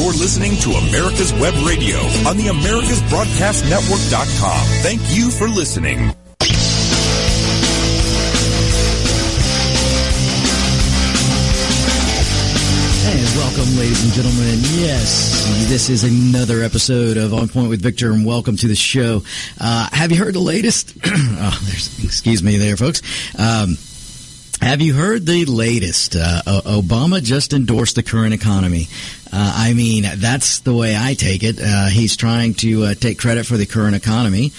You're 0.00 0.14
listening 0.14 0.56
to 0.60 0.70
America's 0.70 1.34
Web 1.34 1.52
Radio 1.62 1.98
on 2.26 2.38
the 2.38 2.46
AmericasBroadcastNetwork.com. 2.46 4.66
Thank 4.80 5.02
you 5.14 5.30
for 5.30 5.46
listening. 5.46 5.98
And 5.98 6.16
welcome, 13.36 13.76
ladies 13.76 14.02
and 14.02 14.14
gentlemen. 14.14 14.58
Yes, 14.80 15.44
this 15.68 15.90
is 15.90 16.04
another 16.04 16.62
episode 16.62 17.18
of 17.18 17.34
On 17.34 17.48
Point 17.48 17.68
with 17.68 17.82
Victor, 17.82 18.10
and 18.10 18.24
welcome 18.24 18.56
to 18.56 18.68
the 18.68 18.74
show. 18.74 19.22
Uh, 19.60 19.86
have 19.92 20.12
you 20.12 20.16
heard 20.16 20.34
the 20.34 20.40
latest? 20.40 20.94
oh, 21.04 21.60
excuse 22.02 22.42
me, 22.42 22.56
there, 22.56 22.78
folks. 22.78 23.02
Um, 23.38 23.76
have 24.60 24.80
you 24.80 24.94
heard 24.94 25.26
the 25.26 25.44
latest? 25.46 26.16
Uh, 26.16 26.42
Obama 26.46 27.22
just 27.22 27.52
endorsed 27.52 27.96
the 27.96 28.02
current 28.02 28.34
economy. 28.34 28.88
Uh, 29.32 29.52
I 29.56 29.74
mean, 29.74 30.04
that's 30.16 30.60
the 30.60 30.74
way 30.74 30.96
I 30.96 31.14
take 31.14 31.42
it. 31.42 31.60
Uh, 31.60 31.88
he's 31.88 32.16
trying 32.16 32.54
to 32.54 32.84
uh, 32.84 32.94
take 32.94 33.18
credit 33.18 33.46
for 33.46 33.56
the 33.56 33.66
current 33.66 33.94
economy. 33.94 34.52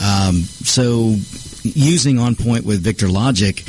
Um, 0.00 0.42
so, 0.42 1.14
using 1.62 2.18
on 2.18 2.34
point 2.34 2.66
with 2.66 2.82
Victor 2.82 3.08
logic, 3.08 3.64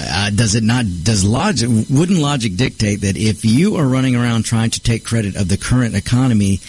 uh, 0.00 0.30
does 0.30 0.54
it 0.54 0.62
not? 0.62 0.84
Does 1.02 1.24
logic? 1.24 1.68
Wouldn't 1.90 2.18
logic 2.18 2.56
dictate 2.56 3.00
that 3.00 3.16
if 3.16 3.44
you 3.44 3.76
are 3.76 3.86
running 3.86 4.14
around 4.14 4.44
trying 4.44 4.70
to 4.70 4.80
take 4.80 5.04
credit 5.04 5.36
of 5.36 5.48
the 5.48 5.56
current 5.56 5.96
economy, 5.96 6.60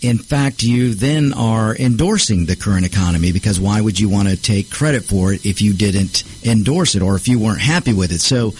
in 0.00 0.18
fact, 0.18 0.62
you 0.62 0.94
then 0.94 1.32
are 1.32 1.74
endorsing 1.74 2.46
the 2.46 2.54
current 2.54 2.86
economy 2.86 3.32
because 3.32 3.58
why 3.58 3.80
would 3.80 3.98
you 3.98 4.08
want 4.08 4.28
to 4.28 4.36
take 4.36 4.70
credit 4.70 5.04
for 5.04 5.32
it 5.32 5.44
if 5.44 5.60
you 5.60 5.74
didn't 5.74 6.22
endorse 6.44 6.94
it 6.94 7.02
or 7.02 7.16
if 7.16 7.26
you 7.26 7.40
weren't 7.40 7.60
happy 7.60 7.92
with 7.92 8.12
it? 8.12 8.20
So, 8.20 8.52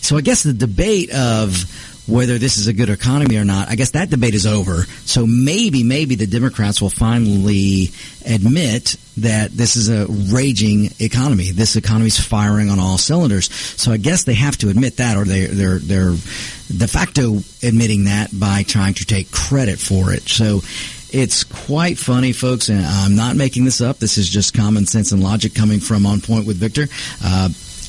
so 0.00 0.16
I 0.16 0.22
guess 0.22 0.42
the 0.42 0.54
debate 0.54 1.10
of 1.10 1.64
whether 2.08 2.38
this 2.38 2.56
is 2.56 2.66
a 2.66 2.72
good 2.72 2.88
economy 2.88 3.36
or 3.36 3.44
not, 3.44 3.68
I 3.68 3.74
guess 3.74 3.90
that 3.90 4.08
debate 4.08 4.34
is 4.34 4.46
over. 4.46 4.84
So 5.04 5.26
maybe, 5.26 5.82
maybe 5.82 6.14
the 6.14 6.26
Democrats 6.26 6.80
will 6.80 6.90
finally 6.90 7.90
admit 8.24 8.96
that 9.18 9.50
this 9.50 9.76
is 9.76 9.90
a 9.90 10.06
raging 10.34 10.90
economy. 11.00 11.50
This 11.50 11.76
economy 11.76 12.06
is 12.06 12.18
firing 12.18 12.70
on 12.70 12.80
all 12.80 12.96
cylinders. 12.96 13.52
So 13.52 13.92
I 13.92 13.98
guess 13.98 14.24
they 14.24 14.34
have 14.34 14.56
to 14.58 14.70
admit 14.70 14.96
that, 14.96 15.16
or 15.16 15.24
they, 15.24 15.46
they're 15.46 15.78
they're 15.78 16.12
de 16.12 16.88
facto 16.88 17.38
admitting 17.62 18.04
that 18.04 18.30
by 18.32 18.62
trying 18.62 18.94
to 18.94 19.04
take 19.04 19.30
credit 19.30 19.78
for 19.78 20.12
it. 20.12 20.28
So. 20.28 20.62
It's 21.10 21.42
quite 21.42 21.96
funny, 21.96 22.32
folks, 22.32 22.68
and 22.68 22.84
I'm 22.84 23.16
not 23.16 23.34
making 23.34 23.64
this 23.64 23.80
up. 23.80 23.98
This 23.98 24.18
is 24.18 24.28
just 24.28 24.52
common 24.52 24.84
sense 24.84 25.10
and 25.10 25.22
logic 25.22 25.54
coming 25.54 25.80
from 25.80 26.04
On 26.04 26.20
Point 26.20 26.46
with 26.46 26.58
Victor. 26.58 26.86
Uh, 27.24 27.48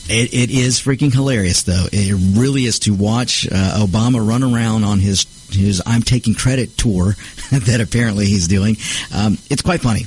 it, 0.10 0.34
it 0.34 0.50
is 0.50 0.80
freaking 0.80 1.14
hilarious, 1.14 1.64
though. 1.64 1.86
It 1.92 2.38
really 2.38 2.66
is 2.66 2.80
to 2.80 2.94
watch 2.94 3.48
uh, 3.48 3.86
Obama 3.86 4.26
run 4.26 4.44
around 4.44 4.84
on 4.84 5.00
his 5.00 5.26
his 5.52 5.82
"I'm 5.86 6.02
taking 6.02 6.36
credit" 6.36 6.78
tour 6.78 7.16
that 7.52 7.82
apparently 7.82 8.26
he's 8.26 8.48
doing. 8.48 8.78
Um, 9.14 9.38
it's 9.50 9.62
quite 9.62 9.82
funny. 9.82 10.06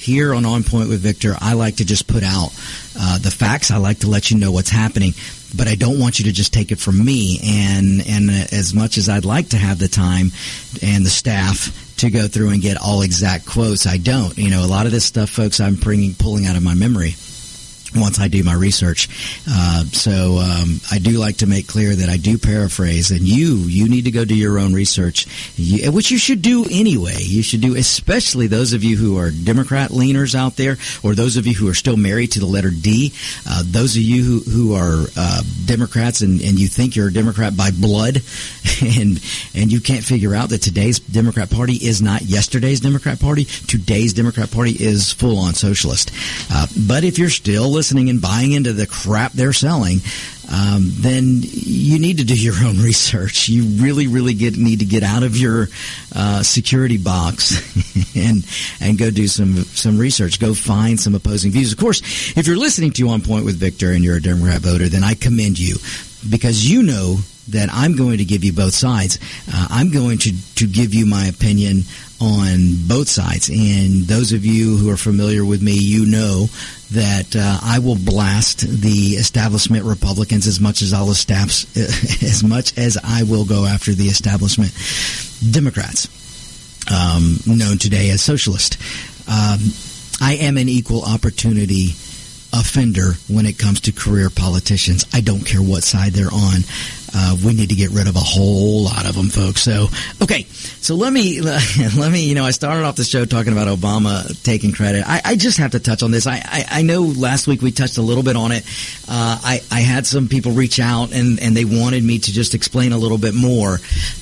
here 0.07 0.33
on 0.33 0.45
On 0.45 0.63
Point 0.63 0.89
with 0.89 1.01
Victor, 1.01 1.35
I 1.39 1.53
like 1.53 1.77
to 1.77 1.85
just 1.85 2.07
put 2.07 2.23
out 2.23 2.53
uh, 2.97 3.17
the 3.17 3.31
facts. 3.31 3.71
I 3.71 3.77
like 3.77 3.99
to 3.99 4.07
let 4.07 4.31
you 4.31 4.37
know 4.37 4.51
what's 4.51 4.69
happening 4.69 5.13
but 5.57 5.67
I 5.67 5.75
don't 5.75 5.99
want 5.99 6.19
you 6.19 6.25
to 6.25 6.31
just 6.31 6.53
take 6.53 6.71
it 6.71 6.79
from 6.79 7.03
me. 7.03 7.39
And 7.43 8.01
and 8.07 8.29
as 8.53 8.73
much 8.73 8.97
as 8.97 9.09
I'd 9.09 9.25
like 9.25 9.49
to 9.49 9.57
have 9.57 9.79
the 9.79 9.87
time 9.87 10.31
and 10.81 11.05
the 11.05 11.09
staff 11.09 11.95
to 11.97 12.09
go 12.09 12.27
through 12.27 12.49
and 12.49 12.61
get 12.61 12.77
all 12.77 13.01
exact 13.01 13.45
quotes, 13.45 13.87
I 13.87 13.97
don't. 13.97 14.37
You 14.37 14.49
know, 14.49 14.63
a 14.63 14.67
lot 14.67 14.85
of 14.85 14.91
this 14.91 15.05
stuff, 15.05 15.29
folks, 15.29 15.59
I'm 15.59 15.75
bringing 15.75 16.13
pulling 16.13 16.45
out 16.45 16.55
of 16.55 16.63
my 16.63 16.75
memory 16.75 17.15
once 17.95 18.19
I 18.19 18.27
do 18.27 18.43
my 18.43 18.53
research. 18.53 19.09
Uh, 19.49 19.83
so 19.85 20.37
um, 20.37 20.79
I 20.91 20.99
do 20.99 21.17
like 21.17 21.37
to 21.37 21.47
make 21.47 21.67
clear 21.67 21.93
that 21.95 22.09
I 22.09 22.17
do 22.17 22.37
paraphrase, 22.37 23.11
and 23.11 23.21
you 23.21 23.55
you 23.55 23.89
need 23.89 24.05
to 24.05 24.11
go 24.11 24.25
do 24.25 24.35
your 24.35 24.59
own 24.59 24.73
research, 24.73 25.27
you, 25.55 25.91
which 25.91 26.11
you 26.11 26.17
should 26.17 26.41
do 26.41 26.65
anyway. 26.69 27.17
You 27.17 27.43
should 27.43 27.61
do, 27.61 27.75
especially 27.75 28.47
those 28.47 28.73
of 28.73 28.83
you 28.83 28.97
who 28.97 29.17
are 29.17 29.31
Democrat 29.31 29.91
leaners 29.91 30.35
out 30.35 30.55
there, 30.55 30.77
or 31.03 31.15
those 31.15 31.37
of 31.37 31.47
you 31.47 31.53
who 31.53 31.67
are 31.69 31.73
still 31.73 31.97
married 31.97 32.33
to 32.33 32.39
the 32.39 32.45
letter 32.45 32.69
D. 32.69 33.13
Uh, 33.47 33.63
those 33.65 33.95
of 33.95 34.01
you 34.01 34.23
who 34.23 34.39
who 34.39 34.75
are 34.75 35.05
uh, 35.17 35.41
Democrats 35.65 36.21
and, 36.21 36.41
and 36.41 36.59
you 36.59 36.67
think 36.67 36.95
you're 36.95 37.09
a 37.09 37.13
Democrat 37.13 37.55
by 37.55 37.71
blood, 37.71 38.17
and 38.81 39.23
and 39.55 39.71
you 39.71 39.81
can't 39.81 40.03
figure 40.03 40.35
out 40.35 40.49
that 40.49 40.61
today's 40.61 40.99
Democrat 40.99 41.49
Party 41.49 41.73
is 41.73 42.01
not 42.01 42.21
yesterday's 42.21 42.79
Democrat 42.79 43.19
Party. 43.19 43.45
Today's 43.45 44.13
Democrat 44.13 44.51
Party 44.51 44.71
is 44.71 45.11
full 45.13 45.37
on 45.37 45.53
socialist. 45.53 46.11
Uh, 46.51 46.67
but 46.87 47.03
if 47.03 47.17
you're 47.17 47.29
still 47.29 47.76
listening 47.77 48.09
and 48.09 48.19
buying 48.19 48.51
into 48.51 48.73
the 48.73 48.87
crap 48.87 49.31
they're 49.33 49.53
selling, 49.53 49.99
um, 50.51 50.91
then 50.95 51.41
you 51.43 51.99
need 51.99 52.17
to 52.17 52.23
do 52.23 52.35
your 52.35 52.55
own 52.65 52.77
research. 52.83 53.47
You 53.49 53.83
really, 53.83 54.07
really 54.07 54.33
get, 54.33 54.57
need 54.57 54.79
to 54.79 54.85
get 54.85 55.03
out 55.03 55.23
of 55.23 55.37
your 55.37 55.67
uh, 56.15 56.41
security 56.41 56.97
box 56.97 57.61
and 58.15 58.45
and 58.81 58.97
go 58.97 59.11
do 59.11 59.27
some 59.27 59.55
some 59.63 59.97
research. 59.97 60.39
Go 60.39 60.53
find 60.53 60.99
some 60.99 61.15
opposing 61.15 61.51
views. 61.51 61.71
Of 61.71 61.77
course, 61.77 62.01
if 62.35 62.47
you're 62.47 62.57
listening 62.57 62.91
to 62.93 63.09
On 63.09 63.21
Point 63.21 63.45
with 63.45 63.57
Victor 63.57 63.91
and 63.91 64.03
you're 64.03 64.17
a 64.17 64.21
Democrat 64.21 64.61
voter, 64.61 64.89
then 64.89 65.03
I 65.03 65.13
commend 65.13 65.59
you 65.59 65.75
because 66.29 66.69
you 66.69 66.81
know 66.83 67.17
that 67.49 67.69
I'm 67.71 67.95
going 67.95 68.17
to 68.17 68.25
give 68.25 68.43
you 68.43 68.53
both 68.53 68.73
sides. 68.73 69.19
Uh, 69.51 69.67
I'm 69.69 69.91
going 69.91 70.17
to 70.19 70.55
to 70.55 70.67
give 70.67 70.93
you 70.93 71.05
my 71.05 71.25
opinion 71.25 71.83
on 72.19 72.87
both 72.87 73.07
sides. 73.07 73.49
And 73.49 74.03
those 74.05 74.33
of 74.33 74.45
you 74.45 74.77
who 74.77 74.89
are 74.89 74.97
familiar 74.97 75.45
with 75.45 75.61
me, 75.61 75.73
you 75.73 76.05
know 76.05 76.47
that 76.91 77.35
uh, 77.35 77.59
I 77.63 77.79
will 77.79 77.97
blast 77.97 78.61
the 78.61 79.15
establishment 79.17 79.85
Republicans 79.85 80.47
as 80.47 80.59
much 80.59 80.81
as 80.81 80.93
I'll 80.93 81.09
as 81.09 82.43
much 82.43 82.77
as 82.77 82.97
I 83.03 83.23
will 83.23 83.45
go 83.45 83.65
after 83.65 83.91
the 83.91 84.07
establishment 84.07 84.71
Democrats, 85.51 86.07
um, 86.91 87.37
known 87.45 87.77
today 87.77 88.09
as 88.09 88.21
socialist. 88.21 88.77
Um, 89.27 89.59
I 90.19 90.37
am 90.41 90.57
an 90.57 90.69
equal 90.69 91.03
opportunity 91.03 91.89
offender 92.53 93.13
when 93.29 93.45
it 93.45 93.59
comes 93.59 93.81
to 93.81 93.91
career 93.91 94.29
politicians. 94.29 95.05
I 95.13 95.21
don't 95.21 95.45
care 95.45 95.61
what 95.61 95.83
side 95.83 96.13
they're 96.13 96.33
on. 96.33 96.61
Uh, 97.13 97.37
we 97.45 97.53
need 97.53 97.69
to 97.69 97.75
get 97.75 97.91
rid 97.91 98.07
of 98.07 98.15
a 98.15 98.21
whole 98.21 98.83
lot 98.83 99.07
of 99.07 99.15
them, 99.15 99.29
folks. 99.29 99.61
So, 99.61 99.87
okay, 100.21 100.43
so 100.43 100.95
let 100.95 101.13
me 101.13 101.41
let 101.41 102.11
me. 102.11 102.27
You 102.27 102.35
know, 102.35 102.45
I 102.45 102.51
started 102.51 102.83
off 102.83 102.95
the 102.95 103.03
show 103.03 103.25
talking 103.25 103.53
about 103.53 103.67
Obama 103.67 104.41
taking 104.43 104.71
credit. 104.71 105.03
I, 105.07 105.21
I 105.23 105.35
just 105.35 105.57
have 105.57 105.71
to 105.71 105.79
touch 105.79 106.03
on 106.03 106.11
this. 106.11 106.27
I, 106.27 106.41
I, 106.43 106.65
I, 106.69 106.81
know 106.81 107.01
last 107.01 107.47
week 107.47 107.61
we 107.61 107.71
touched 107.71 107.97
a 107.97 108.01
little 108.01 108.23
bit 108.23 108.35
on 108.35 108.51
it. 108.51 108.65
Uh, 109.07 109.39
I 109.43 109.61
I 109.71 109.81
had 109.81 110.05
some 110.05 110.27
people 110.27 110.51
reach 110.51 110.79
out 110.79 111.13
and 111.13 111.39
and 111.39 111.55
they 111.55 111.65
wanted 111.65 112.03
me 112.03 112.19
to 112.19 112.31
just 112.31 112.53
explain 112.53 112.91
a 112.91 112.97
little 112.97 113.17
bit 113.17 113.33
more, 113.33 113.79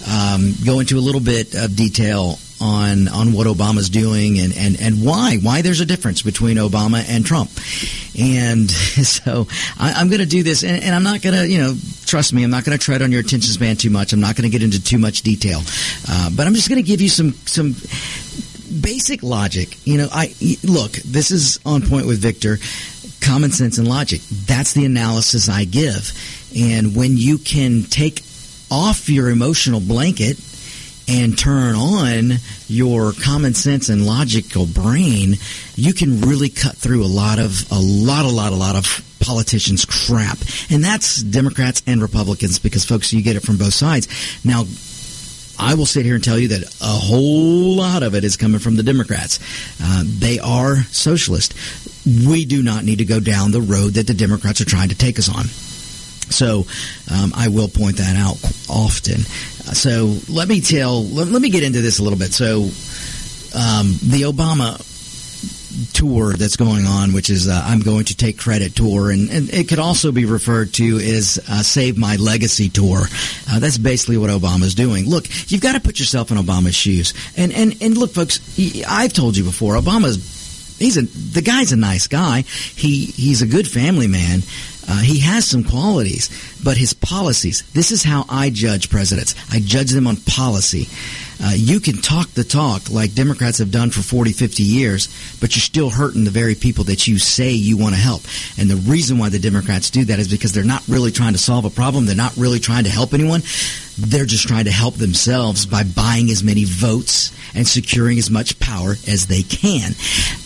um, 0.09 0.53
go 0.65 0.79
into 0.79 0.97
a 0.97 1.01
little 1.01 1.21
bit 1.21 1.55
of 1.55 1.75
detail 1.75 2.39
on 2.61 3.07
on 3.07 3.33
what 3.33 3.47
Obama's 3.47 3.89
doing 3.89 4.39
and, 4.39 4.55
and, 4.55 4.79
and 4.79 5.05
why 5.05 5.37
why 5.41 5.61
there's 5.61 5.81
a 5.81 5.85
difference 5.85 6.21
between 6.21 6.57
Obama 6.57 7.03
and 7.07 7.25
Trump. 7.25 7.49
And 8.17 8.71
so 9.05 9.47
I, 9.77 10.01
am 10.01 10.07
going 10.07 10.21
to 10.21 10.25
do 10.25 10.43
this, 10.43 10.63
and, 10.63 10.81
and 10.83 10.95
I'm 10.95 11.03
not 11.03 11.21
going 11.21 11.35
to 11.35 11.47
you 11.47 11.59
know 11.59 11.75
trust 12.05 12.33
me, 12.33 12.43
I'm 12.43 12.51
not 12.51 12.63
going 12.63 12.77
to 12.77 12.83
tread 12.83 13.01
on 13.01 13.11
your 13.11 13.21
attention 13.21 13.51
span 13.51 13.75
too 13.75 13.89
much. 13.89 14.13
I'm 14.13 14.21
not 14.21 14.35
going 14.35 14.49
to 14.49 14.49
get 14.49 14.63
into 14.63 14.81
too 14.81 14.97
much 14.97 15.21
detail, 15.21 15.61
uh, 16.09 16.29
but 16.35 16.47
I'm 16.47 16.53
just 16.53 16.69
going 16.69 16.81
to 16.81 16.87
give 16.87 17.01
you 17.01 17.09
some 17.09 17.33
some 17.45 17.75
basic 18.81 19.23
logic. 19.23 19.77
You 19.85 19.97
know, 19.97 20.07
I 20.11 20.33
look. 20.63 20.93
This 20.93 21.31
is 21.31 21.59
on 21.65 21.81
point 21.81 22.07
with 22.07 22.19
Victor. 22.19 22.57
Common 23.21 23.51
sense 23.51 23.79
and 23.79 23.87
logic. 23.87 24.21
That's 24.45 24.73
the 24.73 24.85
analysis 24.85 25.49
I 25.49 25.63
give. 25.65 26.13
And 26.55 26.95
when 26.95 27.17
you 27.17 27.39
can 27.39 27.83
take 27.83 28.21
off 28.69 29.09
your 29.09 29.29
emotional 29.29 29.79
blanket 29.79 30.37
and 31.07 31.37
turn 31.37 31.75
on 31.75 32.39
your 32.67 33.13
common 33.13 33.53
sense 33.53 33.89
and 33.89 34.05
logical 34.05 34.65
brain, 34.65 35.35
you 35.75 35.93
can 35.93 36.21
really 36.21 36.49
cut 36.49 36.75
through 36.75 37.03
a 37.03 37.07
lot 37.07 37.39
of 37.39 37.71
a 37.71 37.79
lot, 37.79 38.25
a 38.25 38.29
lot, 38.29 38.51
a 38.51 38.55
lot 38.55 38.75
of 38.75 39.03
politicians' 39.19 39.85
crap, 39.85 40.37
and 40.69 40.83
that's 40.83 41.21
Democrats 41.21 41.81
and 41.87 42.01
Republicans 42.01 42.59
because, 42.59 42.85
folks, 42.85 43.13
you 43.13 43.21
get 43.21 43.35
it 43.35 43.41
from 43.41 43.57
both 43.57 43.73
sides. 43.73 44.07
Now, 44.43 44.65
I 45.57 45.75
will 45.75 45.85
sit 45.85 46.05
here 46.05 46.15
and 46.15 46.23
tell 46.23 46.37
you 46.37 46.49
that 46.49 46.63
a 46.81 46.85
whole 46.85 47.75
lot 47.75 48.03
of 48.03 48.13
it 48.13 48.23
is 48.23 48.37
coming 48.37 48.59
from 48.59 48.75
the 48.75 48.83
Democrats. 48.83 49.39
Uh, 49.81 50.03
they 50.05 50.39
are 50.39 50.83
socialist. 50.91 51.53
We 52.05 52.45
do 52.45 52.61
not 52.61 52.83
need 52.83 52.97
to 52.97 53.05
go 53.05 53.19
down 53.19 53.51
the 53.51 53.61
road 53.61 53.93
that 53.93 54.07
the 54.07 54.13
Democrats 54.13 54.61
are 54.61 54.65
trying 54.65 54.89
to 54.89 54.97
take 54.97 55.17
us 55.17 55.29
on. 55.29 55.45
So 56.31 56.65
um, 57.11 57.31
I 57.35 57.47
will 57.49 57.67
point 57.67 57.97
that 57.97 58.15
out 58.15 58.37
often. 58.69 59.21
So 59.73 60.15
let 60.29 60.47
me 60.47 60.61
tell, 60.61 61.03
let, 61.03 61.27
let 61.27 61.41
me 61.41 61.49
get 61.49 61.63
into 61.63 61.81
this 61.81 61.99
a 61.99 62.03
little 62.03 62.19
bit. 62.19 62.33
So 62.33 62.63
um, 63.55 63.93
the 64.03 64.23
Obama 64.23 64.81
tour 65.93 66.33
that's 66.33 66.55
going 66.55 66.85
on, 66.85 67.13
which 67.13 67.29
is 67.29 67.47
uh, 67.47 67.61
I'm 67.65 67.79
going 67.79 68.05
to 68.05 68.15
take 68.15 68.37
credit 68.37 68.75
tour, 68.75 69.11
and, 69.11 69.29
and, 69.29 69.53
it 69.53 69.67
could 69.67 69.79
also 69.79 70.11
be 70.11 70.25
referred 70.25 70.73
to 70.75 70.97
as 70.97 71.39
uh, 71.49 71.61
Save 71.63 71.97
My 71.97 72.15
Legacy 72.15 72.69
tour. 72.69 73.01
Uh, 73.49 73.59
that's 73.59 73.77
basically 73.77 74.17
what 74.17 74.29
Obama's 74.29 74.75
doing. 74.75 75.09
Look, 75.09 75.25
you've 75.51 75.61
got 75.61 75.73
to 75.73 75.81
put 75.81 75.99
yourself 75.99 76.31
in 76.31 76.37
Obama's 76.37 76.75
shoes, 76.75 77.13
and 77.35 77.51
and 77.51 77.75
and 77.81 77.97
look, 77.97 78.11
folks, 78.11 78.39
I've 78.87 79.13
told 79.13 79.35
you 79.35 79.43
before, 79.43 79.75
Obama's 79.75 80.75
he's 80.79 80.97
a 80.97 81.01
the 81.03 81.41
guy's 81.41 81.71
a 81.71 81.77
nice 81.77 82.07
guy. 82.07 82.41
He 82.41 83.05
he's 83.05 83.41
a 83.41 83.47
good 83.47 83.67
family 83.67 84.07
man. 84.07 84.41
Uh, 84.87 85.01
he 85.01 85.19
has 85.19 85.47
some 85.47 85.63
qualities, 85.63 86.29
but 86.63 86.77
his 86.77 86.93
policies. 86.93 87.63
This 87.73 87.91
is 87.91 88.03
how 88.03 88.25
I 88.29 88.49
judge 88.49 88.89
presidents. 88.89 89.35
I 89.51 89.59
judge 89.59 89.91
them 89.91 90.07
on 90.07 90.17
policy. 90.17 90.87
Uh, 91.43 91.51
you 91.53 91.79
can 91.79 91.97
talk 91.97 92.29
the 92.29 92.43
talk 92.43 92.89
like 92.89 93.13
Democrats 93.13 93.57
have 93.57 93.71
done 93.71 93.89
for 93.89 94.01
40, 94.01 94.31
50 94.31 94.63
years, 94.63 95.09
but 95.41 95.55
you're 95.55 95.61
still 95.61 95.89
hurting 95.89 96.23
the 96.23 96.31
very 96.31 96.55
people 96.55 96.85
that 96.85 97.07
you 97.07 97.17
say 97.19 97.51
you 97.51 97.77
want 97.77 97.93
to 97.93 97.99
help. 97.99 98.21
And 98.57 98.69
the 98.69 98.77
reason 98.77 99.17
why 99.17 99.29
the 99.29 99.39
Democrats 99.39 99.89
do 99.89 100.05
that 100.05 100.19
is 100.19 100.29
because 100.29 100.53
they're 100.53 100.63
not 100.63 100.87
really 100.87 101.11
trying 101.11 101.33
to 101.33 101.39
solve 101.39 101.65
a 101.65 101.69
problem. 101.69 102.05
They're 102.05 102.15
not 102.15 102.37
really 102.37 102.59
trying 102.59 102.85
to 102.85 102.89
help 102.89 103.13
anyone. 103.13 103.41
They're 103.97 104.25
just 104.25 104.47
trying 104.47 104.65
to 104.65 104.71
help 104.71 104.95
themselves 104.95 105.65
by 105.65 105.83
buying 105.83 106.29
as 106.29 106.43
many 106.43 106.63
votes 106.63 107.35
and 107.53 107.67
securing 107.67 108.17
as 108.17 108.29
much 108.29 108.59
power 108.59 108.91
as 109.07 109.27
they 109.27 109.43
can. 109.43 109.93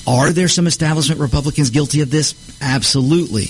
Are 0.08 0.32
there 0.32 0.48
some 0.48 0.66
establishment 0.66 1.20
Republicans 1.20 1.70
guilty 1.70 2.02
of 2.02 2.10
this? 2.10 2.34
Absolutely 2.62 3.50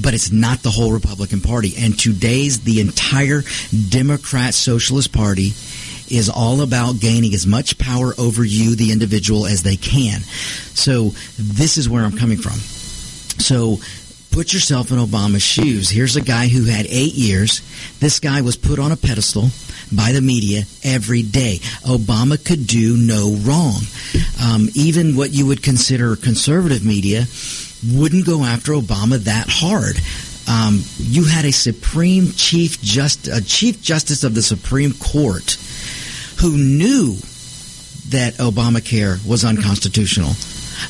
but 0.00 0.14
it's 0.14 0.32
not 0.32 0.62
the 0.62 0.70
whole 0.70 0.92
Republican 0.92 1.40
Party. 1.40 1.74
And 1.78 1.98
today's 1.98 2.60
the 2.60 2.80
entire 2.80 3.42
Democrat 3.88 4.54
Socialist 4.54 5.12
Party 5.12 5.52
is 6.08 6.28
all 6.28 6.60
about 6.60 7.00
gaining 7.00 7.32
as 7.34 7.46
much 7.46 7.78
power 7.78 8.12
over 8.18 8.44
you, 8.44 8.74
the 8.76 8.92
individual, 8.92 9.46
as 9.46 9.62
they 9.62 9.76
can. 9.76 10.20
So 10.74 11.10
this 11.38 11.78
is 11.78 11.88
where 11.88 12.04
I'm 12.04 12.16
coming 12.16 12.38
from. 12.38 12.58
So 13.40 13.78
put 14.30 14.52
yourself 14.52 14.90
in 14.90 14.98
Obama's 14.98 15.42
shoes. 15.42 15.88
Here's 15.90 16.16
a 16.16 16.20
guy 16.20 16.48
who 16.48 16.64
had 16.64 16.86
eight 16.86 17.14
years. 17.14 17.62
This 18.00 18.20
guy 18.20 18.42
was 18.42 18.56
put 18.56 18.78
on 18.78 18.92
a 18.92 18.96
pedestal 18.96 19.48
by 19.90 20.12
the 20.12 20.20
media 20.20 20.64
every 20.82 21.22
day. 21.22 21.58
Obama 21.84 22.42
could 22.42 22.66
do 22.66 22.96
no 22.96 23.34
wrong. 23.40 23.80
Um, 24.42 24.68
even 24.74 25.16
what 25.16 25.30
you 25.30 25.46
would 25.46 25.62
consider 25.62 26.16
conservative 26.16 26.84
media 26.84 27.26
wouldn't 27.86 28.26
go 28.26 28.44
after 28.44 28.72
Obama 28.72 29.18
that 29.18 29.46
hard. 29.48 29.98
Um, 30.48 30.82
you 30.98 31.24
had 31.24 31.44
a 31.44 31.52
Supreme 31.52 32.32
Chief 32.32 32.80
Just 32.82 33.28
a 33.28 33.42
Chief 33.44 33.80
Justice 33.80 34.24
of 34.24 34.34
the 34.34 34.42
Supreme 34.42 34.92
Court 34.92 35.56
who 36.40 36.56
knew 36.56 37.16
that 38.08 38.34
Obamacare 38.34 39.24
was 39.26 39.44
unconstitutional, 39.44 40.32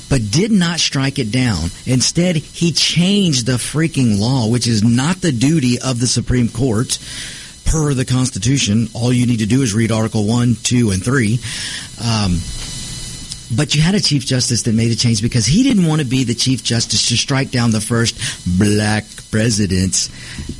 but 0.08 0.30
did 0.30 0.50
not 0.50 0.80
strike 0.80 1.18
it 1.18 1.30
down. 1.30 1.70
Instead, 1.86 2.36
he 2.36 2.72
changed 2.72 3.46
the 3.46 3.52
freaking 3.52 4.18
law, 4.18 4.48
which 4.48 4.66
is 4.66 4.82
not 4.82 5.20
the 5.20 5.32
duty 5.32 5.78
of 5.78 6.00
the 6.00 6.06
Supreme 6.06 6.48
Court 6.48 6.98
per 7.64 7.94
the 7.94 8.04
Constitution. 8.04 8.88
All 8.94 9.12
you 9.12 9.26
need 9.26 9.38
to 9.40 9.46
do 9.46 9.62
is 9.62 9.74
read 9.74 9.92
Article 9.92 10.26
1, 10.26 10.56
2, 10.62 10.90
and 10.90 11.04
3. 11.04 11.38
Um, 12.02 12.40
but 13.56 13.74
you 13.74 13.82
had 13.82 13.94
a 13.94 14.00
Chief 14.00 14.24
Justice 14.24 14.62
that 14.62 14.74
made 14.74 14.92
a 14.92 14.96
change 14.96 15.22
because 15.22 15.46
he 15.46 15.62
didn't 15.62 15.86
want 15.86 16.00
to 16.00 16.06
be 16.06 16.24
the 16.24 16.34
Chief 16.34 16.62
Justice 16.62 17.08
to 17.08 17.16
strike 17.16 17.50
down 17.50 17.70
the 17.70 17.80
first 17.80 18.18
black 18.58 19.04
president's 19.30 20.10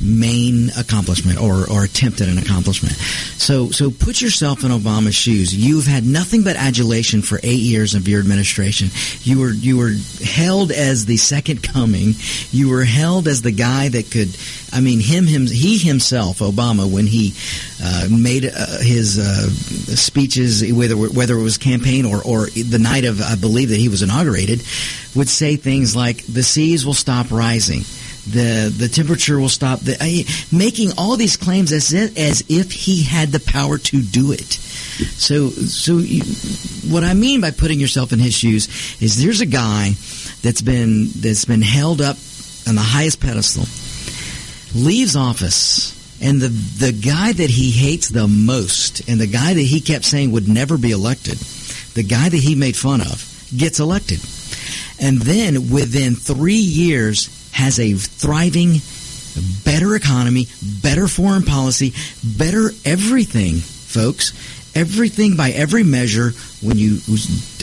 main 0.01 0.69
accomplishment 0.77 1.39
or, 1.39 1.69
or 1.69 1.83
attempt 1.83 2.21
at 2.21 2.27
an 2.27 2.37
accomplishment. 2.37 2.93
So, 2.93 3.69
so 3.69 3.91
put 3.91 4.21
yourself 4.21 4.63
in 4.63 4.71
Obama's 4.71 5.15
shoes. 5.15 5.53
You've 5.55 5.85
had 5.85 6.05
nothing 6.05 6.43
but 6.43 6.55
adulation 6.55 7.21
for 7.21 7.39
eight 7.43 7.59
years 7.61 7.93
of 7.93 8.07
your 8.07 8.19
administration. 8.19 8.89
You 9.21 9.39
were, 9.39 9.51
you 9.51 9.77
were 9.77 9.93
held 10.23 10.71
as 10.71 11.05
the 11.05 11.17
second 11.17 11.61
coming. 11.61 12.13
You 12.51 12.69
were 12.69 12.83
held 12.83 13.27
as 13.27 13.41
the 13.41 13.51
guy 13.51 13.89
that 13.89 14.09
could, 14.09 14.35
I 14.71 14.81
mean, 14.81 14.99
him, 14.99 15.25
him, 15.27 15.45
he 15.45 15.77
himself, 15.77 16.39
Obama, 16.39 16.91
when 16.91 17.05
he 17.05 17.35
uh, 17.83 18.07
made 18.09 18.45
uh, 18.45 18.79
his 18.79 19.19
uh, 19.19 19.49
speeches, 19.95 20.63
whether 20.73 20.95
whether 20.95 21.37
it 21.37 21.43
was 21.43 21.57
campaign 21.57 22.05
or 22.05 22.21
or 22.23 22.45
the 22.47 22.79
night 22.83 23.05
of, 23.05 23.21
I 23.21 23.35
believe 23.35 23.69
that 23.69 23.79
he 23.79 23.89
was 23.89 24.01
inaugurated, 24.01 24.63
would 25.15 25.29
say 25.29 25.55
things 25.55 25.95
like, 25.95 26.25
"The 26.25 26.43
seas 26.43 26.85
will 26.85 26.93
stop 26.93 27.31
rising." 27.31 27.83
The 28.25 28.73
the 28.75 28.87
temperature 28.87 29.39
will 29.39 29.49
stop. 29.49 29.81
The, 29.81 29.97
I, 29.99 30.25
making 30.55 30.91
all 30.97 31.17
these 31.17 31.35
claims 31.35 31.71
as 31.73 31.91
if, 31.91 32.17
as 32.17 32.43
if 32.47 32.71
he 32.71 33.03
had 33.03 33.29
the 33.29 33.39
power 33.39 33.77
to 33.77 34.01
do 34.01 34.31
it. 34.31 34.53
So 35.17 35.49
so 35.49 35.97
you, 35.97 36.23
what 36.89 37.03
I 37.03 37.13
mean 37.15 37.41
by 37.41 37.51
putting 37.51 37.79
yourself 37.79 38.13
in 38.13 38.19
his 38.19 38.33
shoes 38.33 38.67
is 39.01 39.21
there's 39.21 39.41
a 39.41 39.45
guy 39.45 39.95
that's 40.41 40.61
been 40.61 41.09
that's 41.15 41.45
been 41.45 41.61
held 41.61 41.99
up 42.01 42.17
on 42.65 42.75
the 42.75 42.81
highest 42.81 43.19
pedestal, 43.19 43.65
leaves 44.73 45.15
office 45.17 45.93
and 46.23 46.39
the 46.39 46.47
the 46.47 46.91
guy 46.93 47.33
that 47.33 47.49
he 47.49 47.71
hates 47.71 48.09
the 48.09 48.27
most, 48.27 49.07
and 49.09 49.19
the 49.19 49.27
guy 49.27 49.53
that 49.53 49.61
he 49.61 49.81
kept 49.81 50.05
saying 50.05 50.31
would 50.31 50.47
never 50.47 50.77
be 50.77 50.91
elected, 50.91 51.37
the 51.93 52.03
guy 52.03 52.29
that 52.29 52.37
he 52.37 52.55
made 52.55 52.75
fun 52.75 53.01
of, 53.01 53.29
gets 53.55 53.79
elected. 53.79 54.19
And 54.99 55.19
then 55.21 55.71
within 55.71 56.15
three 56.15 56.55
years 56.55 57.29
has 57.51 57.79
a 57.79 57.93
thriving, 57.93 58.81
better 59.63 59.95
economy, 59.95 60.47
better 60.81 61.07
foreign 61.07 61.43
policy, 61.43 61.93
better 62.23 62.71
everything, 62.85 63.55
folks. 63.55 64.33
Everything 64.75 65.37
by 65.37 65.51
every 65.51 65.83
measure 65.83 66.31
when 66.63 66.79
you, 66.79 66.97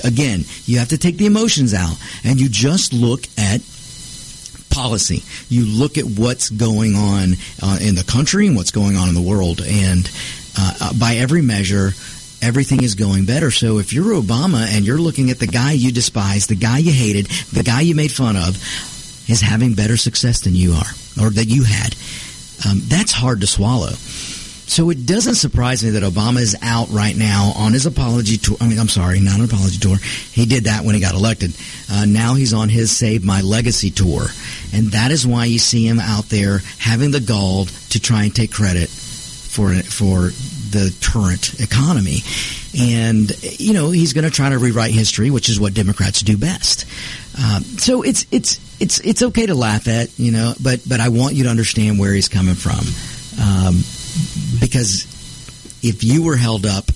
again, 0.04 0.44
you 0.66 0.78
have 0.78 0.90
to 0.90 0.99
take 0.99 1.16
the 1.16 1.26
emotions 1.26 1.75
out 1.75 1.96
and 2.22 2.40
you 2.40 2.49
just 2.49 2.92
look 2.92 3.25
at 3.37 3.60
policy. 4.70 5.22
You 5.49 5.66
look 5.66 5.99
at 5.99 6.04
what's 6.04 6.50
going 6.50 6.94
on 6.94 7.34
uh, 7.62 7.78
in 7.82 7.96
the 7.96 8.04
country 8.04 8.46
and 8.46 8.56
what's 8.56 8.70
going 8.70 8.96
on 8.96 9.08
in 9.08 9.14
the 9.14 9.20
world, 9.20 9.60
and 9.60 10.08
uh, 10.56 10.72
uh, 10.80 10.92
by 10.99 11.16
every 11.16 11.42
measure, 11.42 11.90
everything 12.42 12.82
is 12.82 12.94
going 12.94 13.25
better. 13.25 13.50
So 13.50 13.78
if 13.78 13.92
you're 13.92 14.20
Obama 14.20 14.66
and 14.66 14.85
you're 14.85 14.99
looking 14.99 15.30
at 15.30 15.38
the 15.38 15.47
guy 15.47 15.73
you 15.73 15.92
despise, 15.92 16.47
the 16.47 16.56
guy 16.56 16.78
you 16.78 16.92
hated, 16.92 17.26
the 17.52 17.62
guy 17.62 17.80
you 17.82 17.94
made 17.94 18.12
fun 18.12 18.37
of, 18.37 18.56
is 19.28 19.40
having 19.40 19.75
better 19.75 19.97
success 19.97 20.40
than 20.40 20.54
you 20.54 20.73
are, 20.73 20.90
or 21.25 21.30
that 21.30 21.47
you 21.47 21.64
had, 21.64 21.94
um, 22.68 22.80
that's 22.85 23.12
hard 23.12 23.40
to 23.40 23.47
swallow. 23.47 23.92
So 24.70 24.90
it 24.90 25.04
doesn't 25.04 25.35
surprise 25.35 25.82
me 25.82 25.90
that 25.90 26.04
Obama 26.04 26.38
is 26.38 26.56
out 26.62 26.90
right 26.90 27.16
now 27.16 27.52
on 27.56 27.73
his 27.73 27.87
apology 27.87 28.37
tour. 28.37 28.56
I 28.61 28.68
mean, 28.68 28.78
I'm 28.78 28.88
sorry, 28.88 29.18
not 29.18 29.40
an 29.40 29.47
apology 29.47 29.78
tour. 29.78 29.97
He 29.97 30.47
did 30.47 30.64
that 30.64 30.85
when 30.85 30.94
he 30.94 31.00
got 31.00 31.14
elected. 31.16 31.52
Uh, 31.90 32.04
now 32.04 32.35
he's 32.35 32.54
on 32.54 32.68
his 32.68 32.97
Save 32.97 33.25
My 33.25 33.40
Legacy 33.40 33.90
tour. 33.90 34.26
And 34.73 34.92
that 34.92 35.11
is 35.11 35.26
why 35.26 35.47
you 35.47 35.59
see 35.59 35.88
him 35.88 35.99
out 35.99 36.26
there 36.28 36.59
having 36.78 37.11
the 37.11 37.18
gall 37.18 37.64
to 37.64 38.00
try 38.00 38.23
and 38.23 38.35
take 38.35 38.52
credit 38.52 38.88
for, 38.88 39.75
for 39.82 40.30
the 40.70 40.94
current 41.00 41.60
economy. 41.60 42.18
And, 42.78 43.30
you 43.58 43.72
know, 43.72 43.90
he's 43.90 44.12
going 44.12 44.24
to 44.24 44.30
try 44.30 44.50
to 44.50 44.58
rewrite 44.58 44.92
history, 44.92 45.30
which 45.30 45.48
is 45.48 45.58
what 45.58 45.74
Democrats 45.74 46.20
do 46.20 46.36
best. 46.36 46.86
Um, 47.38 47.62
so 47.62 48.02
it's, 48.02 48.26
it's, 48.30 48.60
it's, 48.80 49.00
it's 49.00 49.22
okay 49.22 49.46
to 49.46 49.54
laugh 49.54 49.88
at, 49.88 50.18
you 50.18 50.32
know, 50.32 50.54
but, 50.62 50.80
but 50.88 51.00
I 51.00 51.08
want 51.08 51.34
you 51.34 51.44
to 51.44 51.50
understand 51.50 51.98
where 51.98 52.12
he's 52.12 52.28
coming 52.28 52.54
from. 52.54 52.80
Um, 53.40 53.82
because 54.60 55.04
if 55.82 56.04
you 56.04 56.22
were 56.22 56.36
held 56.36 56.66
up 56.66 56.90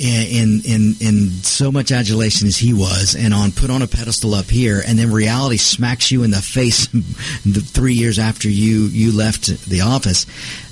in 0.00 0.62
in 0.64 0.94
in 1.00 1.30
so 1.42 1.70
much 1.70 1.92
adulation 1.92 2.48
as 2.48 2.56
he 2.56 2.72
was, 2.72 3.14
and 3.14 3.34
on 3.34 3.52
put 3.52 3.70
on 3.70 3.82
a 3.82 3.86
pedestal 3.86 4.34
up 4.34 4.46
here, 4.46 4.82
and 4.86 4.98
then 4.98 5.12
reality 5.12 5.58
smacks 5.58 6.10
you 6.10 6.22
in 6.22 6.30
the 6.30 6.40
face 6.40 6.86
the 7.44 7.60
three 7.60 7.94
years 7.94 8.18
after 8.18 8.48
you 8.48 8.86
you 8.86 9.12
left 9.12 9.46
the 9.68 9.82
office, 9.82 10.26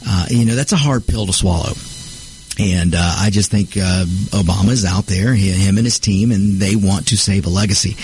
uh, 0.07 0.27
you 0.31 0.47
know 0.47 0.55
that's 0.55 0.73
a 0.73 0.77
hard 0.77 1.07
pill 1.07 1.27
to 1.27 1.33
swallow. 1.33 1.73
And 2.59 2.95
uh, 2.95 3.15
I 3.19 3.31
just 3.31 3.51
think 3.51 3.77
uh, 3.77 4.05
Obama's 4.35 4.85
out 4.85 5.07
there, 5.07 5.33
him 5.33 5.77
and 5.77 5.87
his 5.87 6.01
team, 6.01 6.33
and 6.33 6.55
they 6.55 6.75
want 6.75 7.09
to 7.09 7.17
save 7.17 7.47
a 7.47 7.51
legacy 7.51 7.97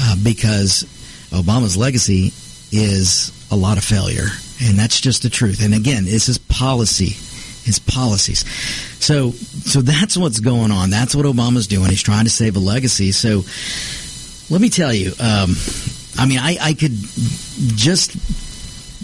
uh, 0.00 0.16
because 0.22 0.84
Obama's 1.30 1.76
legacy 1.76 2.32
is 2.72 3.32
a 3.52 3.56
lot 3.56 3.78
of 3.78 3.84
failure 3.84 4.26
and 4.62 4.78
that's 4.78 5.00
just 5.00 5.22
the 5.22 5.30
truth. 5.30 5.64
And 5.64 5.74
again, 5.74 6.04
this 6.04 6.28
is 6.28 6.38
policy. 6.38 7.16
his 7.64 7.78
policies. 7.78 8.44
So, 9.02 9.30
so 9.30 9.80
that's 9.80 10.16
what's 10.16 10.40
going 10.40 10.70
on. 10.70 10.90
That's 10.90 11.14
what 11.14 11.26
Obama's 11.26 11.66
doing. 11.66 11.90
He's 11.90 12.02
trying 12.02 12.24
to 12.24 12.30
save 12.30 12.56
a 12.56 12.60
legacy. 12.60 13.12
So, 13.12 13.44
let 14.52 14.60
me 14.60 14.68
tell 14.68 14.92
you. 14.92 15.12
Um, 15.20 15.54
I 16.18 16.26
mean, 16.26 16.38
I, 16.38 16.58
I 16.60 16.74
could 16.74 16.92
just 16.92 18.16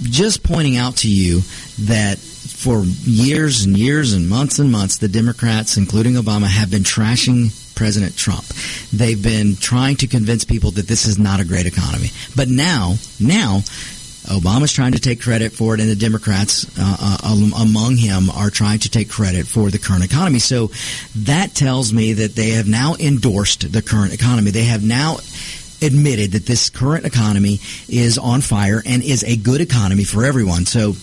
just 0.02 0.42
pointing 0.42 0.76
out 0.76 0.96
to 0.98 1.10
you 1.10 1.40
that 1.86 2.18
for 2.46 2.84
years 2.84 3.64
and 3.64 3.76
years 3.76 4.12
and 4.12 4.28
months 4.28 4.58
and 4.58 4.70
months, 4.70 4.98
the 4.98 5.08
Democrats, 5.08 5.76
including 5.76 6.14
Obama, 6.14 6.46
have 6.46 6.70
been 6.70 6.82
trashing 6.82 7.50
President 7.74 8.16
Trump. 8.16 8.44
They've 8.92 9.22
been 9.22 9.56
trying 9.56 9.96
to 9.96 10.06
convince 10.06 10.44
people 10.44 10.70
that 10.72 10.88
this 10.88 11.06
is 11.06 11.18
not 11.18 11.40
a 11.40 11.44
great 11.44 11.66
economy. 11.66 12.10
But 12.34 12.48
now, 12.48 12.94
now, 13.20 13.60
Obama's 14.26 14.72
trying 14.72 14.92
to 14.92 14.98
take 14.98 15.20
credit 15.20 15.52
for 15.52 15.74
it, 15.74 15.80
and 15.80 15.88
the 15.88 15.94
Democrats 15.94 16.66
uh, 16.78 17.18
uh, 17.22 17.50
among 17.62 17.96
him 17.96 18.28
are 18.30 18.50
trying 18.50 18.80
to 18.80 18.90
take 18.90 19.08
credit 19.08 19.46
for 19.46 19.70
the 19.70 19.78
current 19.78 20.04
economy. 20.04 20.40
So 20.40 20.70
that 21.16 21.54
tells 21.54 21.92
me 21.92 22.14
that 22.14 22.34
they 22.34 22.50
have 22.50 22.66
now 22.66 22.94
endorsed 22.98 23.70
the 23.72 23.82
current 23.82 24.12
economy. 24.12 24.50
They 24.50 24.64
have 24.64 24.82
now 24.82 25.18
admitted 25.82 26.32
that 26.32 26.46
this 26.46 26.70
current 26.70 27.04
economy 27.04 27.60
is 27.88 28.18
on 28.18 28.40
fire 28.40 28.82
and 28.84 29.02
is 29.02 29.22
a 29.22 29.36
good 29.36 29.60
economy 29.60 30.04
for 30.04 30.24
everyone. 30.24 30.64
So 30.64 30.94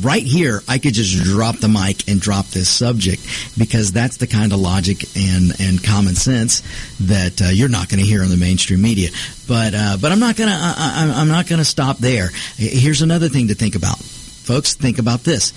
right 0.00 0.22
here, 0.22 0.62
I 0.68 0.78
could 0.78 0.94
just 0.94 1.22
drop 1.24 1.58
the 1.58 1.68
mic 1.68 2.08
and 2.08 2.20
drop 2.20 2.46
this 2.46 2.68
subject 2.68 3.26
because 3.58 3.92
that's 3.92 4.16
the 4.16 4.26
kind 4.26 4.52
of 4.52 4.60
logic 4.60 5.04
and, 5.16 5.52
and 5.60 5.82
common 5.82 6.14
sense 6.14 6.62
that 7.00 7.42
uh, 7.42 7.48
you're 7.48 7.68
not 7.68 7.88
going 7.88 8.00
to 8.00 8.06
hear 8.06 8.22
on 8.22 8.28
the 8.28 8.36
mainstream 8.36 8.82
media. 8.82 9.10
But 9.48 9.74
uh, 9.74 9.96
but 10.00 10.12
I'm 10.12 10.20
not 10.20 10.36
gonna 10.36 10.56
I'm 10.56 11.28
not 11.28 11.46
gonna 11.48 11.64
stop 11.64 11.98
there. 11.98 12.30
Here's 12.56 13.02
another 13.02 13.28
thing 13.28 13.48
to 13.48 13.54
think 13.54 13.74
about, 13.74 13.98
folks. 13.98 14.74
Think 14.74 14.98
about 14.98 15.24
this: 15.24 15.50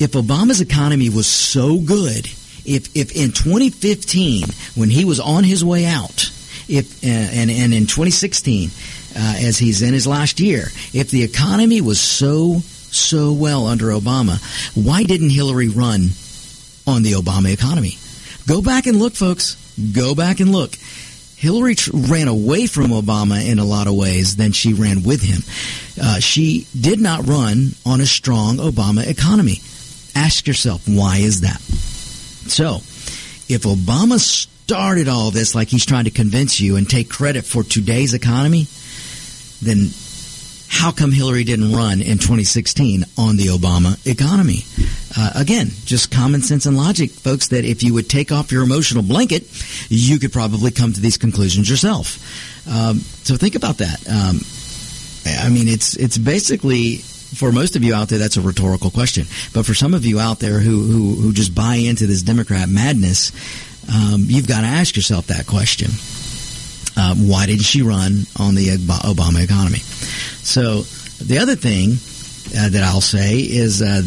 if 0.00 0.12
Obama's 0.12 0.60
economy 0.60 1.10
was 1.10 1.26
so 1.26 1.78
good, 1.78 2.26
if 2.64 2.96
if 2.96 3.14
in 3.16 3.32
2015 3.32 4.44
when 4.74 4.88
he 4.88 5.04
was 5.04 5.20
on 5.20 5.44
his 5.44 5.64
way 5.64 5.84
out 5.84 6.30
if 6.68 7.04
uh, 7.04 7.08
and 7.08 7.50
and 7.50 7.74
in 7.74 7.82
2016, 7.86 8.70
uh, 8.70 9.34
as 9.38 9.58
he's 9.58 9.82
in 9.82 9.94
his 9.94 10.06
last 10.06 10.40
year, 10.40 10.66
if 10.92 11.10
the 11.10 11.22
economy 11.22 11.80
was 11.80 12.00
so 12.00 12.60
so 12.96 13.32
well 13.32 13.66
under 13.66 13.86
Obama, 13.86 14.40
why 14.74 15.02
didn't 15.02 15.30
Hillary 15.30 15.68
run 15.68 16.10
on 16.86 17.02
the 17.02 17.12
Obama 17.12 17.52
economy? 17.52 17.98
Go 18.46 18.62
back 18.62 18.86
and 18.86 18.98
look, 18.98 19.14
folks. 19.14 19.56
Go 19.92 20.14
back 20.14 20.40
and 20.40 20.52
look. 20.52 20.74
Hillary 21.36 21.76
ran 21.92 22.28
away 22.28 22.66
from 22.66 22.86
Obama 22.86 23.46
in 23.46 23.58
a 23.58 23.64
lot 23.64 23.86
of 23.86 23.94
ways 23.94 24.36
than 24.36 24.52
she 24.52 24.72
ran 24.72 25.02
with 25.02 25.20
him. 25.22 25.42
Uh, 26.02 26.18
she 26.18 26.66
did 26.78 26.98
not 26.98 27.26
run 27.26 27.72
on 27.84 28.00
a 28.00 28.06
strong 28.06 28.56
Obama 28.56 29.06
economy. 29.06 29.60
Ask 30.14 30.46
yourself, 30.46 30.88
why 30.88 31.18
is 31.18 31.42
that? 31.42 31.60
So, 31.60 32.76
if 33.52 33.62
Obama 33.64 34.18
started 34.18 35.08
all 35.08 35.30
this 35.30 35.54
like 35.54 35.68
he's 35.68 35.84
trying 35.84 36.04
to 36.04 36.10
convince 36.10 36.58
you 36.58 36.76
and 36.76 36.88
take 36.88 37.10
credit 37.10 37.44
for 37.44 37.62
today's 37.62 38.14
economy, 38.14 38.66
then 39.60 39.90
how 40.68 40.90
come 40.92 41.12
Hillary 41.12 41.44
didn't 41.44 41.72
run 41.72 42.00
in 42.00 42.18
2016 42.18 43.04
on 43.16 43.36
the 43.36 43.46
Obama 43.46 44.04
economy? 44.06 44.64
Uh, 45.16 45.32
again, 45.34 45.68
just 45.84 46.10
common 46.10 46.42
sense 46.42 46.66
and 46.66 46.76
logic, 46.76 47.10
folks, 47.10 47.48
that 47.48 47.64
if 47.64 47.82
you 47.82 47.94
would 47.94 48.08
take 48.10 48.32
off 48.32 48.52
your 48.52 48.62
emotional 48.62 49.02
blanket, 49.02 49.44
you 49.88 50.18
could 50.18 50.32
probably 50.32 50.70
come 50.70 50.92
to 50.92 51.00
these 51.00 51.16
conclusions 51.16 51.70
yourself. 51.70 52.18
Um, 52.68 52.98
so 52.98 53.36
think 53.36 53.54
about 53.54 53.78
that. 53.78 54.06
Um, 54.08 54.40
I 55.26 55.48
mean, 55.48 55.68
it's 55.68 55.96
it's 55.96 56.18
basically 56.18 56.96
for 56.96 57.52
most 57.52 57.76
of 57.76 57.82
you 57.82 57.94
out 57.94 58.08
there, 58.08 58.18
that's 58.18 58.36
a 58.36 58.40
rhetorical 58.40 58.90
question. 58.90 59.26
But 59.52 59.66
for 59.66 59.74
some 59.74 59.94
of 59.94 60.04
you 60.04 60.20
out 60.20 60.38
there 60.38 60.60
who 60.60 60.82
who, 60.82 61.14
who 61.14 61.32
just 61.32 61.54
buy 61.54 61.76
into 61.76 62.06
this 62.06 62.22
Democrat 62.22 62.68
madness, 62.68 63.32
um, 63.92 64.24
you've 64.26 64.48
got 64.48 64.60
to 64.60 64.66
ask 64.66 64.96
yourself 64.96 65.28
that 65.28 65.46
question. 65.46 65.90
Uh, 66.96 67.14
why 67.14 67.46
did 67.46 67.60
she 67.60 67.82
run 67.82 68.26
on 68.38 68.54
the 68.54 68.68
Obama 68.68 69.44
economy? 69.44 69.78
So 69.78 70.82
the 71.22 71.38
other 71.38 71.56
thing 71.56 71.98
uh, 72.58 72.68
that 72.70 72.82
I'll 72.82 73.00
say 73.00 73.38
is 73.38 73.82
uh, 73.82 74.02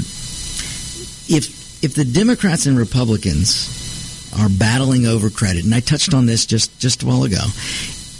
if 1.29 1.59
if 1.83 1.93
the 1.93 2.05
Democrats 2.05 2.65
and 2.65 2.77
Republicans 2.77 4.31
are 4.37 4.49
battling 4.49 5.05
over 5.05 5.29
credit, 5.29 5.65
and 5.65 5.73
I 5.73 5.79
touched 5.79 6.13
on 6.13 6.25
this 6.25 6.45
just 6.45 6.77
just 6.79 7.03
a 7.03 7.05
while 7.05 7.23
ago. 7.23 7.43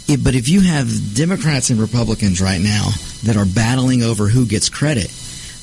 If, 0.08 0.24
but 0.24 0.34
if 0.34 0.48
you 0.48 0.60
have 0.60 1.14
Democrats 1.14 1.70
and 1.70 1.80
Republicans 1.80 2.40
right 2.40 2.60
now 2.60 2.90
that 3.24 3.36
are 3.36 3.44
battling 3.44 4.02
over 4.02 4.28
who 4.28 4.44
gets 4.44 4.68
credit, 4.68 5.12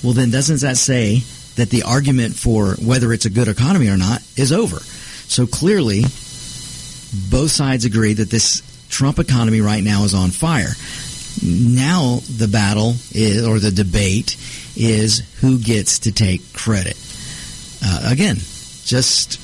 well, 0.03 0.13
then 0.13 0.31
doesn't 0.31 0.61
that 0.61 0.77
say 0.77 1.23
that 1.55 1.69
the 1.69 1.83
argument 1.83 2.35
for 2.35 2.75
whether 2.75 3.11
it's 3.11 3.25
a 3.25 3.29
good 3.29 3.47
economy 3.47 3.89
or 3.89 3.97
not 3.97 4.21
is 4.37 4.51
over? 4.51 4.77
So 5.27 5.47
clearly, 5.47 6.01
both 7.29 7.51
sides 7.51 7.83
agree 7.83 8.13
that 8.13 8.29
this 8.29 8.61
Trump 8.89 9.19
economy 9.19 9.61
right 9.61 9.83
now 9.83 10.03
is 10.03 10.13
on 10.13 10.31
fire. 10.31 10.73
Now 11.43 12.19
the 12.37 12.47
battle 12.47 12.95
is, 13.11 13.45
or 13.45 13.59
the 13.59 13.71
debate 13.71 14.37
is 14.75 15.19
who 15.41 15.59
gets 15.59 15.99
to 15.99 16.11
take 16.11 16.53
credit. 16.53 16.97
Uh, 17.83 18.09
again, 18.11 18.37
just 18.85 19.39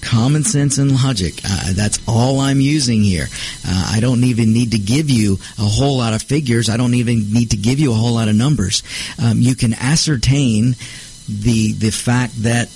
common 0.00 0.44
sense 0.44 0.78
and 0.78 0.92
logic. 0.92 1.40
Uh, 1.44 1.72
that's 1.74 2.00
all 2.08 2.40
I'm 2.40 2.60
using 2.60 3.02
here. 3.02 3.26
Uh, 3.66 3.92
I 3.94 4.00
don't 4.00 4.24
even 4.24 4.52
need 4.52 4.72
to 4.72 4.78
give 4.78 5.10
you 5.10 5.38
a 5.58 5.62
whole 5.62 5.98
lot 5.98 6.12
of 6.14 6.22
figures. 6.22 6.68
I 6.68 6.76
don't 6.76 6.94
even 6.94 7.32
need 7.32 7.50
to 7.50 7.56
give 7.56 7.78
you 7.78 7.92
a 7.92 7.94
whole 7.94 8.14
lot 8.14 8.28
of 8.28 8.34
numbers. 8.34 8.82
Um, 9.22 9.40
you 9.40 9.54
can 9.54 9.74
ascertain 9.74 10.74
the 11.28 11.72
the 11.72 11.90
fact 11.90 12.42
that 12.42 12.68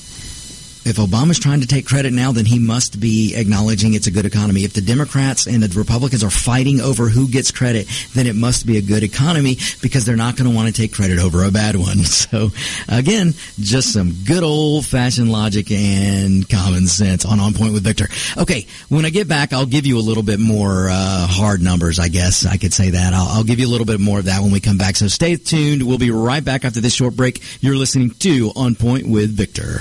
if 0.84 0.96
Obama's 0.96 1.38
trying 1.38 1.60
to 1.60 1.66
take 1.66 1.86
credit 1.86 2.12
now, 2.12 2.32
then 2.32 2.44
he 2.44 2.58
must 2.58 3.00
be 3.00 3.34
acknowledging 3.36 3.94
it's 3.94 4.06
a 4.06 4.10
good 4.10 4.26
economy. 4.26 4.64
If 4.64 4.72
the 4.72 4.80
Democrats 4.80 5.46
and 5.46 5.62
the 5.62 5.78
Republicans 5.78 6.24
are 6.24 6.30
fighting 6.30 6.80
over 6.80 7.08
who 7.08 7.28
gets 7.28 7.50
credit, 7.50 7.88
then 8.14 8.26
it 8.26 8.34
must 8.34 8.66
be 8.66 8.78
a 8.78 8.82
good 8.82 9.02
economy 9.02 9.58
because 9.80 10.04
they're 10.04 10.16
not 10.16 10.36
going 10.36 10.50
to 10.50 10.54
want 10.54 10.74
to 10.74 10.74
take 10.74 10.92
credit 10.92 11.18
over 11.18 11.44
a 11.44 11.50
bad 11.50 11.76
one. 11.76 11.98
So 12.22 12.50
again, 12.88 13.34
just 13.58 13.92
some 13.92 14.12
good 14.24 14.42
old 14.42 14.86
fashioned 14.86 15.30
logic 15.30 15.70
and 15.70 16.48
common 16.48 16.86
sense 16.86 17.24
on 17.24 17.40
On 17.40 17.52
Point 17.52 17.72
with 17.72 17.82
Victor. 17.82 18.08
Okay, 18.36 18.66
when 18.88 19.04
I 19.04 19.10
get 19.10 19.28
back, 19.28 19.52
I'll 19.52 19.66
give 19.66 19.86
you 19.86 19.98
a 19.98 20.00
little 20.00 20.22
bit 20.22 20.38
more 20.38 20.88
uh, 20.88 21.26
hard 21.26 21.62
numbers, 21.62 21.98
I 21.98 22.08
guess 22.08 22.46
I 22.46 22.58
could 22.58 22.72
say 22.72 22.90
that. 22.90 23.12
I'll, 23.12 23.28
I'll 23.28 23.44
give 23.44 23.58
you 23.58 23.66
a 23.66 23.72
little 23.72 23.86
bit 23.86 23.98
more 23.98 24.20
of 24.20 24.26
that 24.26 24.40
when 24.40 24.52
we 24.52 24.60
come 24.60 24.78
back. 24.78 24.96
So 24.96 25.08
stay 25.08 25.36
tuned. 25.36 25.82
We'll 25.82 25.98
be 25.98 26.10
right 26.10 26.44
back 26.44 26.64
after 26.64 26.80
this 26.80 26.94
short 26.94 27.16
break. 27.16 27.42
You're 27.60 27.76
listening 27.76 28.10
to 28.10 28.52
On 28.54 28.74
Point 28.74 29.08
with 29.08 29.30
Victor. 29.30 29.80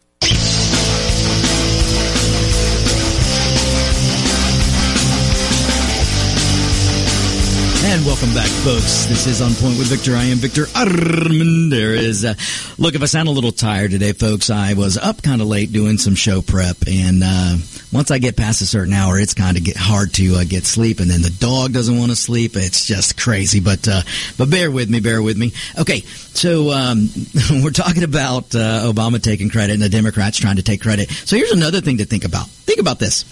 And 8.01 8.07
welcome 8.07 8.33
back, 8.33 8.49
folks. 8.63 9.05
This 9.05 9.27
is 9.27 9.41
On 9.43 9.53
Point 9.53 9.77
with 9.77 9.85
Victor. 9.85 10.15
I 10.15 10.23
am 10.23 10.39
Victor 10.39 10.63
Armendariz. 10.63 12.25
Uh, 12.25 12.33
look, 12.81 12.95
if 12.95 13.03
I 13.03 13.05
sound 13.05 13.27
a 13.27 13.31
little 13.31 13.51
tired 13.51 13.91
today, 13.91 14.13
folks, 14.13 14.49
I 14.49 14.73
was 14.73 14.97
up 14.97 15.21
kind 15.21 15.39
of 15.39 15.47
late 15.47 15.71
doing 15.71 15.99
some 15.99 16.15
show 16.15 16.41
prep, 16.41 16.77
and 16.87 17.21
uh, 17.23 17.57
once 17.93 18.09
I 18.09 18.17
get 18.17 18.35
past 18.35 18.61
a 18.61 18.65
certain 18.65 18.93
hour, 18.93 19.19
it's 19.19 19.35
kind 19.35 19.55
of 19.55 19.63
get 19.63 19.77
hard 19.77 20.15
to 20.15 20.37
uh, 20.37 20.45
get 20.45 20.65
sleep, 20.65 20.99
and 20.99 21.11
then 21.11 21.21
the 21.21 21.29
dog 21.29 21.73
doesn't 21.73 21.95
want 21.95 22.09
to 22.09 22.15
sleep. 22.15 22.55
It's 22.55 22.87
just 22.87 23.21
crazy, 23.21 23.59
but 23.59 23.87
uh, 23.87 24.01
but 24.35 24.49
bear 24.49 24.71
with 24.71 24.89
me, 24.89 24.99
bear 24.99 25.21
with 25.21 25.37
me. 25.37 25.53
Okay, 25.77 26.01
so 26.01 26.71
um, 26.71 27.07
we're 27.63 27.69
talking 27.69 28.03
about 28.03 28.55
uh, 28.55 28.91
Obama 28.91 29.21
taking 29.21 29.51
credit 29.51 29.73
and 29.73 29.81
the 29.81 29.89
Democrats 29.89 30.39
trying 30.39 30.55
to 30.55 30.63
take 30.63 30.81
credit. 30.81 31.11
So 31.11 31.35
here's 31.35 31.51
another 31.51 31.81
thing 31.81 31.99
to 31.99 32.05
think 32.05 32.25
about. 32.25 32.47
Think 32.47 32.79
about 32.79 32.97
this. 32.97 33.25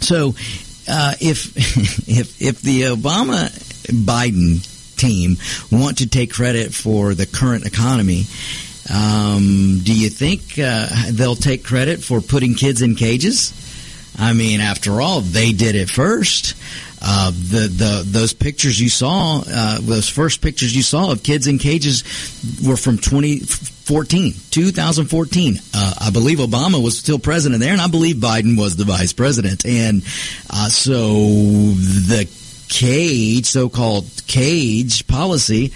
So 0.00 0.34
uh, 0.88 1.14
if 1.20 1.56
if 2.08 2.40
if 2.40 2.62
the 2.62 2.82
Obama 2.82 3.50
Biden 3.88 4.68
team 4.96 5.36
want 5.70 5.98
to 5.98 6.08
take 6.08 6.32
credit 6.32 6.72
for 6.72 7.14
the 7.14 7.26
current 7.26 7.66
economy, 7.66 8.24
um, 8.92 9.80
do 9.82 9.94
you 9.94 10.08
think 10.08 10.58
uh, 10.58 10.88
they'll 11.10 11.36
take 11.36 11.64
credit 11.64 12.02
for 12.02 12.20
putting 12.20 12.54
kids 12.54 12.82
in 12.82 12.94
cages? 12.94 13.52
I 14.18 14.32
mean, 14.32 14.60
after 14.60 15.00
all, 15.00 15.20
they 15.20 15.52
did 15.52 15.74
it 15.74 15.88
first. 15.88 16.54
Uh, 17.00 17.30
the 17.30 17.68
the 17.68 18.02
those 18.06 18.32
pictures 18.32 18.80
you 18.80 18.88
saw, 18.88 19.42
uh, 19.46 19.78
those 19.80 20.08
first 20.08 20.40
pictures 20.40 20.74
you 20.76 20.82
saw 20.82 21.10
of 21.10 21.22
kids 21.22 21.46
in 21.48 21.58
cages, 21.58 22.04
were 22.64 22.76
from 22.76 22.98
2014, 23.92 24.32
2014. 24.50 25.58
Uh, 25.74 25.94
I 26.00 26.10
believe 26.10 26.38
Obama 26.38 26.82
was 26.82 26.98
still 26.98 27.18
president 27.18 27.60
there, 27.60 27.72
and 27.72 27.80
I 27.80 27.88
believe 27.88 28.16
Biden 28.16 28.58
was 28.58 28.74
the 28.74 28.84
vice 28.84 29.12
president. 29.12 29.66
And 29.66 30.02
uh, 30.48 30.68
so 30.68 30.96
the 30.96 32.26
cage, 32.68 33.44
so-called 33.44 34.06
cage 34.26 35.06
policy 35.06 35.72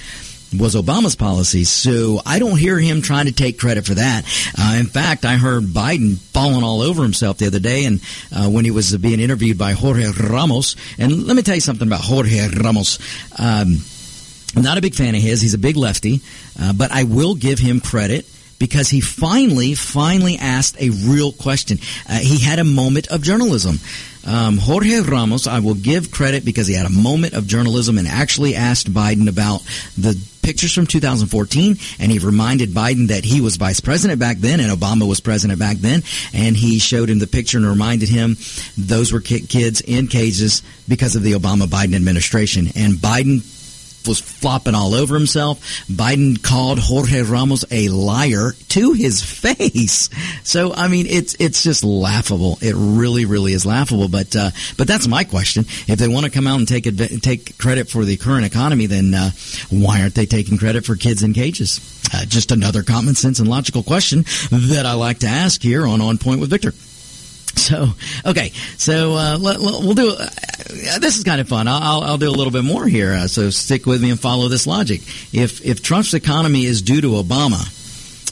was 0.58 0.74
Obama's 0.74 1.14
policy. 1.14 1.64
So 1.64 2.22
I 2.24 2.38
don't 2.38 2.56
hear 2.56 2.78
him 2.78 3.02
trying 3.02 3.26
to 3.26 3.32
take 3.32 3.58
credit 3.58 3.84
for 3.84 3.94
that. 3.94 4.24
Uh, 4.58 4.76
in 4.78 4.86
fact, 4.86 5.26
I 5.26 5.36
heard 5.36 5.64
Biden 5.64 6.16
falling 6.16 6.62
all 6.64 6.80
over 6.80 7.02
himself 7.02 7.36
the 7.36 7.48
other 7.48 7.60
day, 7.60 7.84
and 7.84 8.00
uh, 8.34 8.48
when 8.48 8.64
he 8.64 8.70
was 8.70 8.96
being 8.96 9.20
interviewed 9.20 9.58
by 9.58 9.72
Jorge 9.72 10.10
Ramos. 10.10 10.74
And 10.98 11.26
let 11.26 11.36
me 11.36 11.42
tell 11.42 11.54
you 11.54 11.60
something 11.60 11.86
about 11.86 12.00
Jorge 12.00 12.48
Ramos. 12.48 12.98
Um, 13.38 13.76
not 14.62 14.78
a 14.78 14.80
big 14.80 14.94
fan 14.94 15.14
of 15.14 15.22
his. 15.22 15.40
He's 15.40 15.54
a 15.54 15.58
big 15.58 15.76
lefty, 15.76 16.20
uh, 16.60 16.72
but 16.72 16.90
I 16.90 17.04
will 17.04 17.34
give 17.34 17.58
him 17.58 17.80
credit 17.80 18.26
because 18.58 18.88
he 18.88 19.00
finally, 19.00 19.74
finally 19.74 20.36
asked 20.38 20.80
a 20.80 20.90
real 20.90 21.32
question. 21.32 21.78
Uh, 22.08 22.18
he 22.18 22.38
had 22.38 22.58
a 22.58 22.64
moment 22.64 23.08
of 23.08 23.22
journalism. 23.22 23.78
Um, 24.26 24.58
Jorge 24.58 25.00
Ramos, 25.00 25.46
I 25.46 25.60
will 25.60 25.74
give 25.74 26.10
credit 26.10 26.44
because 26.44 26.66
he 26.66 26.74
had 26.74 26.86
a 26.86 26.90
moment 26.90 27.34
of 27.34 27.46
journalism 27.46 27.96
and 27.96 28.08
actually 28.08 28.56
asked 28.56 28.92
Biden 28.92 29.28
about 29.28 29.62
the 29.96 30.18
pictures 30.42 30.72
from 30.72 30.86
2014, 30.86 31.76
and 31.98 32.12
he 32.12 32.18
reminded 32.18 32.70
Biden 32.70 33.08
that 33.08 33.24
he 33.24 33.40
was 33.40 33.56
vice 33.56 33.80
president 33.80 34.20
back 34.20 34.38
then 34.38 34.60
and 34.60 34.70
Obama 34.70 35.06
was 35.08 35.20
president 35.20 35.58
back 35.58 35.76
then, 35.76 36.02
and 36.32 36.56
he 36.56 36.78
showed 36.78 37.08
him 37.08 37.18
the 37.18 37.26
picture 37.26 37.58
and 37.58 37.66
reminded 37.66 38.08
him 38.08 38.36
those 38.76 39.12
were 39.12 39.20
kids 39.20 39.80
in 39.80 40.06
cages 40.08 40.62
because 40.88 41.14
of 41.16 41.22
the 41.22 41.32
Obama 41.32 41.66
Biden 41.66 41.94
administration. 41.94 42.68
And 42.76 42.94
Biden 42.94 43.42
was 44.06 44.20
flopping 44.20 44.74
all 44.74 44.94
over 44.94 45.14
himself. 45.14 45.60
Biden 45.88 46.42
called 46.42 46.78
Jorge 46.78 47.22
Ramos 47.22 47.64
a 47.70 47.88
liar 47.88 48.52
to 48.68 48.92
his 48.92 49.22
face. 49.40 50.10
So 50.42 50.72
I 50.72 50.88
mean, 50.88 51.06
it's 51.06 51.36
it's 51.38 51.62
just 51.62 51.84
laughable. 51.84 52.58
It 52.60 52.74
really, 52.76 53.24
really 53.24 53.52
is 53.52 53.66
laughable. 53.66 54.08
But 54.08 54.34
uh, 54.34 54.50
but 54.76 54.86
that's 54.86 55.08
my 55.08 55.24
question. 55.24 55.64
If 55.88 55.98
they 55.98 56.08
want 56.08 56.26
to 56.26 56.32
come 56.32 56.46
out 56.46 56.58
and 56.58 56.68
take 56.68 56.84
take 57.20 57.58
credit 57.58 57.88
for 57.88 58.04
the 58.04 58.16
current 58.16 58.46
economy, 58.46 58.86
then 58.86 59.14
uh, 59.14 59.30
why 59.70 60.02
aren't 60.02 60.14
they 60.14 60.26
taking 60.26 60.58
credit 60.58 60.84
for 60.84 60.96
kids 60.96 61.22
in 61.22 61.32
cages? 61.32 61.80
Uh, 62.14 62.24
just 62.24 62.52
another 62.52 62.82
common 62.82 63.14
sense 63.14 63.40
and 63.40 63.48
logical 63.48 63.82
question 63.82 64.22
that 64.50 64.84
I 64.86 64.92
like 64.94 65.20
to 65.20 65.26
ask 65.26 65.60
here 65.60 65.86
on 65.86 66.00
On 66.00 66.18
Point 66.18 66.40
with 66.40 66.50
Victor. 66.50 66.72
So 67.66 67.88
okay, 68.24 68.50
so 68.76 69.14
uh, 69.14 69.38
let, 69.40 69.58
we'll 69.58 69.94
do. 69.94 70.10
Uh, 70.10 70.28
this 71.00 71.16
is 71.16 71.24
kind 71.24 71.40
of 71.40 71.48
fun. 71.48 71.66
I'll, 71.66 72.02
I'll 72.02 72.18
do 72.18 72.28
a 72.28 72.30
little 72.30 72.52
bit 72.52 72.62
more 72.62 72.86
here. 72.86 73.12
Uh, 73.12 73.26
so 73.26 73.50
stick 73.50 73.86
with 73.86 74.00
me 74.00 74.10
and 74.10 74.20
follow 74.20 74.48
this 74.48 74.66
logic. 74.68 75.00
If 75.32 75.64
if 75.64 75.82
Trump's 75.82 76.14
economy 76.14 76.64
is 76.64 76.82
due 76.82 77.00
to 77.00 77.08
Obama, 77.12 77.66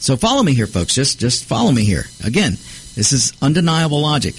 so 0.00 0.16
follow 0.16 0.42
me 0.42 0.54
here, 0.54 0.68
folks. 0.68 0.94
Just 0.94 1.18
just 1.18 1.46
follow 1.46 1.72
me 1.72 1.84
here. 1.84 2.04
Again, 2.22 2.52
this 2.94 3.12
is 3.12 3.32
undeniable 3.42 4.02
logic. 4.02 4.36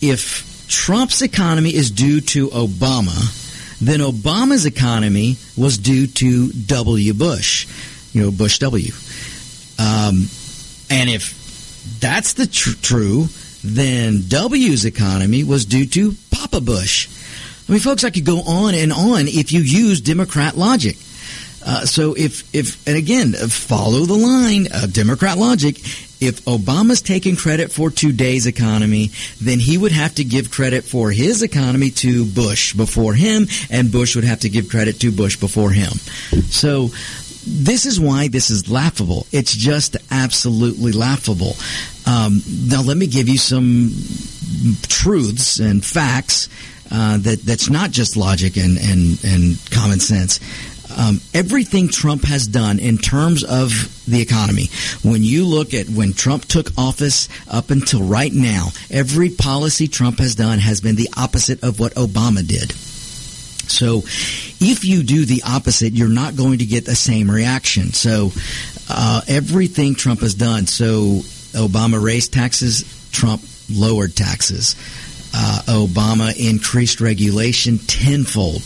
If 0.00 0.66
Trump's 0.66 1.22
economy 1.22 1.74
is 1.74 1.90
due 1.90 2.20
to 2.22 2.48
Obama, 2.48 3.78
then 3.80 4.00
Obama's 4.00 4.66
economy 4.66 5.36
was 5.56 5.78
due 5.78 6.06
to 6.06 6.48
W. 6.48 7.14
Bush. 7.14 7.66
You 8.12 8.22
know, 8.22 8.30
Bush 8.32 8.58
W. 8.60 8.92
Um, 9.78 10.26
and 10.90 11.10
if 11.10 12.00
that's 12.00 12.32
the 12.32 12.46
tr- 12.46 12.80
true 12.80 13.28
then 13.66 14.22
W's 14.28 14.84
economy 14.84 15.44
was 15.44 15.64
due 15.64 15.86
to 15.86 16.14
Papa 16.30 16.60
Bush. 16.60 17.08
I 17.68 17.72
mean, 17.72 17.80
folks, 17.80 18.04
I 18.04 18.10
could 18.10 18.24
go 18.24 18.40
on 18.42 18.74
and 18.74 18.92
on 18.92 19.26
if 19.26 19.52
you 19.52 19.60
use 19.60 20.00
Democrat 20.00 20.56
logic. 20.56 20.96
Uh, 21.64 21.84
so 21.84 22.14
if, 22.14 22.54
if, 22.54 22.86
and 22.86 22.96
again, 22.96 23.32
follow 23.32 24.04
the 24.04 24.14
line 24.14 24.68
of 24.72 24.92
Democrat 24.92 25.36
logic. 25.36 25.78
If 26.18 26.44
Obama's 26.44 27.02
taking 27.02 27.36
credit 27.36 27.72
for 27.72 27.90
today's 27.90 28.46
economy, 28.46 29.10
then 29.40 29.58
he 29.58 29.76
would 29.76 29.92
have 29.92 30.14
to 30.14 30.24
give 30.24 30.50
credit 30.50 30.84
for 30.84 31.10
his 31.10 31.42
economy 31.42 31.90
to 31.90 32.24
Bush 32.24 32.72
before 32.72 33.14
him, 33.14 33.48
and 33.68 33.92
Bush 33.92 34.14
would 34.14 34.24
have 34.24 34.40
to 34.40 34.48
give 34.48 34.70
credit 34.70 35.00
to 35.00 35.10
Bush 35.10 35.36
before 35.36 35.72
him. 35.72 35.90
So, 36.48 36.90
this 37.46 37.86
is 37.86 38.00
why 38.00 38.28
this 38.28 38.50
is 38.50 38.68
laughable. 38.68 39.26
It's 39.32 39.54
just 39.54 39.96
absolutely 40.10 40.92
laughable. 40.92 41.54
Um, 42.06 42.42
now, 42.68 42.82
let 42.82 42.96
me 42.96 43.06
give 43.06 43.28
you 43.28 43.38
some 43.38 43.90
truths 44.88 45.58
and 45.60 45.84
facts 45.84 46.48
uh, 46.90 47.18
that 47.18 47.42
that's 47.42 47.70
not 47.70 47.90
just 47.90 48.16
logic 48.16 48.56
and 48.56 48.78
and, 48.78 49.24
and 49.24 49.70
common 49.70 50.00
sense. 50.00 50.40
Um, 50.96 51.20
everything 51.34 51.88
Trump 51.88 52.24
has 52.24 52.46
done 52.46 52.78
in 52.78 52.96
terms 52.96 53.44
of 53.44 53.70
the 54.06 54.22
economy, 54.22 54.70
when 55.02 55.22
you 55.22 55.44
look 55.44 55.74
at 55.74 55.88
when 55.88 56.12
Trump 56.14 56.44
took 56.46 56.70
office 56.78 57.28
up 57.50 57.70
until 57.70 58.02
right 58.02 58.32
now, 58.32 58.68
every 58.90 59.30
policy 59.30 59.88
Trump 59.88 60.20
has 60.20 60.34
done 60.34 60.58
has 60.58 60.80
been 60.80 60.96
the 60.96 61.10
opposite 61.16 61.62
of 61.62 61.80
what 61.80 61.94
Obama 61.94 62.46
did. 62.46 62.72
So 63.70 63.98
if 63.98 64.84
you 64.84 65.02
do 65.02 65.24
the 65.24 65.42
opposite, 65.46 65.92
you're 65.92 66.08
not 66.08 66.36
going 66.36 66.58
to 66.58 66.66
get 66.66 66.84
the 66.84 66.94
same 66.94 67.30
reaction. 67.30 67.92
So 67.92 68.32
uh, 68.88 69.20
everything 69.28 69.94
Trump 69.94 70.20
has 70.20 70.34
done. 70.34 70.66
So 70.66 71.20
Obama 71.58 72.02
raised 72.02 72.32
taxes, 72.32 72.84
Trump 73.12 73.42
lowered 73.70 74.14
taxes. 74.14 74.76
Uh, 75.34 75.62
Obama 75.66 76.34
increased 76.36 77.00
regulation 77.00 77.78
tenfold. 77.78 78.62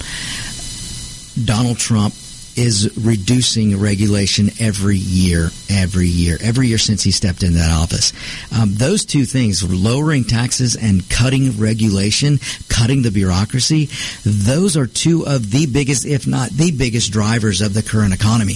Donald 1.44 1.78
Trump 1.78 2.14
is 2.56 2.96
reducing 2.98 3.78
regulation 3.78 4.50
every 4.60 4.96
year, 4.96 5.50
every 5.68 6.08
year, 6.08 6.36
every 6.40 6.68
year 6.68 6.78
since 6.78 7.02
he 7.02 7.10
stepped 7.10 7.42
into 7.42 7.58
that 7.58 7.70
office. 7.70 8.12
Um, 8.52 8.74
those 8.74 9.04
two 9.04 9.24
things, 9.24 9.62
lowering 9.62 10.24
taxes 10.24 10.76
and 10.76 11.08
cutting 11.08 11.58
regulation, 11.58 12.38
cutting 12.68 13.02
the 13.02 13.10
bureaucracy, 13.10 13.88
those 14.24 14.76
are 14.76 14.86
two 14.86 15.26
of 15.26 15.50
the 15.50 15.66
biggest, 15.66 16.04
if 16.06 16.26
not 16.26 16.50
the 16.50 16.72
biggest 16.72 17.12
drivers 17.12 17.60
of 17.60 17.74
the 17.74 17.82
current 17.82 18.14
economy. 18.14 18.54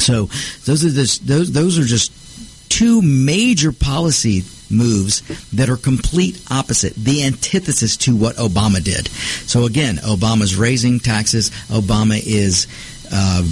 So 0.00 0.26
those 0.64 0.84
are 0.84 1.24
those 1.24 1.52
those 1.52 1.78
are 1.78 1.84
just 1.84 2.12
two 2.70 3.02
major 3.02 3.72
policy 3.72 4.44
moves 4.70 5.22
that 5.50 5.68
are 5.68 5.76
complete 5.76 6.40
opposite, 6.50 6.94
the 6.94 7.24
antithesis 7.24 7.96
to 7.98 8.16
what 8.16 8.36
Obama 8.36 8.82
did. 8.82 9.08
So 9.08 9.64
again, 9.66 9.96
Obama's 9.96 10.56
raising 10.56 11.00
taxes. 11.00 11.50
Obama 11.68 12.20
is 12.24 12.66
uh, 13.12 13.42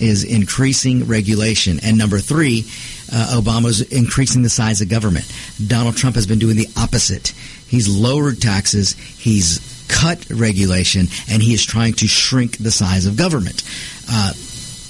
is 0.00 0.24
increasing 0.24 1.06
regulation, 1.06 1.80
and 1.82 1.96
number 1.96 2.18
three, 2.18 2.64
uh, 3.12 3.40
Obama's 3.40 3.80
increasing 3.80 4.42
the 4.42 4.50
size 4.50 4.80
of 4.80 4.88
government. 4.88 5.30
Donald 5.64 5.96
Trump 5.96 6.16
has 6.16 6.26
been 6.26 6.38
doing 6.38 6.56
the 6.56 6.68
opposite. 6.76 7.28
He's 7.68 7.88
lowered 7.88 8.40
taxes. 8.40 8.92
He's 8.92 9.86
cut 9.88 10.28
regulation, 10.30 11.06
and 11.30 11.42
he 11.42 11.54
is 11.54 11.64
trying 11.64 11.94
to 11.94 12.06
shrink 12.06 12.58
the 12.58 12.70
size 12.70 13.06
of 13.06 13.16
government. 13.16 13.62
Uh, 14.10 14.32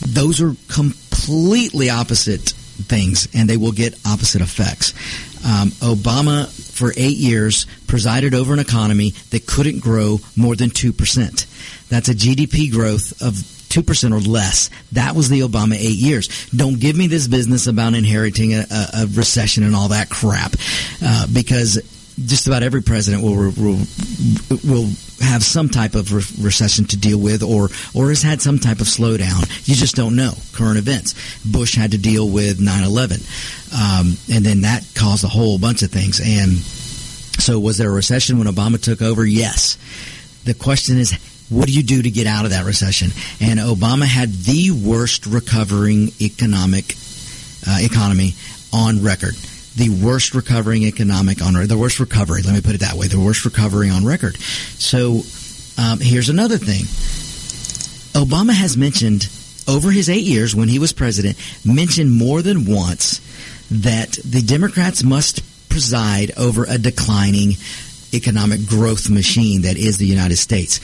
those 0.06 0.40
are 0.40 0.54
completely 0.68 1.90
opposite 1.90 2.50
things, 2.50 3.28
and 3.34 3.48
they 3.48 3.56
will 3.56 3.72
get 3.72 3.94
opposite 4.06 4.40
effects. 4.40 4.92
Um, 5.44 5.68
Obama, 5.80 6.48
for 6.48 6.92
eight 6.96 7.16
years, 7.16 7.66
presided 7.86 8.34
over 8.34 8.52
an 8.52 8.58
economy 8.58 9.10
that 9.30 9.46
couldn't 9.46 9.80
grow 9.80 10.18
more 10.36 10.56
than 10.56 10.70
2%. 10.70 11.88
That's 11.88 12.08
a 12.08 12.14
GDP 12.14 12.72
growth 12.72 13.20
of 13.22 13.34
2% 13.74 14.12
or 14.12 14.20
less. 14.20 14.70
That 14.92 15.14
was 15.14 15.28
the 15.28 15.40
Obama 15.40 15.74
eight 15.74 15.98
years. 15.98 16.48
Don't 16.50 16.78
give 16.78 16.96
me 16.96 17.08
this 17.08 17.26
business 17.26 17.66
about 17.66 17.94
inheriting 17.94 18.54
a, 18.54 18.64
a, 18.70 19.06
recession 19.14 19.64
and 19.64 19.74
all 19.74 19.88
that 19.88 20.08
crap, 20.08 20.54
uh, 21.02 21.26
because 21.32 21.80
just 22.24 22.46
about 22.46 22.62
every 22.62 22.82
president 22.82 23.22
will 23.24 23.34
will, 23.34 23.80
will 24.64 24.88
have 25.20 25.42
some 25.42 25.68
type 25.68 25.94
of 25.94 26.12
re- 26.12 26.44
recession 26.44 26.84
to 26.86 26.96
deal 26.96 27.18
with, 27.18 27.42
or 27.42 27.68
or 27.94 28.10
has 28.10 28.22
had 28.22 28.40
some 28.40 28.58
type 28.58 28.80
of 28.80 28.86
slowdown. 28.86 29.42
You 29.66 29.74
just 29.74 29.96
don't 29.96 30.14
know 30.14 30.32
current 30.52 30.78
events. 30.78 31.14
Bush 31.44 31.74
had 31.74 31.90
to 31.90 31.98
deal 31.98 32.28
with 32.28 32.60
9/11, 32.60 33.20
um, 33.74 34.16
and 34.32 34.44
then 34.44 34.60
that 34.60 34.86
caused 34.94 35.24
a 35.24 35.28
whole 35.28 35.58
bunch 35.58 35.82
of 35.82 35.90
things. 35.90 36.20
And 36.20 36.52
so, 37.40 37.58
was 37.58 37.78
there 37.78 37.90
a 37.90 37.92
recession 37.92 38.38
when 38.38 38.46
Obama 38.46 38.80
took 38.80 39.02
over? 39.02 39.26
Yes. 39.26 39.76
The 40.44 40.54
question 40.54 40.98
is. 40.98 41.18
What 41.54 41.66
do 41.66 41.72
you 41.72 41.82
do 41.82 42.02
to 42.02 42.10
get 42.10 42.26
out 42.26 42.44
of 42.44 42.50
that 42.50 42.64
recession? 42.64 43.10
And 43.40 43.60
Obama 43.60 44.06
had 44.06 44.30
the 44.32 44.70
worst 44.72 45.26
recovering 45.26 46.10
economic 46.20 46.96
uh, 47.66 47.78
economy 47.80 48.34
on 48.72 49.02
record 49.02 49.36
the 49.76 49.90
worst 49.90 50.34
recovering 50.34 50.84
economic 50.84 51.42
on 51.42 51.54
record. 51.54 51.68
the 51.68 51.78
worst 51.78 51.98
recovery. 51.98 52.42
Let 52.42 52.54
me 52.54 52.60
put 52.60 52.74
it 52.74 52.80
that 52.80 52.94
way: 52.94 53.08
the 53.08 53.20
worst 53.20 53.44
recovery 53.44 53.90
on 53.90 54.04
record. 54.04 54.36
So 54.36 55.22
um, 55.76 55.98
here's 56.00 56.28
another 56.28 56.58
thing: 56.58 56.84
Obama 58.20 58.52
has 58.52 58.76
mentioned 58.76 59.28
over 59.66 59.90
his 59.90 60.08
eight 60.08 60.24
years 60.24 60.54
when 60.54 60.68
he 60.68 60.78
was 60.78 60.92
president, 60.92 61.36
mentioned 61.64 62.12
more 62.12 62.42
than 62.42 62.66
once 62.66 63.20
that 63.70 64.12
the 64.24 64.42
Democrats 64.42 65.02
must 65.02 65.42
preside 65.68 66.30
over 66.36 66.64
a 66.68 66.78
declining 66.78 67.54
economic 68.12 68.66
growth 68.66 69.10
machine 69.10 69.62
that 69.62 69.76
is 69.76 69.98
the 69.98 70.06
United 70.06 70.36
States. 70.36 70.78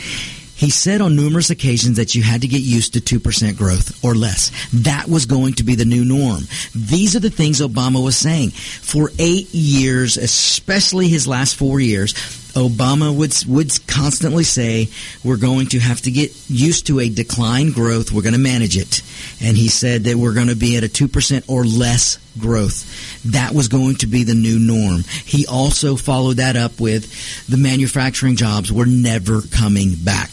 He 0.61 0.69
said 0.69 1.01
on 1.01 1.17
numerous 1.17 1.49
occasions 1.49 1.97
that 1.97 2.15
you 2.15 2.23
had 2.23 2.43
to 2.43 2.47
get 2.47 2.61
used 2.61 2.93
to 2.93 3.01
2% 3.01 3.57
growth 3.57 4.05
or 4.05 4.15
less. 4.15 4.53
That 4.75 5.09
was 5.09 5.25
going 5.25 5.55
to 5.55 5.65
be 5.65 5.75
the 5.75 5.87
new 5.87 6.05
norm. 6.05 6.43
These 6.75 7.17
are 7.17 7.21
the 7.21 7.31
things 7.31 7.63
Obama 7.63 8.05
was 8.05 8.15
saying. 8.15 8.51
For 8.51 9.11
eight 9.19 9.55
years, 9.55 10.19
especially 10.19 11.09
his 11.09 11.27
last 11.27 11.57
four 11.57 11.81
years, 11.81 12.13
Obama 12.53 13.17
would 13.17 13.35
would 13.47 13.87
constantly 13.87 14.45
say, 14.45 14.91
"We're 15.25 15.39
going 15.39 15.69
to 15.69 15.79
have 15.79 16.03
to 16.03 16.11
get 16.11 16.35
used 16.51 16.89
to 16.89 17.01
a 17.01 17.09
decline 17.09 17.71
growth. 17.71 18.13
We're 18.13 18.21
going 18.21 18.35
to 18.35 18.39
manage 18.39 18.77
it." 18.77 19.01
And 19.41 19.57
he 19.57 19.69
said 19.69 20.05
that 20.05 20.17
we're 20.17 20.35
going 20.35 20.49
to 20.49 20.57
be 20.57 20.77
at 20.77 20.85
a 20.85 20.89
two 20.89 21.09
percent 21.09 21.47
or 21.49 21.65
less 21.65 22.19
growth. 22.39 22.85
That 23.25 23.55
was 23.55 23.69
going 23.69 23.97
to 23.97 24.07
be 24.07 24.25
the 24.25 24.35
new 24.35 24.59
norm. 24.59 25.05
He 25.25 25.47
also 25.47 25.97
followed 25.97 26.37
that 26.37 26.57
up 26.57 26.81
with 26.81 27.47
the 27.49 27.57
manufacturing 27.57 28.37
jobs 28.37 28.71
were 28.71 28.87
never 28.87 29.41
coming 29.41 29.95
back. 29.95 30.31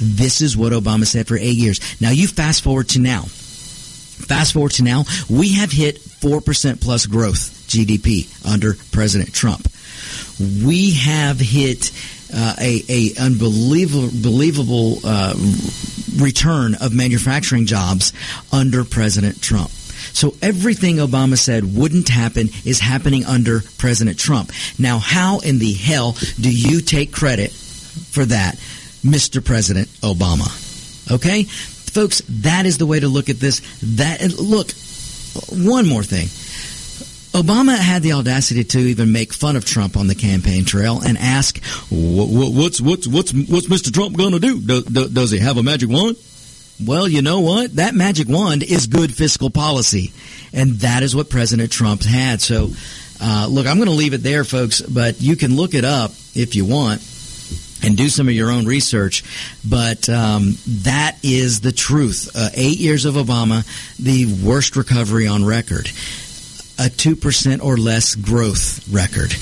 This 0.00 0.40
is 0.40 0.56
what 0.56 0.72
Obama 0.72 1.06
said 1.06 1.26
for 1.26 1.36
eight 1.36 1.56
years. 1.56 1.80
Now 2.00 2.10
you 2.10 2.28
fast 2.28 2.62
forward 2.62 2.88
to 2.90 3.00
now. 3.00 3.22
Fast 3.22 4.52
forward 4.52 4.72
to 4.72 4.82
now, 4.82 5.04
we 5.30 5.54
have 5.54 5.70
hit 5.70 5.98
four 5.98 6.40
percent 6.40 6.80
plus 6.80 7.06
growth 7.06 7.66
GDP 7.68 8.28
under 8.50 8.74
President 8.92 9.32
Trump 9.32 9.68
we 10.38 10.92
have 10.92 11.38
hit 11.38 11.90
uh, 12.32 12.54
a, 12.60 12.82
a 12.88 13.10
unbelievable 13.20 14.10
believable 14.22 14.98
uh, 15.04 15.34
return 16.16 16.74
of 16.80 16.94
manufacturing 16.94 17.66
jobs 17.66 18.12
under 18.52 18.84
President 18.84 19.42
Trump. 19.42 19.70
So 19.70 20.34
everything 20.40 20.96
Obama 20.96 21.36
said 21.36 21.76
wouldn't 21.76 22.08
happen 22.08 22.48
is 22.64 22.80
happening 22.80 23.24
under 23.24 23.60
President 23.78 24.18
Trump. 24.18 24.52
Now, 24.78 24.98
how 24.98 25.40
in 25.40 25.58
the 25.58 25.72
hell 25.72 26.16
do 26.40 26.50
you 26.52 26.80
take 26.80 27.12
credit 27.12 27.50
for 27.50 28.24
that, 28.24 28.58
Mr. 29.02 29.44
President 29.44 29.88
Obama? 30.00 30.48
Okay, 31.12 31.44
folks, 31.44 32.22
that 32.28 32.66
is 32.66 32.78
the 32.78 32.86
way 32.86 33.00
to 33.00 33.08
look 33.08 33.28
at 33.28 33.40
this. 33.40 33.60
That 33.96 34.20
look, 34.38 34.70
one 35.50 35.86
more 35.86 36.02
thing. 36.02 36.28
Obama 37.32 37.76
had 37.76 38.02
the 38.02 38.12
audacity 38.12 38.64
to 38.64 38.78
even 38.78 39.12
make 39.12 39.32
fun 39.32 39.54
of 39.54 39.64
Trump 39.64 39.96
on 39.96 40.06
the 40.06 40.14
campaign 40.14 40.64
trail 40.64 41.00
and 41.04 41.16
ask, 41.18 41.62
"What's 41.90 42.80
what's 42.80 43.06
what's 43.06 43.32
what's 43.32 43.66
Mr. 43.66 43.92
Trump 43.92 44.16
going 44.16 44.32
to 44.32 44.40
do? 44.40 44.60
Do, 44.60 45.08
Does 45.08 45.30
he 45.30 45.38
have 45.38 45.56
a 45.56 45.62
magic 45.62 45.88
wand?" 45.88 46.16
Well, 46.84 47.08
you 47.08 47.22
know 47.22 47.40
what? 47.40 47.76
That 47.76 47.94
magic 47.94 48.28
wand 48.28 48.62
is 48.62 48.86
good 48.86 49.14
fiscal 49.14 49.50
policy, 49.50 50.12
and 50.52 50.76
that 50.80 51.02
is 51.02 51.14
what 51.14 51.28
President 51.28 51.72
Trump 51.72 52.02
had. 52.02 52.40
So, 52.40 52.70
uh, 53.20 53.46
look, 53.50 53.66
I'm 53.66 53.76
going 53.76 53.88
to 53.88 53.94
leave 53.94 54.14
it 54.14 54.22
there, 54.22 54.44
folks. 54.44 54.80
But 54.80 55.20
you 55.20 55.36
can 55.36 55.56
look 55.56 55.74
it 55.74 55.84
up 55.84 56.12
if 56.34 56.54
you 56.54 56.64
want 56.64 57.02
and 57.82 57.96
do 57.96 58.08
some 58.08 58.28
of 58.28 58.34
your 58.34 58.50
own 58.50 58.66
research. 58.66 59.24
But 59.68 60.08
um, 60.08 60.54
that 60.66 61.16
is 61.22 61.60
the 61.60 61.72
truth. 61.72 62.30
Uh, 62.34 62.48
eight 62.54 62.78
years 62.78 63.04
of 63.04 63.14
Obama, 63.14 63.66
the 63.98 64.26
worst 64.44 64.76
recovery 64.76 65.26
on 65.26 65.44
record 65.44 65.90
a 66.78 66.88
2% 66.88 67.62
or 67.62 67.76
less 67.76 68.14
growth 68.14 68.88
record. 68.88 69.34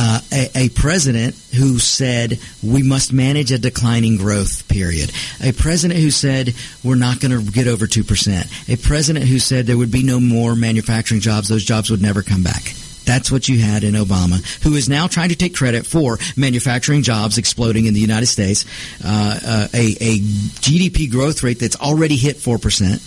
Uh, 0.00 0.20
a, 0.32 0.66
a, 0.66 0.68
president 0.68 1.34
who 1.56 1.80
said 1.80 2.38
we 2.62 2.84
must 2.84 3.12
manage 3.12 3.50
a 3.50 3.58
declining 3.58 4.16
growth 4.16 4.68
period. 4.68 5.10
A 5.42 5.50
president 5.50 5.98
who 5.98 6.12
said 6.12 6.54
we're 6.84 6.94
not 6.94 7.18
going 7.18 7.32
to 7.32 7.50
get 7.50 7.66
over 7.66 7.86
2%. 7.86 8.72
A 8.72 8.76
president 8.76 9.24
who 9.24 9.40
said 9.40 9.66
there 9.66 9.76
would 9.76 9.90
be 9.90 10.04
no 10.04 10.20
more 10.20 10.54
manufacturing 10.54 11.20
jobs. 11.20 11.48
Those 11.48 11.64
jobs 11.64 11.90
would 11.90 12.00
never 12.00 12.22
come 12.22 12.44
back. 12.44 12.74
That's 13.08 13.32
what 13.32 13.48
you 13.48 13.58
had 13.58 13.84
in 13.84 13.94
Obama, 13.94 14.44
who 14.62 14.74
is 14.74 14.86
now 14.86 15.06
trying 15.06 15.30
to 15.30 15.34
take 15.34 15.56
credit 15.56 15.86
for 15.86 16.18
manufacturing 16.36 17.02
jobs 17.02 17.38
exploding 17.38 17.86
in 17.86 17.94
the 17.94 18.00
United 18.00 18.26
States, 18.26 18.66
uh, 19.02 19.40
uh, 19.42 19.68
a, 19.72 19.96
a, 19.98 20.18
GDP 20.18 21.10
growth 21.10 21.42
rate 21.42 21.58
that's 21.58 21.76
already 21.76 22.16
hit 22.16 22.36
4%. 22.36 23.00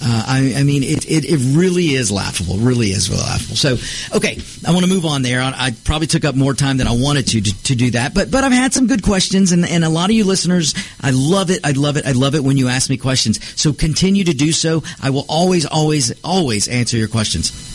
Uh, 0.00 0.24
I, 0.28 0.54
I, 0.60 0.62
mean, 0.62 0.84
it, 0.84 1.10
it, 1.10 1.24
it, 1.24 1.56
really 1.56 1.94
is 1.94 2.12
laughable, 2.12 2.58
really 2.58 2.90
is 2.90 3.10
laughable. 3.10 3.56
So, 3.56 3.76
okay, 4.16 4.38
I 4.64 4.70
want 4.70 4.84
to 4.84 4.88
move 4.88 5.04
on 5.04 5.22
there. 5.22 5.40
I, 5.40 5.52
I, 5.56 5.70
probably 5.82 6.06
took 6.06 6.24
up 6.24 6.36
more 6.36 6.54
time 6.54 6.76
than 6.76 6.86
I 6.86 6.92
wanted 6.92 7.26
to, 7.28 7.40
to, 7.40 7.62
to 7.64 7.74
do 7.74 7.90
that, 7.92 8.14
but, 8.14 8.30
but 8.30 8.44
I've 8.44 8.52
had 8.52 8.72
some 8.72 8.86
good 8.86 9.02
questions, 9.02 9.50
and, 9.50 9.64
and 9.64 9.82
a 9.82 9.88
lot 9.88 10.08
of 10.08 10.14
you 10.14 10.22
listeners, 10.22 10.72
I 11.00 11.10
love 11.10 11.50
it, 11.50 11.62
I 11.64 11.72
love 11.72 11.96
it, 11.96 12.06
I 12.06 12.12
love 12.12 12.36
it 12.36 12.44
when 12.44 12.58
you 12.58 12.68
ask 12.68 12.88
me 12.88 12.96
questions. 12.96 13.44
So 13.60 13.72
continue 13.72 14.22
to 14.22 14.34
do 14.34 14.52
so. 14.52 14.84
I 15.02 15.10
will 15.10 15.26
always, 15.28 15.66
always, 15.66 16.12
always 16.22 16.68
answer 16.68 16.96
your 16.96 17.08
questions. 17.08 17.67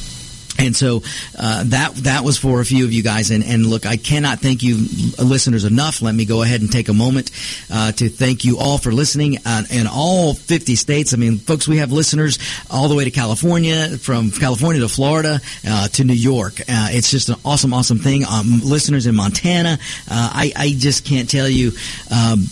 And 0.59 0.75
so 0.75 1.01
uh, 1.37 1.63
that 1.67 1.95
that 1.95 2.23
was 2.23 2.37
for 2.37 2.61
a 2.61 2.65
few 2.65 2.85
of 2.85 2.93
you 2.93 3.01
guys. 3.01 3.31
And, 3.31 3.43
and, 3.43 3.65
look, 3.65 3.85
I 3.85 3.97
cannot 3.97 4.39
thank 4.39 4.61
you, 4.61 4.85
listeners, 5.17 5.65
enough. 5.65 6.01
Let 6.01 6.13
me 6.13 6.25
go 6.25 6.43
ahead 6.43 6.61
and 6.61 6.71
take 6.71 6.89
a 6.89 6.93
moment 6.93 7.31
uh, 7.71 7.91
to 7.93 8.09
thank 8.09 8.45
you 8.45 8.59
all 8.59 8.77
for 8.77 8.91
listening 8.91 9.39
uh, 9.45 9.63
in 9.71 9.87
all 9.87 10.33
50 10.33 10.75
states. 10.75 11.13
I 11.13 11.17
mean, 11.17 11.39
folks, 11.39 11.67
we 11.67 11.77
have 11.77 11.91
listeners 11.91 12.37
all 12.69 12.87
the 12.87 12.95
way 12.95 13.03
to 13.03 13.11
California, 13.11 13.97
from 13.97 14.31
California 14.31 14.81
to 14.81 14.89
Florida 14.89 15.39
uh, 15.67 15.87
to 15.89 16.03
New 16.03 16.13
York. 16.13 16.59
Uh, 16.61 16.89
it's 16.91 17.09
just 17.09 17.29
an 17.29 17.35
awesome, 17.43 17.73
awesome 17.73 17.97
thing. 17.99 18.23
Um, 18.25 18.61
listeners 18.63 19.07
in 19.07 19.15
Montana. 19.15 19.79
Uh, 20.09 20.29
I, 20.33 20.53
I, 20.55 20.73
just 20.73 21.05
can't 21.05 21.29
tell 21.29 21.47
you. 21.47 21.71
Um, 22.11 22.45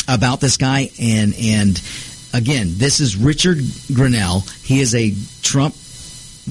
about 0.07 0.41
this 0.41 0.57
guy, 0.57 0.89
and 0.99 1.33
and 1.39 1.81
again, 2.33 2.67
this 2.73 2.99
is 2.99 3.15
Richard 3.15 3.57
Grenell. 3.57 4.47
He 4.63 4.79
is 4.79 4.95
a 4.95 5.13
Trump 5.41 5.75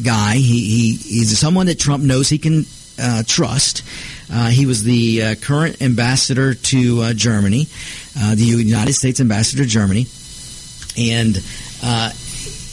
guy. 0.03 0.35
He, 0.35 0.43
he 0.43 0.97
he's 0.97 1.38
someone 1.38 1.67
that 1.67 1.79
Trump 1.79 2.05
knows 2.05 2.29
he 2.29 2.38
can 2.38 2.64
uh, 3.01 3.23
trust. 3.27 3.83
Uh, 4.31 4.49
he 4.49 4.67
was 4.67 4.83
the 4.83 5.23
uh, 5.23 5.35
current 5.37 5.81
ambassador 5.81 6.55
to 6.55 7.01
uh, 7.03 7.12
Germany, 7.14 7.67
uh, 8.19 8.35
the 8.35 8.45
United 8.45 8.93
States 8.93 9.21
ambassador 9.21 9.62
to 9.62 9.69
Germany, 9.69 10.07
and 10.99 11.43
uh, 11.83 12.12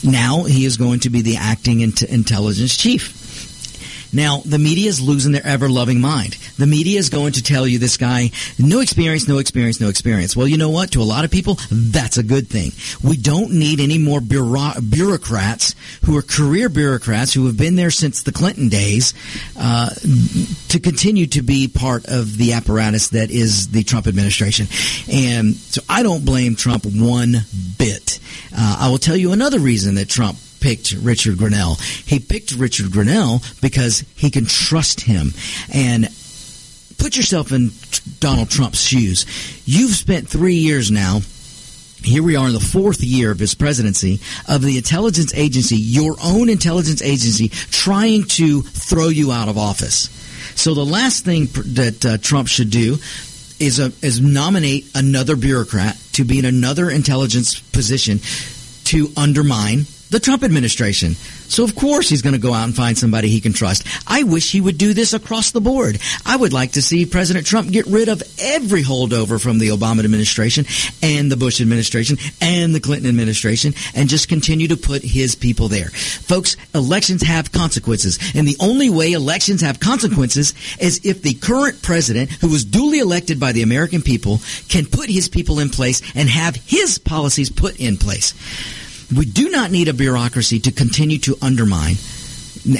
now 0.03 0.43
he 0.43 0.65
is 0.65 0.77
going 0.77 0.99
to 1.01 1.09
be 1.09 1.21
the 1.21 1.37
acting 1.37 1.81
intelligence 1.81 2.75
chief. 2.77 3.24
Now, 4.15 4.41
the 4.45 4.57
media 4.57 4.87
is 4.87 5.01
losing 5.01 5.33
their 5.33 5.45
ever 5.45 5.67
loving 5.67 5.99
mind. 5.99 6.37
The 6.57 6.65
media 6.65 6.99
is 6.99 7.09
going 7.09 7.33
to 7.33 7.43
tell 7.43 7.67
you 7.67 7.79
this 7.79 7.97
guy, 7.97 8.31
no 8.57 8.79
experience, 8.79 9.27
no 9.27 9.39
experience, 9.39 9.81
no 9.81 9.89
experience. 9.89 10.37
Well, 10.37 10.47
you 10.47 10.57
know 10.57 10.69
what? 10.69 10.91
To 10.91 11.01
a 11.01 11.03
lot 11.03 11.25
of 11.25 11.31
people, 11.31 11.59
that's 11.69 12.17
a 12.17 12.23
good 12.23 12.47
thing. 12.47 12.71
We 13.03 13.17
don't 13.17 13.51
need 13.51 13.81
any 13.81 13.97
more 13.97 14.21
bureau- 14.21 14.79
bureaucrats 14.79 15.75
who 16.05 16.15
are 16.17 16.21
career 16.21 16.69
bureaucrats 16.69 17.33
who 17.33 17.45
have 17.47 17.57
been 17.57 17.75
there 17.75 17.91
since 17.91 18.23
the 18.23 18.31
Clinton 18.31 18.69
days 18.69 19.13
uh, 19.59 19.89
to 20.69 20.79
continue 20.79 21.27
to 21.27 21.41
be 21.41 21.67
part 21.67 22.05
of 22.05 22.37
the 22.37 22.53
apparatus 22.53 23.09
that 23.09 23.31
is 23.31 23.67
the 23.67 23.83
Trump 23.83 24.07
administration. 24.07 24.67
And 25.11 25.55
so 25.55 25.81
I 25.89 26.03
don't 26.03 26.23
blame 26.23 26.55
Trump 26.55 26.85
one 26.85 27.35
bit. 27.77 28.19
Uh, 28.55 28.77
I 28.79 28.89
will 28.89 28.97
tell 28.97 29.17
you 29.17 29.33
another 29.33 29.59
reason 29.59 29.95
that 29.95 30.07
Trump 30.07 30.37
picked 30.65 30.93
Richard 30.93 31.35
Grenell. 31.35 31.79
He 32.07 32.17
picked 32.19 32.53
Richard 32.53 32.87
Grenell 32.87 33.61
because 33.61 34.03
he 34.15 34.31
can 34.31 34.47
trust 34.47 35.01
him. 35.01 35.31
And 35.71 36.09
put 36.97 37.15
yourself 37.15 37.51
in 37.51 37.69
Donald 38.19 38.49
Trump's 38.49 38.81
shoes. 38.81 39.27
You've 39.67 39.93
spent 39.93 40.27
three 40.27 40.55
years 40.55 40.89
now 40.89 41.19
here 42.03 42.23
we 42.23 42.35
are 42.35 42.47
in 42.47 42.53
the 42.53 42.59
fourth 42.59 43.01
year 43.01 43.31
of 43.31 43.39
his 43.39 43.55
presidency 43.55 44.19
of 44.47 44.61
the 44.61 44.77
intelligence 44.77 45.33
agency, 45.33 45.75
your 45.75 46.15
own 46.23 46.49
intelligence 46.49 47.01
agency, 47.01 47.49
trying 47.49 48.23
to 48.23 48.61
throw 48.61 49.09
you 49.09 49.31
out 49.31 49.49
of 49.49 49.57
office. 49.57 50.09
So 50.55 50.73
the 50.73 50.85
last 50.85 51.25
thing 51.25 51.45
that 51.73 52.05
uh, 52.05 52.17
Trump 52.19 52.47
should 52.47 52.69
do 52.69 52.97
is 53.59 53.79
a 53.79 53.91
is 54.05 54.19
nominate 54.19 54.87
another 54.93 55.35
bureaucrat 55.35 55.97
to 56.13 56.25
be 56.25 56.37
in 56.37 56.45
another 56.45 56.89
intelligence 56.89 57.59
position 57.59 58.19
to 58.85 59.11
undermine 59.17 59.85
the 60.15 60.19
Trump 60.21 60.43
administration. 60.43 61.13
So 61.13 61.65
of 61.65 61.75
course 61.75 62.07
he's 62.07 62.21
going 62.21 62.35
to 62.35 62.39
go 62.39 62.53
out 62.53 62.63
and 62.63 62.73
find 62.73 62.97
somebody 62.97 63.27
he 63.27 63.41
can 63.41 63.51
trust. 63.51 63.85
I 64.07 64.23
wish 64.23 64.49
he 64.49 64.61
would 64.61 64.77
do 64.77 64.93
this 64.93 65.11
across 65.11 65.51
the 65.51 65.59
board. 65.59 65.99
I 66.25 66.37
would 66.37 66.53
like 66.53 66.71
to 66.71 66.81
see 66.81 67.05
President 67.05 67.45
Trump 67.45 67.69
get 67.69 67.85
rid 67.87 68.07
of 68.07 68.23
every 68.39 68.81
holdover 68.81 69.41
from 69.41 69.59
the 69.59 69.69
Obama 69.69 70.05
administration 70.05 70.67
and 71.03 71.29
the 71.29 71.35
Bush 71.35 71.59
administration 71.59 72.17
and 72.39 72.73
the 72.73 72.79
Clinton 72.79 73.09
administration 73.09 73.73
and 73.93 74.07
just 74.07 74.29
continue 74.29 74.69
to 74.69 74.77
put 74.77 75.03
his 75.03 75.35
people 75.35 75.67
there. 75.67 75.89
Folks, 75.89 76.55
elections 76.73 77.21
have 77.21 77.51
consequences. 77.51 78.17
And 78.33 78.47
the 78.47 78.55
only 78.61 78.89
way 78.89 79.11
elections 79.11 79.59
have 79.59 79.81
consequences 79.81 80.53
is 80.79 81.01
if 81.03 81.23
the 81.23 81.33
current 81.33 81.81
president, 81.81 82.31
who 82.31 82.47
was 82.47 82.63
duly 82.63 82.99
elected 82.99 83.37
by 83.37 83.51
the 83.51 83.63
American 83.63 84.01
people, 84.01 84.39
can 84.69 84.85
put 84.85 85.09
his 85.09 85.27
people 85.27 85.59
in 85.59 85.69
place 85.69 86.01
and 86.15 86.29
have 86.29 86.55
his 86.55 86.99
policies 86.99 87.49
put 87.49 87.81
in 87.81 87.97
place. 87.97 88.33
We 89.15 89.25
do 89.25 89.49
not 89.49 89.71
need 89.71 89.87
a 89.87 89.93
bureaucracy 89.93 90.59
to 90.61 90.71
continue 90.71 91.19
to 91.19 91.37
undermine. 91.41 91.95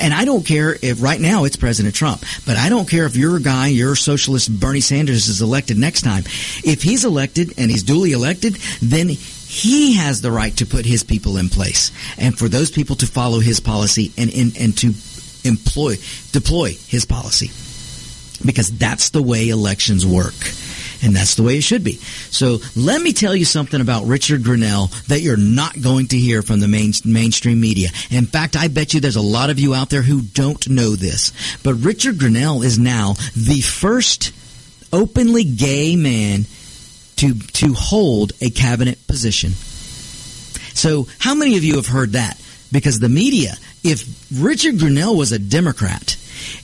And 0.01 0.13
I 0.13 0.25
don't 0.25 0.45
care 0.45 0.75
if 0.81 1.01
right 1.01 1.19
now 1.19 1.43
it's 1.43 1.57
President 1.57 1.93
Trump, 1.93 2.23
but 2.45 2.57
I 2.57 2.69
don't 2.69 2.89
care 2.89 3.05
if 3.05 3.15
your 3.15 3.39
guy, 3.39 3.67
your 3.67 3.95
socialist 3.95 4.59
Bernie 4.59 4.79
Sanders 4.79 5.27
is 5.27 5.41
elected 5.41 5.77
next 5.77 6.01
time. 6.01 6.23
If 6.63 6.81
he's 6.81 7.05
elected 7.05 7.53
and 7.59 7.69
he's 7.69 7.83
duly 7.83 8.11
elected, 8.11 8.55
then 8.81 9.09
he 9.09 9.93
has 9.93 10.21
the 10.21 10.31
right 10.31 10.55
to 10.57 10.65
put 10.65 10.85
his 10.85 11.03
people 11.03 11.37
in 11.37 11.49
place 11.49 11.91
and 12.17 12.35
for 12.37 12.49
those 12.49 12.71
people 12.71 12.95
to 12.97 13.05
follow 13.05 13.39
his 13.39 13.59
policy 13.59 14.11
and, 14.17 14.33
and, 14.33 14.57
and 14.57 14.77
to 14.79 14.93
employ, 15.47 15.95
deploy 16.31 16.73
his 16.87 17.05
policy. 17.05 17.51
Because 18.45 18.75
that's 18.77 19.11
the 19.11 19.21
way 19.21 19.49
elections 19.49 20.05
work. 20.05 20.33
And 21.05 21.15
that's 21.15 21.35
the 21.35 21.43
way 21.43 21.57
it 21.57 21.61
should 21.61 21.83
be. 21.83 21.93
So 22.31 22.57
let 22.75 22.99
me 22.99 23.13
tell 23.13 23.35
you 23.35 23.45
something 23.45 23.79
about 23.79 24.05
Richard 24.05 24.41
Grenell 24.41 24.89
that 25.05 25.21
you're 25.21 25.37
not 25.37 25.79
going 25.79 26.07
to 26.07 26.17
hear 26.17 26.41
from 26.41 26.59
the 26.59 26.67
main, 26.67 26.93
mainstream 27.05 27.61
media. 27.61 27.89
In 28.09 28.25
fact, 28.25 28.55
I 28.55 28.69
bet 28.69 28.95
you 28.95 28.99
there's 28.99 29.15
a 29.15 29.21
lot 29.21 29.51
of 29.51 29.59
you 29.59 29.75
out 29.75 29.91
there 29.91 30.01
who 30.01 30.21
don't 30.21 30.67
know 30.67 30.95
this. 30.95 31.31
But 31.61 31.75
Richard 31.75 32.15
Grenell 32.15 32.65
is 32.65 32.79
now 32.79 33.13
the 33.35 33.61
first 33.61 34.33
openly 34.91 35.43
gay 35.43 35.95
man 35.95 36.45
to, 37.17 37.35
to 37.39 37.73
hold 37.73 38.31
a 38.41 38.49
cabinet 38.49 39.05
position. 39.05 39.51
So 40.73 41.07
how 41.19 41.35
many 41.35 41.55
of 41.55 41.63
you 41.63 41.75
have 41.75 41.87
heard 41.87 42.13
that? 42.13 42.41
Because 42.71 42.99
the 42.99 43.09
media, 43.09 43.53
if 43.83 44.07
Richard 44.35 44.75
Grenell 44.75 45.15
was 45.15 45.31
a 45.31 45.37
Democrat, 45.37 46.14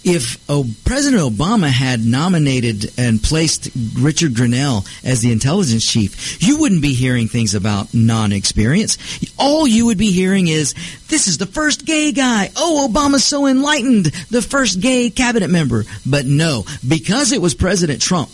if 0.04 0.46
President 0.86 1.22
Obama 1.22 1.70
had 1.70 2.06
nominated 2.06 2.92
and 2.98 3.22
placed 3.22 3.70
Richard 3.98 4.34
Grenell 4.34 4.86
as 5.04 5.22
the 5.22 5.32
intelligence 5.32 5.86
chief, 5.86 6.42
you 6.42 6.60
wouldn't 6.60 6.82
be 6.82 6.94
hearing 6.94 7.28
things 7.28 7.56
about 7.56 7.94
non-experience. 7.94 8.98
All 9.38 9.68
you 9.68 9.88
would 9.88 9.98
be 9.98 10.12
hearing 10.12 10.48
is, 10.48 10.74
this 11.08 11.28
is 11.28 11.38
the 11.38 11.46
first 11.46 11.86
gay 11.86 12.12
guy. 12.12 12.50
Oh, 12.56 12.88
Obama's 12.90 13.26
so 13.26 13.46
enlightened. 13.48 14.06
The 14.06 14.42
first 14.42 14.80
gay 14.82 15.10
cabinet 15.10 15.50
member. 15.50 15.86
But 16.06 16.26
no, 16.26 16.66
because 16.88 17.32
it 17.32 17.42
was 17.42 17.54
President 17.54 18.02
Trump, 18.02 18.30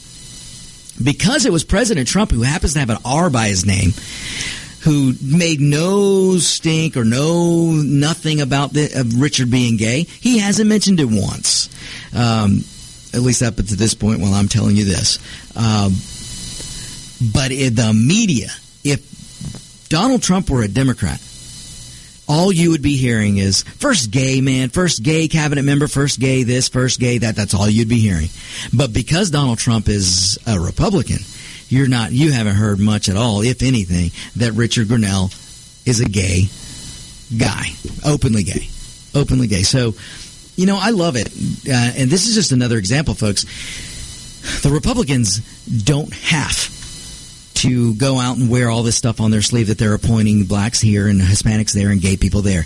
because 1.03 1.45
it 1.45 1.51
was 1.51 1.63
President 1.63 2.07
Trump 2.07 2.31
who 2.31 2.41
happens 2.41 2.73
to 2.73 2.79
have 2.79 2.89
an 2.89 2.97
R 3.05 3.29
by 3.29 3.47
his 3.47 3.65
name, 3.65 3.91
who 4.87 5.13
made 5.21 5.59
no 5.59 6.37
stink 6.37 6.95
or 6.95 7.03
no 7.03 7.71
nothing 7.71 8.39
about 8.39 8.71
the, 8.71 8.89
of 8.97 9.19
Richard 9.19 9.51
being 9.51 9.75
gay. 9.75 10.03
He 10.03 10.39
hasn't 10.39 10.69
mentioned 10.69 11.01
it 11.01 11.09
once, 11.09 11.67
um, 12.15 12.63
at 13.13 13.19
least 13.19 13.43
up 13.43 13.57
to 13.57 13.63
this 13.63 13.93
point. 13.93 14.21
While 14.21 14.33
I'm 14.33 14.47
telling 14.47 14.77
you 14.77 14.85
this, 14.85 15.19
um, 15.57 15.91
but 17.33 17.51
in 17.51 17.75
the 17.75 17.93
media, 17.93 18.47
if 18.85 19.89
Donald 19.89 20.23
Trump 20.23 20.49
were 20.49 20.61
a 20.61 20.69
Democrat, 20.69 21.21
all 22.29 22.49
you 22.49 22.71
would 22.71 22.81
be 22.81 22.95
hearing 22.95 23.39
is 23.39 23.63
first 23.63 24.09
gay 24.09 24.39
man, 24.39 24.69
first 24.69 25.03
gay 25.03 25.27
cabinet 25.27 25.63
member, 25.63 25.89
first 25.89 26.17
gay 26.17 26.43
this, 26.43 26.69
first 26.69 26.97
gay 27.01 27.17
that. 27.17 27.35
That's 27.35 27.53
all 27.53 27.69
you'd 27.69 27.89
be 27.89 27.99
hearing. 27.99 28.29
But 28.73 28.93
because 28.93 29.31
Donald 29.31 29.57
Trump 29.57 29.89
is 29.89 30.39
a 30.47 30.57
Republican 30.57 31.19
you're 31.69 31.87
not, 31.87 32.11
you 32.11 32.31
haven't 32.31 32.55
heard 32.55 32.79
much 32.79 33.09
at 33.09 33.17
all, 33.17 33.41
if 33.41 33.61
anything, 33.61 34.11
that 34.37 34.53
Richard 34.53 34.87
Grenell 34.87 35.31
is 35.87 35.99
a 35.99 36.05
gay 36.05 36.45
guy, 37.37 37.67
openly 38.05 38.43
gay, 38.43 38.67
openly 39.13 39.47
gay. 39.47 39.63
So, 39.63 39.95
you 40.55 40.65
know, 40.65 40.77
I 40.79 40.91
love 40.91 41.15
it. 41.15 41.27
Uh, 41.67 41.99
and 42.01 42.09
this 42.09 42.27
is 42.27 42.35
just 42.35 42.51
another 42.51 42.77
example, 42.77 43.13
folks. 43.13 43.43
The 44.61 44.69
Republicans 44.69 45.39
don't 45.83 46.13
have 46.13 46.75
to 47.55 47.95
go 47.95 48.19
out 48.19 48.37
and 48.37 48.49
wear 48.49 48.69
all 48.69 48.83
this 48.83 48.95
stuff 48.95 49.19
on 49.19 49.31
their 49.31 49.41
sleeve 49.41 49.67
that 49.67 49.77
they're 49.77 49.93
appointing 49.93 50.45
blacks 50.45 50.79
here 50.79 51.07
and 51.07 51.19
Hispanics 51.19 51.73
there 51.73 51.89
and 51.89 51.99
gay 51.99 52.15
people 52.15 52.41
there 52.41 52.65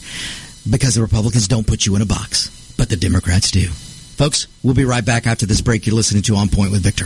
because 0.70 0.96
the 0.96 1.02
Republicans 1.02 1.48
don't 1.48 1.66
put 1.66 1.86
you 1.86 1.96
in 1.96 2.02
a 2.02 2.06
box, 2.06 2.50
but 2.78 2.90
the 2.90 2.98
Democrats 2.98 3.52
do. 3.52 3.68
Folks, 3.68 4.48
we'll 4.62 4.76
be 4.76 4.86
right 4.86 5.04
back 5.04 5.26
after 5.26 5.46
this 5.46 5.62
break. 5.62 5.88
You're 5.88 5.96
listening 5.96 6.24
to 6.24 6.36
On 6.36 6.50
Point 6.50 6.72
with 6.72 6.84
Victor. 6.84 7.06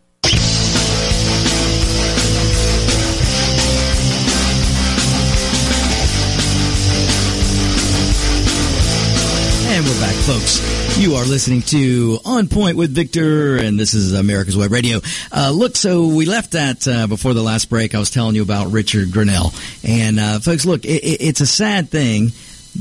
Folks. 10.21 10.99
You 10.99 11.15
are 11.15 11.25
listening 11.25 11.61
to 11.63 12.19
On 12.25 12.47
Point 12.47 12.77
with 12.77 12.91
Victor, 12.91 13.57
and 13.57 13.79
this 13.79 13.95
is 13.95 14.13
America's 14.13 14.55
Web 14.55 14.71
Radio. 14.71 14.99
Uh, 15.31 15.51
look, 15.53 15.75
so 15.75 16.07
we 16.07 16.25
left 16.25 16.51
that 16.51 16.87
uh, 16.87 17.07
before 17.07 17.33
the 17.33 17.41
last 17.41 17.69
break. 17.69 17.95
I 17.95 17.99
was 17.99 18.11
telling 18.11 18.35
you 18.35 18.43
about 18.43 18.71
Richard 18.71 19.07
Grenell. 19.07 19.51
And, 19.83 20.19
uh, 20.19 20.39
folks, 20.39 20.63
look, 20.65 20.85
it, 20.85 21.03
it's 21.03 21.41
a 21.41 21.47
sad 21.47 21.89
thing 21.89 22.33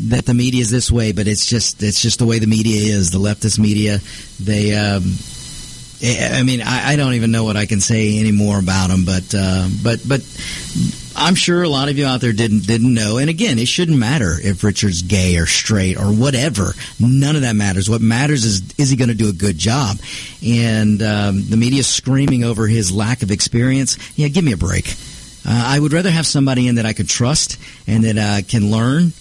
that 0.08 0.26
the 0.26 0.34
media 0.34 0.60
is 0.60 0.70
this 0.70 0.92
way, 0.92 1.12
but 1.12 1.26
it's 1.26 1.46
just 1.46 1.82
it's 1.82 2.02
just 2.02 2.18
the 2.18 2.26
way 2.26 2.38
the 2.38 2.46
media 2.46 2.94
is. 2.94 3.10
The 3.10 3.18
leftist 3.18 3.58
media, 3.58 4.00
they. 4.38 4.76
Um, 4.76 5.14
I 6.02 6.42
mean, 6.44 6.62
I, 6.62 6.92
I 6.92 6.96
don't 6.96 7.14
even 7.14 7.30
know 7.30 7.44
what 7.44 7.56
I 7.56 7.66
can 7.66 7.80
say 7.80 8.18
anymore 8.18 8.58
about 8.58 8.88
them, 8.88 9.04
but 9.04 9.34
uh, 9.36 9.68
but 9.82 10.00
but 10.06 10.20
I'm 11.16 11.34
sure 11.34 11.62
a 11.62 11.68
lot 11.68 11.88
of 11.88 11.98
you 11.98 12.06
out 12.06 12.20
there 12.20 12.32
didn't 12.32 12.66
didn't 12.66 12.94
know. 12.94 13.18
And 13.18 13.28
again, 13.28 13.58
it 13.58 13.68
shouldn't 13.68 13.98
matter 13.98 14.36
if 14.42 14.62
Richard's 14.62 15.02
gay 15.02 15.36
or 15.36 15.46
straight 15.46 15.96
or 15.96 16.06
whatever. 16.06 16.74
None 16.98 17.36
of 17.36 17.42
that 17.42 17.56
matters. 17.56 17.90
What 17.90 18.00
matters 18.00 18.44
is 18.44 18.62
is 18.78 18.90
he 18.90 18.96
going 18.96 19.08
to 19.08 19.14
do 19.14 19.28
a 19.28 19.32
good 19.32 19.58
job? 19.58 19.98
And 20.44 21.02
um, 21.02 21.44
the 21.48 21.56
media 21.56 21.82
screaming 21.82 22.44
over 22.44 22.66
his 22.66 22.92
lack 22.92 23.22
of 23.22 23.30
experience. 23.30 23.98
Yeah, 24.16 24.28
give 24.28 24.44
me 24.44 24.52
a 24.52 24.56
break. 24.56 24.88
Uh, 25.44 25.64
I 25.66 25.78
would 25.80 25.92
rather 25.92 26.10
have 26.10 26.26
somebody 26.26 26.68
in 26.68 26.76
that 26.76 26.86
I 26.86 26.92
could 26.92 27.08
trust 27.08 27.58
and 27.86 28.04
that 28.04 28.18
uh, 28.18 28.46
can 28.46 28.70
learn 28.70 29.12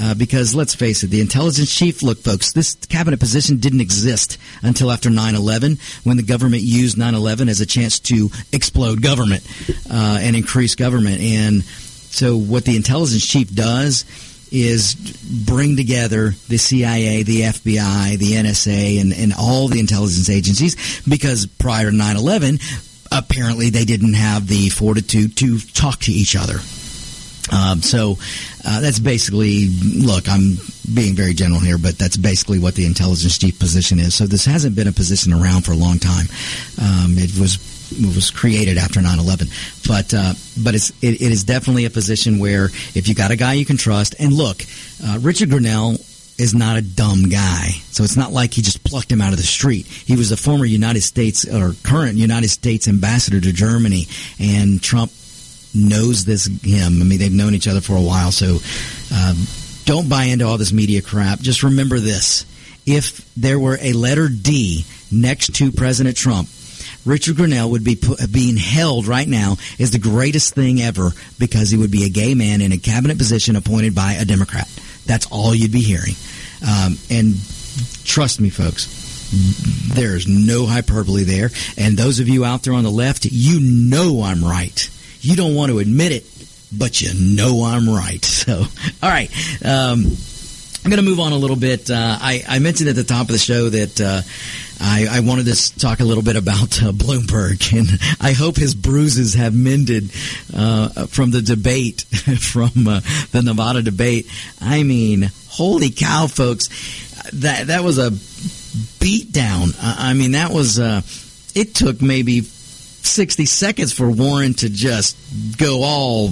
uh, 0.00 0.14
because 0.14 0.54
let's 0.54 0.74
face 0.74 1.02
it, 1.02 1.08
the 1.08 1.20
intelligence 1.20 1.74
chief, 1.74 2.02
look, 2.02 2.18
folks, 2.18 2.52
this 2.52 2.74
cabinet 2.74 3.20
position 3.20 3.58
didn't 3.58 3.80
exist 3.80 4.38
until 4.62 4.90
after 4.90 5.10
9 5.10 5.34
11 5.34 5.78
when 6.04 6.16
the 6.16 6.22
government 6.22 6.62
used 6.62 6.98
9 6.98 7.14
11 7.14 7.48
as 7.48 7.60
a 7.60 7.66
chance 7.66 7.98
to 8.00 8.30
explode 8.52 9.02
government 9.02 9.46
uh, 9.90 10.18
and 10.20 10.36
increase 10.36 10.74
government. 10.74 11.20
And 11.20 11.64
so, 11.64 12.36
what 12.36 12.64
the 12.64 12.76
intelligence 12.76 13.26
chief 13.26 13.52
does 13.54 14.04
is 14.52 14.94
bring 15.46 15.76
together 15.76 16.30
the 16.48 16.58
CIA, 16.58 17.24
the 17.24 17.40
FBI, 17.42 18.16
the 18.18 18.32
NSA, 18.32 19.00
and, 19.00 19.12
and 19.12 19.32
all 19.36 19.68
the 19.68 19.80
intelligence 19.80 20.30
agencies 20.30 21.02
because 21.08 21.46
prior 21.46 21.90
to 21.90 21.96
9 21.96 22.16
11, 22.16 22.58
apparently 23.10 23.70
they 23.70 23.84
didn't 23.84 24.14
have 24.14 24.46
the 24.46 24.68
fortitude 24.68 25.36
to 25.38 25.58
talk 25.58 26.00
to 26.00 26.12
each 26.12 26.36
other. 26.36 26.58
Um, 27.52 27.82
so 27.82 28.18
uh, 28.64 28.80
that's 28.80 28.98
basically, 28.98 29.68
look, 29.68 30.28
I'm 30.28 30.56
being 30.92 31.14
very 31.14 31.34
general 31.34 31.60
here, 31.60 31.78
but 31.78 31.98
that's 31.98 32.16
basically 32.16 32.58
what 32.58 32.74
the 32.74 32.86
intelligence 32.86 33.38
chief 33.38 33.58
position 33.58 33.98
is. 33.98 34.14
So 34.14 34.26
this 34.26 34.44
hasn't 34.44 34.74
been 34.74 34.88
a 34.88 34.92
position 34.92 35.32
around 35.32 35.62
for 35.62 35.72
a 35.72 35.76
long 35.76 35.98
time. 35.98 36.26
Um, 36.80 37.16
it 37.18 37.38
was 37.38 37.58
it 37.92 38.14
was 38.14 38.30
created 38.30 38.78
after 38.78 39.00
9/11, 39.00 39.86
but 39.86 40.14
uh, 40.14 40.34
but 40.62 40.74
it's 40.74 40.90
it, 41.02 41.20
it 41.20 41.32
is 41.32 41.44
definitely 41.44 41.84
a 41.84 41.90
position 41.90 42.38
where 42.38 42.66
if 42.94 43.08
you 43.08 43.14
got 43.14 43.30
a 43.30 43.36
guy 43.36 43.54
you 43.54 43.66
can 43.66 43.76
trust, 43.76 44.14
and 44.18 44.32
look, 44.32 44.64
uh, 45.04 45.18
Richard 45.20 45.50
Grenell 45.50 46.00
is 46.38 46.54
not 46.54 46.76
a 46.76 46.82
dumb 46.82 47.28
guy. 47.28 47.68
So 47.90 48.02
it's 48.02 48.16
not 48.16 48.32
like 48.32 48.54
he 48.54 48.62
just 48.62 48.82
plucked 48.82 49.12
him 49.12 49.20
out 49.20 49.32
of 49.32 49.36
the 49.36 49.44
street. 49.44 49.86
He 49.86 50.16
was 50.16 50.32
a 50.32 50.36
former 50.36 50.64
United 50.64 51.02
States 51.02 51.46
or 51.46 51.74
current 51.84 52.16
United 52.16 52.48
States 52.48 52.88
ambassador 52.88 53.40
to 53.40 53.52
Germany, 53.52 54.06
and 54.40 54.82
Trump 54.82 55.12
knows 55.74 56.24
this 56.24 56.46
him. 56.46 57.00
I 57.00 57.04
mean, 57.04 57.18
they've 57.18 57.32
known 57.32 57.54
each 57.54 57.68
other 57.68 57.80
for 57.80 57.96
a 57.96 58.02
while, 58.02 58.32
so 58.32 58.58
um, 59.14 59.36
don't 59.84 60.08
buy 60.08 60.24
into 60.24 60.46
all 60.46 60.58
this 60.58 60.72
media 60.72 61.02
crap. 61.02 61.40
Just 61.40 61.62
remember 61.62 61.98
this: 61.98 62.46
if 62.86 63.34
there 63.34 63.58
were 63.58 63.78
a 63.80 63.92
letter 63.92 64.28
D 64.28 64.84
next 65.10 65.54
to 65.56 65.72
President 65.72 66.16
Trump, 66.16 66.48
Richard 67.04 67.36
Grenell 67.36 67.70
would 67.70 67.84
be 67.84 67.96
put, 67.96 68.20
being 68.32 68.56
held 68.56 69.06
right 69.06 69.28
now 69.28 69.56
as 69.78 69.90
the 69.90 69.98
greatest 69.98 70.54
thing 70.54 70.80
ever 70.80 71.10
because 71.38 71.70
he 71.70 71.78
would 71.78 71.90
be 71.90 72.04
a 72.04 72.08
gay 72.08 72.34
man 72.34 72.60
in 72.60 72.72
a 72.72 72.78
cabinet 72.78 73.18
position 73.18 73.56
appointed 73.56 73.94
by 73.94 74.14
a 74.14 74.24
Democrat. 74.24 74.68
That's 75.06 75.26
all 75.26 75.54
you'd 75.54 75.72
be 75.72 75.82
hearing. 75.82 76.14
Um, 76.66 76.96
and 77.10 77.34
trust 78.04 78.40
me, 78.40 78.48
folks, 78.48 78.88
there's 79.94 80.26
no 80.26 80.66
hyperbole 80.66 81.24
there. 81.24 81.50
And 81.76 81.96
those 81.96 82.20
of 82.20 82.28
you 82.28 82.44
out 82.44 82.62
there 82.62 82.72
on 82.72 82.84
the 82.84 82.90
left, 82.90 83.26
you 83.26 83.60
know 83.60 84.22
I'm 84.22 84.42
right. 84.42 84.88
You 85.24 85.36
don't 85.36 85.54
want 85.54 85.72
to 85.72 85.78
admit 85.78 86.12
it, 86.12 86.24
but 86.70 87.00
you 87.00 87.14
know 87.14 87.64
I'm 87.64 87.88
right. 87.88 88.22
So, 88.44 88.60
all 89.02 89.08
right. 89.08 89.30
Um, 89.64 90.04
I'm 90.84 90.90
going 90.90 91.02
to 91.02 91.02
move 91.02 91.18
on 91.18 91.32
a 91.32 91.38
little 91.38 91.56
bit. 91.56 91.90
Uh, 91.90 92.18
I, 92.20 92.44
I, 92.46 92.58
mentioned 92.58 92.90
at 92.90 92.94
the 92.94 93.04
top 93.04 93.22
of 93.22 93.28
the 93.28 93.38
show 93.38 93.70
that 93.70 93.98
uh, 94.02 94.20
I, 94.78 95.06
I, 95.10 95.20
wanted 95.20 95.46
to 95.46 95.78
talk 95.78 96.00
a 96.00 96.04
little 96.04 96.22
bit 96.22 96.36
about 96.36 96.82
uh, 96.82 96.92
Bloomberg, 96.92 97.72
and 97.78 97.88
I 98.20 98.32
hope 98.34 98.56
his 98.56 98.74
bruises 98.74 99.32
have 99.32 99.54
mended 99.54 100.10
uh, 100.54 101.06
from 101.06 101.30
the 101.30 101.40
debate, 101.40 102.02
from 102.38 102.86
uh, 102.86 103.00
the 103.32 103.40
Nevada 103.42 103.80
debate. 103.80 104.28
I 104.60 104.82
mean, 104.82 105.30
holy 105.48 105.88
cow, 105.88 106.26
folks! 106.26 106.68
That 107.32 107.68
that 107.68 107.82
was 107.82 107.96
a 107.96 108.10
beat 109.00 109.32
down. 109.32 109.70
I 109.80 110.12
mean, 110.12 110.32
that 110.32 110.50
was. 110.50 110.78
Uh, 110.78 111.00
it 111.54 111.74
took 111.74 112.02
maybe 112.02 112.42
60 113.04 113.46
seconds 113.46 113.92
for 113.92 114.10
Warren 114.10 114.54
to 114.54 114.68
just 114.68 115.16
go 115.58 115.82
all 115.82 116.30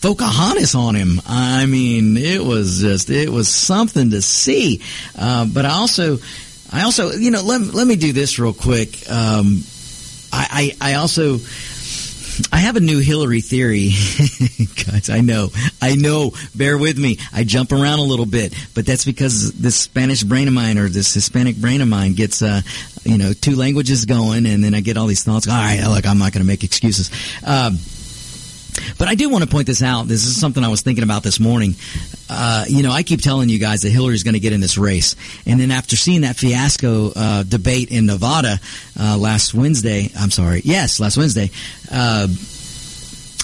Pocahontas 0.00 0.74
on 0.74 0.94
him. 0.94 1.20
I 1.26 1.66
mean, 1.66 2.16
it 2.16 2.42
was 2.42 2.80
just 2.80 3.10
it 3.10 3.28
was 3.28 3.48
something 3.48 4.10
to 4.10 4.22
see. 4.22 4.82
Uh, 5.18 5.46
but 5.46 5.66
I 5.66 5.70
also, 5.72 6.18
I 6.72 6.82
also, 6.82 7.10
you 7.10 7.30
know, 7.30 7.42
let 7.42 7.60
let 7.60 7.86
me 7.86 7.96
do 7.96 8.12
this 8.12 8.38
real 8.38 8.54
quick. 8.54 8.96
Um, 9.10 9.62
I, 10.32 10.74
I 10.80 10.92
I 10.92 10.94
also. 10.94 11.38
I 12.52 12.58
have 12.58 12.76
a 12.76 12.80
new 12.80 12.98
Hillary 13.00 13.40
theory, 13.40 13.90
guys. 14.86 15.10
I 15.10 15.20
know, 15.20 15.48
I 15.80 15.94
know. 15.96 16.32
Bear 16.54 16.78
with 16.78 16.98
me. 16.98 17.18
I 17.32 17.44
jump 17.44 17.72
around 17.72 17.98
a 17.98 18.04
little 18.04 18.26
bit, 18.26 18.54
but 18.74 18.86
that's 18.86 19.04
because 19.04 19.52
this 19.52 19.76
Spanish 19.76 20.22
brain 20.22 20.48
of 20.48 20.54
mine 20.54 20.78
or 20.78 20.88
this 20.88 21.12
Hispanic 21.12 21.56
brain 21.56 21.80
of 21.80 21.88
mine 21.88 22.14
gets, 22.14 22.42
uh, 22.42 22.60
you 23.04 23.18
know, 23.18 23.32
two 23.32 23.56
languages 23.56 24.04
going, 24.04 24.46
and 24.46 24.62
then 24.62 24.74
I 24.74 24.80
get 24.80 24.96
all 24.96 25.06
these 25.06 25.24
thoughts. 25.24 25.48
All 25.48 25.54
right, 25.54 25.82
look, 25.86 26.06
I'm 26.06 26.18
not 26.18 26.32
going 26.32 26.42
to 26.42 26.48
make 26.48 26.64
excuses. 26.64 27.10
Um, 27.46 27.78
but 28.98 29.08
I 29.08 29.14
do 29.14 29.28
want 29.28 29.44
to 29.44 29.50
point 29.50 29.66
this 29.66 29.82
out. 29.82 30.06
This 30.06 30.26
is 30.26 30.38
something 30.38 30.64
I 30.64 30.68
was 30.68 30.82
thinking 30.82 31.04
about 31.04 31.22
this 31.22 31.40
morning. 31.40 31.74
Uh, 32.28 32.64
you 32.68 32.82
know, 32.82 32.92
I 32.92 33.02
keep 33.02 33.20
telling 33.20 33.48
you 33.48 33.58
guys 33.58 33.82
that 33.82 33.90
Hillary's 33.90 34.22
going 34.22 34.34
to 34.34 34.40
get 34.40 34.52
in 34.52 34.60
this 34.60 34.78
race. 34.78 35.16
And 35.46 35.60
then 35.60 35.70
after 35.70 35.96
seeing 35.96 36.22
that 36.22 36.36
fiasco 36.36 37.12
uh, 37.14 37.42
debate 37.42 37.90
in 37.90 38.06
Nevada 38.06 38.58
uh, 38.98 39.16
last 39.18 39.54
Wednesday, 39.54 40.10
I'm 40.18 40.30
sorry, 40.30 40.62
yes, 40.64 41.00
last 41.00 41.16
Wednesday, 41.16 41.50
uh, 41.90 42.28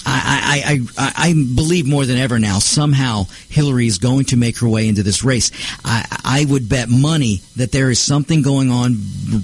I, 0.09 0.63
I, 0.65 0.79
I, 0.97 1.29
I, 1.29 1.33
believe 1.33 1.85
more 1.85 2.05
than 2.05 2.17
ever 2.17 2.39
now 2.39 2.59
somehow 2.59 3.25
Hillary 3.49 3.87
is 3.87 3.97
going 3.97 4.25
to 4.25 4.37
make 4.37 4.59
her 4.59 4.67
way 4.67 4.87
into 4.87 5.03
this 5.03 5.21
race. 5.23 5.51
I, 5.83 6.05
I 6.23 6.45
would 6.49 6.69
bet 6.69 6.87
money 6.87 7.41
that 7.57 7.73
there 7.73 7.89
is 7.89 7.99
something 7.99 8.41
going 8.41 8.71
on 8.71 8.93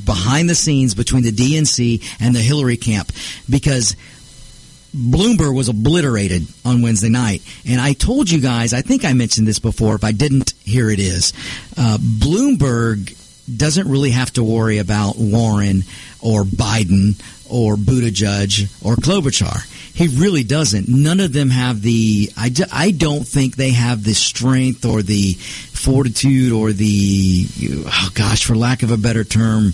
behind 0.06 0.50
the 0.50 0.56
scenes 0.56 0.96
between 0.96 1.24
the 1.24 1.34
DNC 1.34 2.22
and 2.22 2.34
the 2.34 2.40
Hillary 2.40 2.78
camp 2.78 3.12
because 3.50 3.98
Bloomberg 4.96 5.56
was 5.56 5.70
obliterated 5.70 6.48
on 6.64 6.82
Wednesday 6.82 7.10
night. 7.10 7.42
And 7.66 7.82
I 7.82 7.94
told 7.94 8.30
you 8.30 8.40
guys, 8.40 8.74
I 8.74 8.82
think 8.82 9.06
I 9.06 9.14
mentioned 9.14 9.48
this 9.48 9.60
before. 9.60 9.96
If 9.96 10.04
I 10.04 10.12
didn't, 10.12 10.54
here 10.64 10.90
it 10.90 11.00
is. 11.00 11.34
Uh, 11.76 11.98
Bloomberg 12.00 13.18
doesn't 13.58 13.90
really 13.90 14.12
have 14.12 14.32
to 14.34 14.44
worry 14.44 14.78
about 14.78 15.18
Warren 15.18 15.84
or 16.22 16.44
Biden 16.44 17.20
or 17.50 17.76
Buttigieg 17.76 18.86
or 18.86 18.96
Klobuchar. 18.96 19.70
He 19.94 20.08
really 20.08 20.44
doesn't. 20.44 20.88
None 20.88 21.20
of 21.20 21.34
them 21.34 21.50
have 21.50 21.82
the. 21.82 22.32
I, 22.36 22.52
I 22.72 22.92
don't 22.92 23.28
think 23.28 23.56
they 23.56 23.72
have 23.72 24.04
the 24.04 24.14
strength 24.14 24.86
or 24.86 25.04
the 25.04 25.34
fortitude 25.34 26.52
or 26.52 26.72
the. 26.72 27.46
Oh 27.86 28.10
gosh, 28.16 28.44
for 28.46 28.56
lack 28.56 28.82
of 28.82 28.90
a 28.90 28.98
better 28.98 29.24
term, 29.24 29.74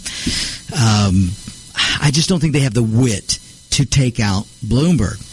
um, 0.76 1.30
I 2.02 2.10
just 2.12 2.28
don't 2.28 2.40
think 2.40 2.52
they 2.52 2.60
have 2.62 2.74
the 2.74 2.84
wit 2.84 3.39
to 3.80 3.86
take 3.86 4.20
out 4.20 4.44
Bloomberg. 4.64 5.26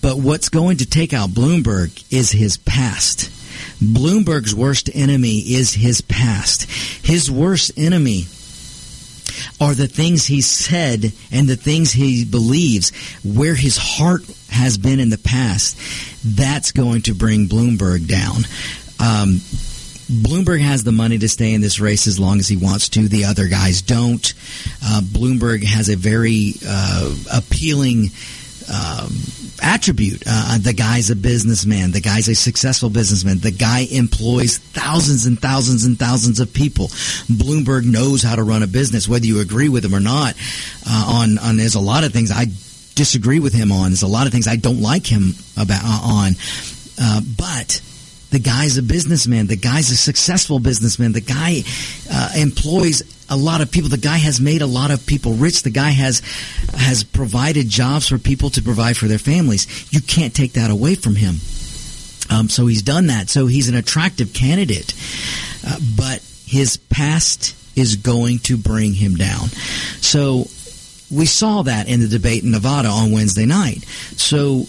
But 0.00 0.16
what's 0.16 0.48
going 0.48 0.78
to 0.78 0.86
take 0.86 1.12
out 1.12 1.30
Bloomberg 1.30 2.04
is 2.10 2.32
his 2.32 2.56
past. 2.56 3.30
Bloomberg's 3.78 4.54
worst 4.54 4.88
enemy 4.94 5.38
is 5.38 5.74
his 5.74 6.00
past. 6.00 6.70
His 7.04 7.30
worst 7.30 7.72
enemy 7.76 8.22
are 9.60 9.74
the 9.74 9.86
things 9.86 10.26
he 10.26 10.40
said 10.40 11.12
and 11.30 11.46
the 11.46 11.56
things 11.56 11.92
he 11.92 12.24
believes, 12.24 12.90
where 13.22 13.54
his 13.54 13.76
heart 13.76 14.22
has 14.48 14.78
been 14.78 14.98
in 14.98 15.10
the 15.10 15.18
past. 15.18 15.78
That's 16.24 16.72
going 16.72 17.02
to 17.02 17.14
bring 17.14 17.48
Bloomberg 17.48 18.08
down. 18.08 18.44
Um, 18.98 19.40
Bloomberg 20.12 20.60
has 20.60 20.84
the 20.84 20.92
money 20.92 21.18
to 21.18 21.28
stay 21.28 21.54
in 21.54 21.60
this 21.60 21.80
race 21.80 22.06
as 22.06 22.20
long 22.20 22.38
as 22.38 22.48
he 22.48 22.56
wants 22.56 22.90
to. 22.90 23.08
The 23.08 23.24
other 23.24 23.48
guys 23.48 23.82
don't. 23.82 24.34
Uh, 24.84 25.00
Bloomberg 25.02 25.64
has 25.64 25.88
a 25.88 25.96
very 25.96 26.54
uh, 26.66 27.14
appealing. 27.32 28.10
Um, 28.72 29.10
attribute. 29.62 30.22
Uh, 30.26 30.58
the 30.58 30.72
guy's 30.72 31.10
a 31.10 31.16
businessman. 31.16 31.92
The 31.92 32.00
guy's 32.00 32.28
a 32.28 32.34
successful 32.34 32.90
businessman. 32.90 33.38
The 33.38 33.50
guy 33.50 33.86
employs 33.90 34.58
thousands 34.58 35.26
and 35.26 35.38
thousands 35.38 35.84
and 35.84 35.98
thousands 35.98 36.40
of 36.40 36.52
people. 36.52 36.86
Bloomberg 37.28 37.84
knows 37.84 38.22
how 38.22 38.36
to 38.36 38.42
run 38.42 38.62
a 38.62 38.66
business, 38.66 39.08
whether 39.08 39.26
you 39.26 39.40
agree 39.40 39.68
with 39.68 39.84
him 39.84 39.94
or 39.94 40.00
not. 40.00 40.34
Uh, 40.86 41.22
on 41.22 41.38
on 41.38 41.56
there's 41.56 41.74
a 41.74 41.80
lot 41.80 42.04
of 42.04 42.12
things 42.12 42.30
I 42.30 42.46
disagree 42.94 43.40
with 43.40 43.52
him 43.52 43.72
on. 43.72 43.90
There's 43.90 44.02
a 44.02 44.08
lot 44.08 44.26
of 44.26 44.32
things 44.32 44.48
I 44.48 44.56
don't 44.56 44.80
like 44.80 45.06
him 45.06 45.34
about 45.56 45.82
uh, 45.84 46.00
on. 46.04 46.32
Uh, 47.00 47.20
but 47.36 47.80
the 48.32 48.38
guy's 48.38 48.78
a 48.78 48.82
businessman. 48.82 49.46
The 49.46 49.56
guy's 49.56 49.90
a 49.90 49.96
successful 49.96 50.58
businessman. 50.58 51.12
The 51.12 51.20
guy 51.20 51.62
uh, 52.10 52.30
employs 52.34 53.02
a 53.28 53.36
lot 53.36 53.60
of 53.60 53.70
people. 53.70 53.90
The 53.90 53.98
guy 53.98 54.16
has 54.16 54.40
made 54.40 54.62
a 54.62 54.66
lot 54.66 54.90
of 54.90 55.06
people 55.06 55.34
rich. 55.34 55.62
The 55.62 55.70
guy 55.70 55.90
has 55.90 56.20
has 56.74 57.04
provided 57.04 57.68
jobs 57.68 58.08
for 58.08 58.18
people 58.18 58.48
to 58.50 58.62
provide 58.62 58.96
for 58.96 59.06
their 59.06 59.18
families. 59.18 59.92
You 59.92 60.00
can't 60.00 60.34
take 60.34 60.54
that 60.54 60.70
away 60.70 60.94
from 60.94 61.14
him. 61.14 61.36
Um, 62.30 62.48
so 62.48 62.66
he's 62.66 62.82
done 62.82 63.08
that. 63.08 63.28
So 63.28 63.46
he's 63.46 63.68
an 63.68 63.74
attractive 63.74 64.32
candidate, 64.32 64.94
uh, 65.66 65.78
but 65.94 66.22
his 66.46 66.78
past 66.78 67.54
is 67.76 67.96
going 67.96 68.38
to 68.40 68.56
bring 68.56 68.94
him 68.94 69.16
down. 69.16 69.48
So 70.00 70.46
we 71.10 71.26
saw 71.26 71.62
that 71.62 71.86
in 71.86 72.00
the 72.00 72.08
debate 72.08 72.44
in 72.44 72.50
Nevada 72.50 72.88
on 72.88 73.12
Wednesday 73.12 73.44
night. 73.44 73.84
So 74.16 74.64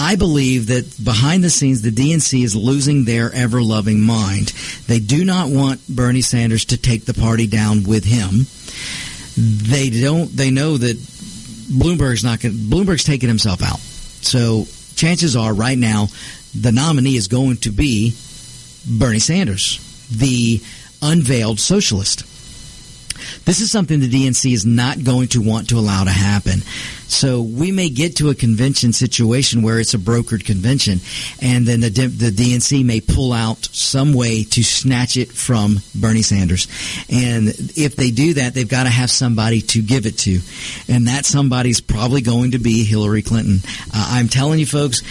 I 0.00 0.16
believe 0.16 0.68
that 0.68 1.04
behind 1.04 1.44
the 1.44 1.50
scenes, 1.50 1.82
the 1.82 1.90
DNC 1.90 2.42
is 2.42 2.56
losing 2.56 3.04
their 3.04 3.30
ever 3.34 3.60
loving 3.60 4.00
mind. 4.00 4.48
They 4.86 4.98
do 4.98 5.26
not 5.26 5.50
want 5.50 5.86
Bernie 5.88 6.22
Sanders 6.22 6.64
to 6.66 6.78
take 6.78 7.04
the 7.04 7.12
party 7.12 7.46
down 7.46 7.84
with 7.84 8.06
him. 8.06 8.46
They 9.36 9.90
don't. 9.90 10.34
They 10.34 10.50
know 10.50 10.78
that 10.78 10.96
Bloomberg's 10.96 12.24
not 12.24 12.40
going. 12.40 12.54
Bloomberg's 12.54 13.04
taking 13.04 13.28
himself 13.28 13.62
out. 13.62 13.78
So 14.22 14.64
chances 14.96 15.36
are, 15.36 15.52
right 15.52 15.76
now, 15.76 16.06
the 16.58 16.72
nominee 16.72 17.16
is 17.16 17.28
going 17.28 17.58
to 17.58 17.70
be 17.70 18.14
Bernie 18.88 19.18
Sanders, 19.18 19.78
the 20.10 20.62
unveiled 21.02 21.60
socialist. 21.60 22.24
This 23.44 23.60
is 23.60 23.70
something 23.70 24.00
the 24.00 24.08
DNC 24.08 24.52
is 24.52 24.66
not 24.66 25.02
going 25.02 25.28
to 25.28 25.42
want 25.42 25.68
to 25.70 25.78
allow 25.78 26.04
to 26.04 26.10
happen. 26.10 26.60
So 27.10 27.42
we 27.42 27.72
may 27.72 27.90
get 27.90 28.16
to 28.16 28.30
a 28.30 28.36
convention 28.36 28.92
situation 28.92 29.62
where 29.62 29.80
it's 29.80 29.94
a 29.94 29.98
brokered 29.98 30.44
convention, 30.44 31.00
and 31.42 31.66
then 31.66 31.80
the, 31.80 31.88
the 31.88 32.30
DNC 32.30 32.84
may 32.84 33.00
pull 33.00 33.32
out 33.32 33.64
some 33.72 34.14
way 34.14 34.44
to 34.44 34.62
snatch 34.62 35.16
it 35.16 35.32
from 35.32 35.80
Bernie 35.92 36.22
Sanders. 36.22 36.68
And 37.10 37.48
if 37.76 37.96
they 37.96 38.12
do 38.12 38.34
that, 38.34 38.54
they've 38.54 38.68
got 38.68 38.84
to 38.84 38.90
have 38.90 39.10
somebody 39.10 39.60
to 39.62 39.82
give 39.82 40.06
it 40.06 40.18
to, 40.18 40.38
and 40.88 41.08
that 41.08 41.26
somebody's 41.26 41.80
probably 41.80 42.20
going 42.20 42.52
to 42.52 42.58
be 42.58 42.84
Hillary 42.84 43.22
Clinton. 43.22 43.58
Uh, 43.92 44.10
I'm 44.12 44.28
telling 44.28 44.60
you, 44.60 44.66
folks, 44.66 45.02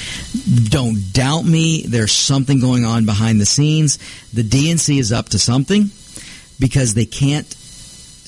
don't 0.69 1.11
doubt 1.11 1.43
me. 1.43 1.83
There's 1.85 2.13
something 2.13 2.61
going 2.61 2.85
on 2.85 3.05
behind 3.05 3.41
the 3.41 3.45
scenes. 3.45 3.97
The 4.31 4.43
DNC 4.43 4.99
is 4.99 5.11
up 5.11 5.29
to 5.29 5.39
something 5.39 5.91
because 6.59 6.93
they 6.93 7.05
can't 7.05 7.45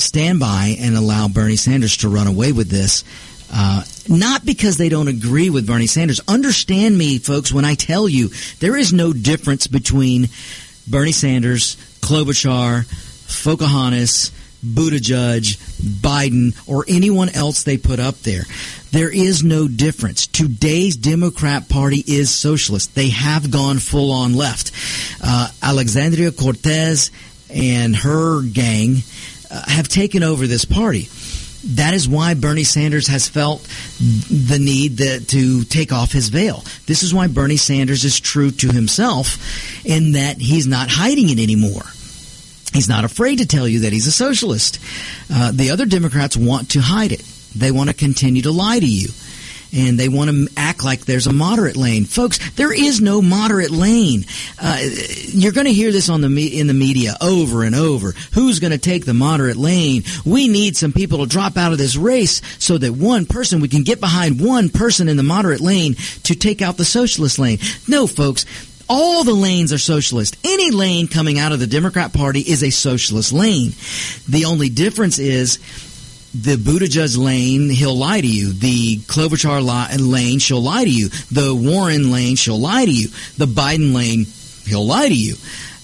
stand 0.01 0.39
by 0.39 0.75
and 0.79 0.95
allow 0.95 1.27
Bernie 1.27 1.55
Sanders 1.55 1.97
to 1.97 2.09
run 2.09 2.27
away 2.27 2.51
with 2.51 2.69
this. 2.69 3.03
Uh, 3.53 3.83
not 4.07 4.45
because 4.45 4.77
they 4.77 4.89
don't 4.89 5.09
agree 5.09 5.49
with 5.49 5.67
Bernie 5.67 5.87
Sanders. 5.87 6.21
Understand 6.27 6.97
me, 6.97 7.17
folks, 7.17 7.51
when 7.51 7.65
I 7.65 7.75
tell 7.75 8.07
you 8.07 8.29
there 8.59 8.77
is 8.77 8.93
no 8.93 9.11
difference 9.11 9.67
between 9.67 10.29
Bernie 10.87 11.11
Sanders, 11.11 11.75
Klobuchar, 12.01 12.85
Pocahontas, 13.43 14.31
Buttigieg, 14.63 15.57
Biden, 16.01 16.55
or 16.67 16.85
anyone 16.87 17.29
else 17.29 17.63
they 17.63 17.77
put 17.77 17.99
up 17.99 18.15
there. 18.21 18.43
There 18.91 19.09
is 19.09 19.43
no 19.43 19.67
difference. 19.67 20.27
Today's 20.27 20.95
Democrat 20.95 21.67
Party 21.67 22.03
is 22.07 22.29
socialist. 22.29 22.93
They 22.93 23.09
have 23.09 23.51
gone 23.51 23.79
full 23.79 24.11
on 24.11 24.33
left. 24.35 24.71
Uh, 25.23 25.49
Alexandria 25.63 26.31
Cortez 26.31 27.11
and 27.49 27.95
her 27.95 28.41
gang 28.43 28.97
uh, 29.51 29.63
have 29.67 29.87
taken 29.87 30.23
over 30.23 30.47
this 30.47 30.65
party. 30.65 31.09
That 31.75 31.93
is 31.93 32.09
why 32.09 32.33
Bernie 32.33 32.63
Sanders 32.63 33.07
has 33.07 33.29
felt 33.29 33.61
the 33.99 34.57
need 34.59 34.97
that, 34.97 35.27
to 35.27 35.63
take 35.65 35.91
off 35.91 36.11
his 36.11 36.29
veil. 36.29 36.63
This 36.87 37.03
is 37.03 37.13
why 37.13 37.27
Bernie 37.27 37.57
Sanders 37.57 38.03
is 38.03 38.19
true 38.19 38.49
to 38.51 38.71
himself 38.71 39.85
in 39.85 40.13
that 40.13 40.37
he's 40.37 40.65
not 40.65 40.89
hiding 40.89 41.29
it 41.29 41.39
anymore. 41.39 41.83
He's 42.73 42.89
not 42.89 43.03
afraid 43.03 43.39
to 43.39 43.45
tell 43.45 43.67
you 43.67 43.81
that 43.81 43.93
he's 43.93 44.07
a 44.07 44.11
socialist. 44.11 44.79
Uh, 45.31 45.51
the 45.51 45.69
other 45.69 45.85
Democrats 45.85 46.35
want 46.35 46.71
to 46.71 46.79
hide 46.79 47.11
it. 47.11 47.21
They 47.55 47.71
want 47.71 47.89
to 47.89 47.95
continue 47.95 48.41
to 48.43 48.51
lie 48.51 48.79
to 48.79 48.87
you 48.87 49.09
and 49.73 49.99
they 49.99 50.09
want 50.09 50.29
to 50.29 50.47
act 50.57 50.83
like 50.83 51.05
there's 51.05 51.27
a 51.27 51.33
moderate 51.33 51.75
lane. 51.75 52.05
Folks, 52.05 52.39
there 52.51 52.73
is 52.73 53.01
no 53.01 53.21
moderate 53.21 53.71
lane. 53.71 54.25
Uh, 54.59 54.79
you're 55.27 55.51
going 55.51 55.65
to 55.65 55.73
hear 55.73 55.91
this 55.91 56.09
on 56.09 56.21
the 56.21 56.29
me- 56.29 56.59
in 56.59 56.67
the 56.67 56.73
media 56.73 57.15
over 57.21 57.63
and 57.63 57.75
over. 57.75 58.13
Who's 58.33 58.59
going 58.59 58.71
to 58.71 58.77
take 58.77 59.05
the 59.05 59.13
moderate 59.13 59.57
lane? 59.57 60.03
We 60.25 60.47
need 60.47 60.75
some 60.75 60.93
people 60.93 61.19
to 61.19 61.25
drop 61.25 61.57
out 61.57 61.71
of 61.71 61.77
this 61.77 61.95
race 61.95 62.41
so 62.59 62.77
that 62.77 62.93
one 62.93 63.25
person 63.25 63.61
we 63.61 63.67
can 63.67 63.83
get 63.83 63.99
behind 63.99 64.41
one 64.41 64.69
person 64.69 65.07
in 65.07 65.17
the 65.17 65.23
moderate 65.23 65.61
lane 65.61 65.95
to 66.23 66.35
take 66.35 66.61
out 66.61 66.77
the 66.77 66.85
socialist 66.85 67.39
lane. 67.39 67.59
No, 67.87 68.07
folks. 68.07 68.45
All 68.93 69.23
the 69.23 69.33
lanes 69.33 69.71
are 69.71 69.77
socialist. 69.77 70.35
Any 70.43 70.69
lane 70.69 71.07
coming 71.07 71.39
out 71.39 71.53
of 71.53 71.61
the 71.61 71.67
Democrat 71.67 72.11
Party 72.11 72.41
is 72.41 72.61
a 72.61 72.71
socialist 72.71 73.31
lane. 73.31 73.71
The 74.27 74.43
only 74.43 74.67
difference 74.67 75.17
is 75.17 75.59
the 76.33 76.55
Buttigieg 76.55 77.17
lane, 77.17 77.69
he'll 77.69 77.95
lie 77.95 78.21
to 78.21 78.27
you. 78.27 78.53
The 78.53 78.97
Klobuchar 78.99 79.61
lane, 79.99 80.39
she'll 80.39 80.61
lie 80.61 80.85
to 80.85 80.89
you. 80.89 81.09
The 81.31 81.53
Warren 81.53 82.11
lane, 82.11 82.35
she'll 82.35 82.59
lie 82.59 82.85
to 82.85 82.91
you. 82.91 83.09
The 83.37 83.47
Biden 83.47 83.93
lane, 83.93 84.25
he'll 84.65 84.85
lie 84.85 85.09
to 85.09 85.13
you. 85.13 85.35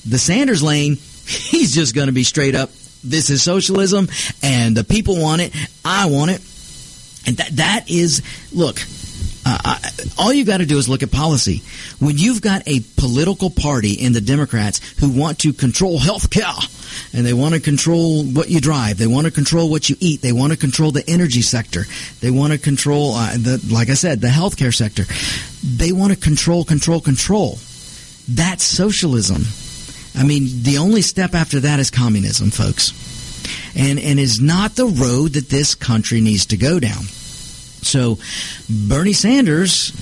The 0.08 0.18
Sanders 0.18 0.64
lane, 0.64 0.95
he's 1.26 1.76
just 1.76 1.93
going 1.93 2.08
to 2.08 2.14
be 2.14 2.24
straight 2.24 2.56
up. 2.56 2.70
This 3.04 3.30
is 3.30 3.43
socialism, 3.43 4.08
and 4.41 4.76
the 4.76 4.84
people 4.84 5.22
want 5.22 5.41
it. 5.41 5.54
I 5.86 6.08
want 6.08 6.32
it, 6.32 6.41
and 7.28 7.38
that 7.38 7.50
that 7.58 7.86
is 7.89 8.22
look. 8.52 8.80
Uh, 9.45 9.58
I, 9.64 9.91
all 10.18 10.34
you've 10.34 10.48
got 10.48 10.58
to 10.58 10.66
do 10.66 10.78
is 10.78 10.89
look 10.89 11.04
at 11.04 11.12
policy. 11.12 11.62
When 12.00 12.18
you've 12.18 12.41
got 12.41 12.68
a 12.68 12.82
political 12.98 13.50
party 13.50 13.93
in 13.93 14.14
the 14.14 14.20
Democrats 14.20 14.82
who 15.00 15.10
want 15.10 15.39
to 15.39 15.54
control 15.54 16.00
health 16.00 16.30
care, 16.32 16.43
and 17.14 17.26
they 17.26 17.34
want 17.34 17.56
to 17.56 17.60
control 17.60 18.24
what 18.24 18.50
you 18.50 18.62
drive, 18.62 18.98
they 18.98 19.08
want 19.08 19.26
to 19.26 19.32
control 19.32 19.70
what 19.70 19.89
you 19.89 19.95
eat, 20.00 20.22
they 20.22 20.32
want 20.32 20.54
to 20.54 20.58
control 20.58 20.91
the 20.91 21.04
energy 21.08 21.41
sector, 21.41 21.86
they 22.22 22.32
want 22.32 22.54
to 22.54 22.60
control, 22.60 23.14
uh, 23.14 23.34
the, 23.34 23.64
like 23.72 23.89
I 23.89 23.93
said, 23.93 24.22
the 24.22 24.28
healthcare 24.28 24.74
sector. 24.74 25.04
They 25.64 25.91
want 25.91 26.14
to 26.14 26.20
control, 26.20 26.64
control, 26.64 27.02
control. 27.02 27.58
That's 28.28 28.64
socialism. 28.64 29.43
I 30.16 30.26
mean, 30.26 30.64
the 30.64 30.80
only 30.80 31.02
step 31.02 31.34
after 31.34 31.60
that 31.62 31.80
is 31.80 31.91
communism, 31.91 32.52
folks. 32.52 32.91
And, 33.76 34.00
and 34.00 34.20
is 34.20 34.41
not 34.41 34.76
the 34.76 34.88
road 34.88 35.34
that 35.34 35.50
this 35.50 35.76
country 35.76 36.22
needs 36.22 36.48
to 36.48 36.58
go 36.58 36.80
down. 36.80 37.04
So 37.84 38.18
Bernie 38.70 39.14
Sanders, 39.14 39.93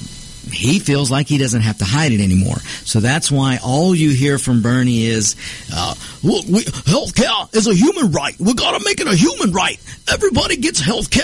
he 0.56 0.80
feels 0.80 1.12
like 1.12 1.28
he 1.28 1.38
doesn't 1.38 1.62
have 1.62 1.78
to 1.80 1.86
hide 1.86 2.12
it 2.12 2.22
anymore. 2.22 2.58
So 2.84 2.99
that's 2.99 3.32
why 3.32 3.60
all 3.64 3.93
you 3.93 4.12
hear 4.12 4.38
from 4.38 4.62
Bernie 4.62 5.06
is, 5.06 5.36
uh, 5.74 5.95
look, 6.24 6.45
we, 6.45 6.64
health 6.86 7.16
care 7.16 7.32
is 7.53 7.68
a 7.68 7.74
human 7.74 8.12
right. 8.12 8.36
We 8.39 8.53
gotta 8.53 8.84
make 8.84 8.99
it 8.99 9.08
a 9.08 9.16
human 9.16 9.51
right. 9.51 9.80
Everybody 10.12 10.58
gets 10.58 10.80
health 10.80 11.10
care. 11.10 11.24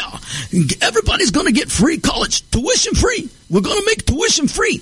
Everybody's 0.82 1.32
gonna 1.32 1.52
get 1.52 1.70
free 1.72 1.98
college, 1.98 2.50
tuition 2.52 2.96
free. 2.96 3.30
We're 3.50 3.62
gonna 3.62 3.86
make 3.86 4.06
tuition 4.06 4.48
free. 4.48 4.82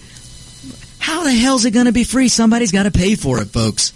How 0.99 1.23
the 1.23 1.31
hell's 1.31 1.65
it 1.65 1.71
gonna 1.71 1.91
be 1.91 2.03
free? 2.03 2.27
Somebody's 2.27 2.71
gotta 2.71 2.91
pay 2.91 3.15
for 3.15 3.41
it, 3.41 3.47
folks. 3.49 3.93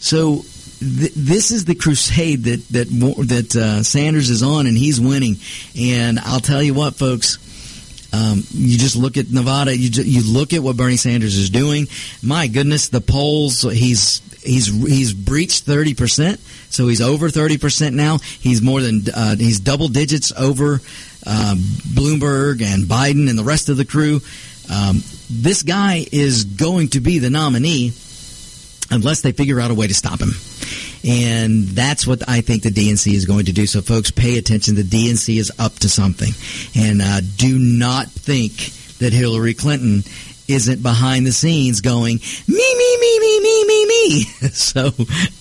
So 0.00 0.44
th- 0.80 1.12
this 1.14 1.50
is 1.50 1.64
the 1.64 1.74
crusade 1.74 2.44
that 2.44 2.68
that 2.70 2.88
that 3.28 3.56
uh, 3.56 3.82
Sanders 3.82 4.30
is 4.30 4.42
on, 4.42 4.66
and 4.66 4.76
he's 4.76 5.00
winning. 5.00 5.36
And 5.78 6.18
I'll 6.18 6.40
tell 6.40 6.62
you 6.62 6.74
what, 6.74 6.96
folks. 6.96 7.38
Um, 8.12 8.42
you 8.50 8.76
just 8.76 8.96
look 8.96 9.16
at 9.16 9.30
Nevada. 9.30 9.76
You 9.76 9.88
just, 9.88 10.06
you 10.06 10.22
look 10.22 10.52
at 10.52 10.62
what 10.62 10.76
Bernie 10.76 10.96
Sanders 10.96 11.36
is 11.36 11.50
doing. 11.50 11.86
My 12.22 12.46
goodness, 12.46 12.88
the 12.88 13.00
polls. 13.00 13.62
He's 13.62 14.20
he's 14.42 14.66
he's 14.66 15.14
breached 15.14 15.64
thirty 15.64 15.94
percent, 15.94 16.40
so 16.68 16.88
he's 16.88 17.00
over 17.00 17.30
thirty 17.30 17.56
percent 17.56 17.96
now. 17.96 18.18
He's 18.18 18.60
more 18.60 18.80
than 18.80 19.02
uh, 19.14 19.36
he's 19.36 19.60
double 19.60 19.88
digits 19.88 20.32
over 20.32 20.80
uh, 21.26 21.54
Bloomberg 21.56 22.62
and 22.62 22.84
Biden 22.84 23.30
and 23.30 23.38
the 23.38 23.44
rest 23.44 23.68
of 23.68 23.76
the 23.76 23.84
crew. 23.84 24.20
Um, 24.70 25.02
this 25.30 25.62
guy 25.62 26.06
is 26.12 26.44
going 26.44 26.88
to 26.88 27.00
be 27.00 27.18
the 27.18 27.30
nominee 27.30 27.92
unless 28.90 29.22
they 29.22 29.32
figure 29.32 29.58
out 29.58 29.70
a 29.70 29.74
way 29.74 29.86
to 29.86 29.94
stop 29.94 30.20
him. 30.20 30.32
And 31.04 31.64
that's 31.64 32.06
what 32.06 32.28
I 32.28 32.42
think 32.42 32.62
the 32.62 32.70
DNC 32.70 33.12
is 33.12 33.24
going 33.24 33.46
to 33.46 33.52
do. 33.52 33.66
So, 33.66 33.82
folks, 33.82 34.10
pay 34.10 34.38
attention. 34.38 34.74
The 34.76 34.82
DNC 34.82 35.36
is 35.36 35.52
up 35.58 35.74
to 35.80 35.88
something. 35.88 36.32
And 36.80 37.02
uh, 37.02 37.20
do 37.36 37.58
not 37.58 38.06
think 38.08 38.52
that 38.98 39.12
Hillary 39.12 39.54
Clinton 39.54 40.04
isn't 40.48 40.82
behind 40.82 41.26
the 41.26 41.32
scenes 41.32 41.80
going, 41.80 42.18
me, 42.48 42.74
me, 42.76 42.98
me, 43.00 43.18
me, 43.18 43.40
me, 43.40 43.64
me, 43.64 43.86
me. 43.86 44.22
so, 44.52 44.92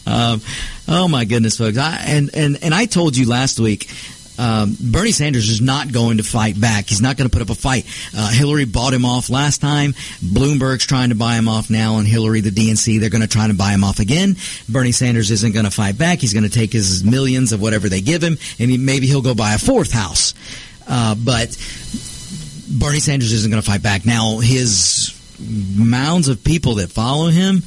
um, 0.07 0.41
oh 0.88 1.07
my 1.07 1.26
goodness, 1.26 1.57
folks. 1.57 1.78
I, 1.78 2.03
and, 2.07 2.30
and, 2.34 2.57
and 2.64 2.74
I 2.74 2.86
told 2.86 3.18
you 3.18 3.28
last 3.28 3.59
week, 3.59 3.89
um, 4.38 4.75
Bernie 4.79 5.11
Sanders 5.11 5.49
is 5.49 5.61
not 5.61 5.91
going 5.91 6.17
to 6.17 6.23
fight 6.23 6.59
back. 6.59 6.88
He's 6.88 7.01
not 7.01 7.17
going 7.17 7.29
to 7.29 7.34
put 7.34 7.41
up 7.41 7.49
a 7.49 7.59
fight. 7.59 7.86
Uh, 8.15 8.32
Hillary 8.32 8.65
bought 8.65 8.93
him 8.93 9.05
off 9.05 9.29
last 9.29 9.61
time. 9.61 9.93
Bloomberg's 10.23 10.86
trying 10.86 11.09
to 11.09 11.15
buy 11.15 11.36
him 11.36 11.47
off 11.47 11.69
now, 11.69 11.97
and 11.97 12.07
Hillary, 12.07 12.41
the 12.41 12.49
DNC, 12.49 12.99
they're 12.99 13.09
going 13.09 13.21
to 13.21 13.27
try 13.27 13.47
to 13.47 13.53
buy 13.53 13.71
him 13.71 13.84
off 13.84 13.99
again. 13.99 14.36
Bernie 14.67 14.91
Sanders 14.91 15.32
isn't 15.32 15.53
going 15.53 15.65
to 15.65 15.71
fight 15.71 15.97
back. 15.97 16.19
He's 16.19 16.34
going 16.34 16.43
to 16.43 16.49
take 16.49 16.71
his 16.73 17.03
millions 17.03 17.53
of 17.53 17.61
whatever 17.61 17.89
they 17.89 18.01
give 18.01 18.23
him, 18.23 18.38
and 18.59 18.71
he, 18.71 18.77
maybe 18.77 19.07
he'll 19.07 19.21
go 19.21 19.36
buy 19.36 19.53
a 19.53 19.59
fourth 19.59 19.91
house. 19.91 20.34
Uh, 20.88 21.15
but 21.15 21.49
Bernie 22.69 22.99
Sanders 22.99 23.32
isn't 23.34 23.51
going 23.51 23.61
to 23.61 23.69
fight 23.69 23.84
back. 23.84 24.05
Now, 24.05 24.39
his 24.39 25.17
mounds 25.39 26.27
of 26.27 26.43
people 26.43 26.75
that 26.75 26.89
follow 26.89 27.27
him, 27.27 27.63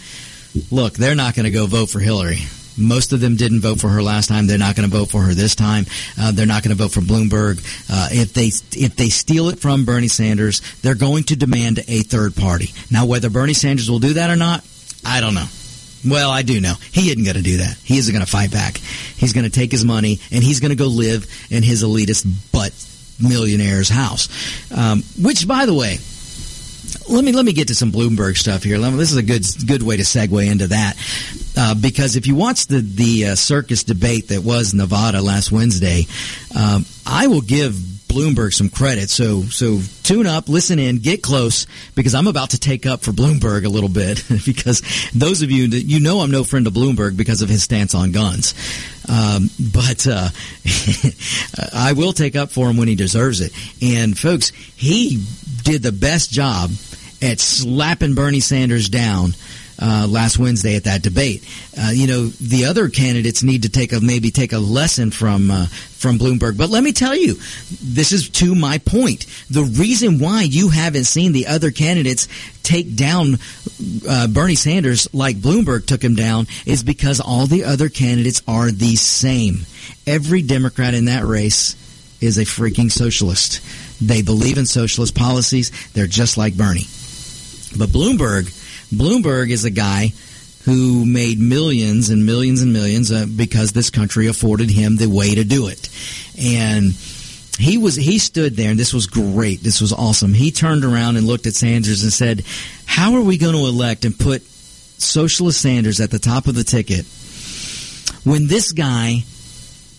look, 0.70 0.94
they're 0.94 1.14
not 1.14 1.34
going 1.34 1.44
to 1.44 1.50
go 1.50 1.66
vote 1.66 1.90
for 1.90 2.00
Hillary. 2.00 2.38
Most 2.76 3.12
of 3.12 3.20
them 3.20 3.36
didn't 3.36 3.60
vote 3.60 3.80
for 3.80 3.88
her 3.88 4.02
last 4.02 4.28
time. 4.28 4.46
They're 4.46 4.58
not 4.58 4.76
going 4.76 4.88
to 4.88 4.96
vote 4.96 5.10
for 5.10 5.22
her 5.22 5.34
this 5.34 5.54
time. 5.54 5.86
Uh, 6.18 6.32
they're 6.32 6.46
not 6.46 6.62
going 6.62 6.76
to 6.76 6.82
vote 6.82 6.92
for 6.92 7.00
Bloomberg. 7.00 7.58
Uh, 7.88 8.08
if 8.10 8.32
they 8.32 8.46
if 8.78 8.96
they 8.96 9.08
steal 9.08 9.48
it 9.48 9.58
from 9.60 9.84
Bernie 9.84 10.08
Sanders, 10.08 10.60
they're 10.82 10.94
going 10.94 11.24
to 11.24 11.36
demand 11.36 11.78
a 11.86 12.02
third 12.02 12.34
party. 12.34 12.72
Now, 12.90 13.06
whether 13.06 13.30
Bernie 13.30 13.54
Sanders 13.54 13.90
will 13.90 14.00
do 14.00 14.14
that 14.14 14.30
or 14.30 14.36
not, 14.36 14.64
I 15.04 15.20
don't 15.20 15.34
know. 15.34 15.46
Well, 16.06 16.30
I 16.30 16.42
do 16.42 16.60
know. 16.60 16.74
He 16.92 17.10
isn't 17.10 17.24
going 17.24 17.36
to 17.36 17.42
do 17.42 17.58
that. 17.58 17.78
He 17.82 17.96
isn't 17.96 18.12
going 18.12 18.24
to 18.24 18.30
fight 18.30 18.52
back. 18.52 18.76
He's 18.76 19.32
going 19.32 19.44
to 19.44 19.50
take 19.50 19.72
his 19.72 19.84
money 19.84 20.20
and 20.30 20.44
he's 20.44 20.60
going 20.60 20.70
to 20.70 20.76
go 20.76 20.86
live 20.86 21.26
in 21.50 21.62
his 21.62 21.82
elitist 21.82 22.26
butt 22.52 22.72
millionaire's 23.22 23.88
house. 23.88 24.28
Um, 24.70 25.02
which, 25.20 25.48
by 25.48 25.64
the 25.64 25.72
way, 25.72 25.98
let 27.08 27.24
me 27.24 27.32
let 27.32 27.44
me 27.44 27.52
get 27.52 27.68
to 27.68 27.74
some 27.74 27.90
Bloomberg 27.90 28.36
stuff 28.36 28.62
here. 28.62 28.78
This 28.78 29.12
is 29.12 29.16
a 29.16 29.22
good 29.22 29.44
good 29.66 29.82
way 29.82 29.96
to 29.96 30.02
segue 30.02 30.50
into 30.50 30.68
that 30.68 30.96
uh, 31.56 31.74
because 31.74 32.16
if 32.16 32.26
you 32.26 32.34
watch 32.34 32.66
the 32.66 32.80
the 32.80 33.26
uh, 33.28 33.34
circus 33.34 33.84
debate 33.84 34.28
that 34.28 34.42
was 34.42 34.74
Nevada 34.74 35.20
last 35.20 35.52
Wednesday, 35.52 36.06
um, 36.56 36.84
I 37.06 37.26
will 37.28 37.40
give 37.40 37.72
Bloomberg 37.74 38.52
some 38.52 38.68
credit. 38.68 39.10
So 39.10 39.42
so 39.42 39.80
tune 40.02 40.26
up, 40.26 40.48
listen 40.48 40.78
in, 40.78 40.98
get 40.98 41.22
close 41.22 41.66
because 41.94 42.14
I'm 42.14 42.26
about 42.26 42.50
to 42.50 42.58
take 42.58 42.86
up 42.86 43.02
for 43.02 43.12
Bloomberg 43.12 43.64
a 43.64 43.68
little 43.68 43.88
bit 43.88 44.24
because 44.46 44.82
those 45.14 45.42
of 45.42 45.50
you 45.50 45.68
that 45.68 45.82
you 45.82 46.00
know 46.00 46.20
I'm 46.20 46.30
no 46.30 46.44
friend 46.44 46.66
of 46.66 46.72
Bloomberg 46.72 47.16
because 47.16 47.42
of 47.42 47.48
his 47.48 47.62
stance 47.62 47.94
on 47.94 48.12
guns. 48.12 48.54
Um, 49.08 49.50
but 49.60 50.06
uh, 50.06 50.28
I 51.74 51.92
will 51.92 52.12
take 52.12 52.36
up 52.36 52.50
for 52.50 52.70
him 52.70 52.76
when 52.76 52.88
he 52.88 52.94
deserves 52.94 53.40
it. 53.40 53.52
And 53.82 54.18
folks, 54.18 54.50
he 54.76 55.22
did 55.62 55.82
the 55.82 55.92
best 55.92 56.30
job 56.30 56.70
at 57.20 57.40
slapping 57.40 58.14
Bernie 58.14 58.40
Sanders 58.40 58.88
down 58.88 59.34
uh, 59.84 60.06
last 60.08 60.38
Wednesday 60.38 60.76
at 60.76 60.84
that 60.84 61.02
debate. 61.02 61.46
Uh, 61.78 61.90
you 61.92 62.06
know, 62.06 62.26
the 62.26 62.64
other 62.64 62.88
candidates 62.88 63.42
need 63.42 63.62
to 63.62 63.68
take 63.68 63.92
a 63.92 64.00
maybe 64.00 64.30
take 64.30 64.54
a 64.54 64.58
lesson 64.58 65.10
from 65.10 65.50
uh, 65.50 65.66
from 65.66 66.18
Bloomberg. 66.18 66.56
But 66.56 66.70
let 66.70 66.82
me 66.82 66.92
tell 66.92 67.14
you, 67.14 67.34
this 67.34 68.12
is 68.12 68.30
to 68.30 68.54
my 68.54 68.78
point. 68.78 69.26
The 69.50 69.62
reason 69.62 70.18
why 70.18 70.42
you 70.42 70.70
haven't 70.70 71.04
seen 71.04 71.32
the 71.32 71.48
other 71.48 71.70
candidates 71.70 72.28
take 72.62 72.96
down 72.96 73.36
uh, 74.08 74.26
Bernie 74.28 74.54
Sanders 74.54 75.12
like 75.12 75.36
Bloomberg 75.36 75.86
took 75.86 76.02
him 76.02 76.14
down 76.14 76.46
is 76.64 76.82
because 76.82 77.20
all 77.20 77.46
the 77.46 77.64
other 77.64 77.90
candidates 77.90 78.42
are 78.48 78.70
the 78.70 78.96
same. 78.96 79.66
Every 80.06 80.40
Democrat 80.40 80.94
in 80.94 81.06
that 81.06 81.24
race 81.24 81.76
is 82.22 82.38
a 82.38 82.44
freaking 82.44 82.90
socialist. 82.90 83.60
They 84.00 84.22
believe 84.22 84.56
in 84.56 84.64
socialist 84.64 85.14
policies. 85.14 85.70
They're 85.92 86.06
just 86.06 86.38
like 86.38 86.56
Bernie. 86.56 86.88
But 87.76 87.90
Bloomberg 87.90 88.48
Bloomberg 88.96 89.50
is 89.50 89.64
a 89.64 89.70
guy 89.70 90.12
who 90.64 91.04
made 91.04 91.38
millions 91.38 92.08
and 92.08 92.24
millions 92.24 92.62
and 92.62 92.72
millions 92.72 93.12
uh, 93.12 93.26
because 93.36 93.72
this 93.72 93.90
country 93.90 94.26
afforded 94.28 94.70
him 94.70 94.96
the 94.96 95.08
way 95.08 95.34
to 95.34 95.44
do 95.44 95.68
it. 95.68 95.88
And 96.40 96.94
he 97.58 97.78
was 97.78 97.94
he 97.94 98.18
stood 98.18 98.56
there 98.56 98.70
and 98.70 98.78
this 98.78 98.94
was 98.94 99.06
great. 99.06 99.60
This 99.60 99.80
was 99.80 99.92
awesome. 99.92 100.32
He 100.32 100.50
turned 100.50 100.84
around 100.84 101.16
and 101.16 101.26
looked 101.26 101.46
at 101.46 101.54
Sanders 101.54 102.02
and 102.02 102.12
said, 102.12 102.44
"How 102.86 103.14
are 103.14 103.20
we 103.20 103.38
going 103.38 103.54
to 103.54 103.66
elect 103.66 104.04
and 104.04 104.18
put 104.18 104.42
socialist 104.42 105.60
Sanders 105.60 106.00
at 106.00 106.10
the 106.10 106.18
top 106.18 106.46
of 106.46 106.54
the 106.54 106.64
ticket 106.64 107.04
when 108.24 108.46
this 108.46 108.72
guy 108.72 109.24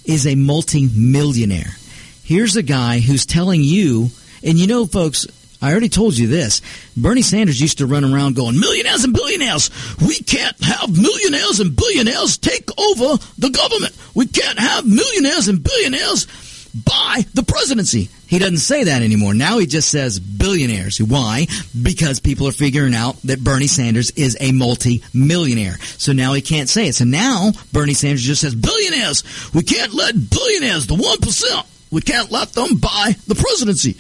is 0.04 0.26
a 0.28 0.36
multi-millionaire?" 0.36 1.78
Here's 2.24 2.56
a 2.56 2.64
guy 2.64 3.00
who's 3.00 3.28
telling 3.28 3.62
you, 3.62 4.10
and 4.44 4.58
you 4.58 4.66
know 4.66 4.88
folks, 4.88 5.28
I 5.66 5.72
already 5.72 5.90
told 5.90 6.16
you 6.16 6.28
this. 6.28 6.62
Bernie 6.96 7.24
Sanders 7.24 7.60
used 7.60 7.80
to 7.80 7.88
run 7.88 8.06
around 8.06 8.36
going, 8.36 8.60
millionaires 8.60 9.04
and 9.04 9.14
billionaires. 9.14 9.72
We 10.00 10.20
can't 10.20 10.56
have 10.64 10.96
millionaires 10.96 11.60
and 11.60 11.76
billionaires 11.76 12.38
take 12.38 12.70
over 12.80 13.18
the 13.40 13.50
government. 13.50 13.98
We 14.14 14.28
can't 14.28 14.60
have 14.60 14.86
millionaires 14.86 15.48
and 15.48 15.64
billionaires 15.64 16.28
buy 16.86 17.26
the 17.34 17.42
presidency. 17.42 18.10
He 18.28 18.38
doesn't 18.38 18.60
say 18.60 18.84
that 18.84 19.02
anymore. 19.02 19.34
Now 19.34 19.58
he 19.58 19.66
just 19.66 19.90
says 19.90 20.20
billionaires. 20.20 21.02
Why? 21.02 21.48
Because 21.82 22.20
people 22.20 22.48
are 22.48 22.52
figuring 22.52 22.94
out 22.94 23.20
that 23.24 23.44
Bernie 23.44 23.66
Sanders 23.66 24.12
is 24.12 24.38
a 24.40 24.52
multi-millionaire. 24.52 25.80
So 25.98 26.12
now 26.14 26.34
he 26.34 26.42
can't 26.42 26.70
say 26.70 26.90
it. 26.90 26.94
So 26.94 27.06
now 27.06 27.54
Bernie 27.74 27.96
Sanders 27.96 28.22
just 28.22 28.42
says 28.42 28.54
billionaires. 28.54 29.24
We 29.52 29.64
can't 29.64 29.96
let 29.96 30.14
billionaires, 30.30 30.86
the 30.86 30.96
1%, 30.96 31.66
we 31.92 32.02
can't 32.02 32.30
let 32.30 32.54
them 32.54 32.76
buy 32.76 33.16
the 33.26 33.36
presidency. 33.36 33.96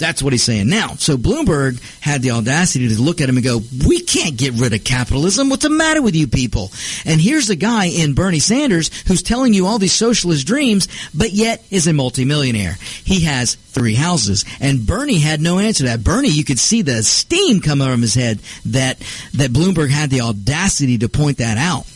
That's 0.00 0.22
what 0.22 0.32
he's 0.32 0.42
saying 0.42 0.68
now. 0.68 0.94
So 0.94 1.18
Bloomberg 1.18 1.78
had 2.00 2.22
the 2.22 2.30
audacity 2.30 2.88
to 2.88 3.00
look 3.00 3.20
at 3.20 3.28
him 3.28 3.36
and 3.36 3.44
go, 3.44 3.60
we 3.86 4.00
can't 4.00 4.36
get 4.36 4.54
rid 4.54 4.72
of 4.72 4.82
capitalism. 4.82 5.50
What's 5.50 5.62
the 5.62 5.70
matter 5.70 6.00
with 6.00 6.16
you 6.16 6.26
people? 6.26 6.70
And 7.04 7.20
here's 7.20 7.50
a 7.50 7.56
guy 7.56 7.84
in 7.84 8.14
Bernie 8.14 8.38
Sanders 8.38 8.90
who's 9.06 9.22
telling 9.22 9.52
you 9.52 9.66
all 9.66 9.78
these 9.78 9.92
socialist 9.92 10.46
dreams, 10.46 10.88
but 11.14 11.32
yet 11.32 11.62
is 11.70 11.86
a 11.86 11.92
multimillionaire. 11.92 12.78
He 13.04 13.24
has 13.24 13.56
three 13.56 13.94
houses. 13.94 14.46
And 14.58 14.86
Bernie 14.86 15.18
had 15.18 15.42
no 15.42 15.58
answer 15.58 15.84
to 15.84 15.90
that. 15.90 16.02
Bernie, 16.02 16.30
you 16.30 16.44
could 16.44 16.58
see 16.58 16.80
the 16.80 17.02
steam 17.02 17.60
come 17.60 17.82
out 17.82 17.92
of 17.92 18.00
his 18.00 18.14
head 18.14 18.40
that, 18.66 18.98
that 19.34 19.52
Bloomberg 19.52 19.90
had 19.90 20.08
the 20.08 20.22
audacity 20.22 20.96
to 20.98 21.10
point 21.10 21.38
that 21.38 21.58
out. 21.58 21.86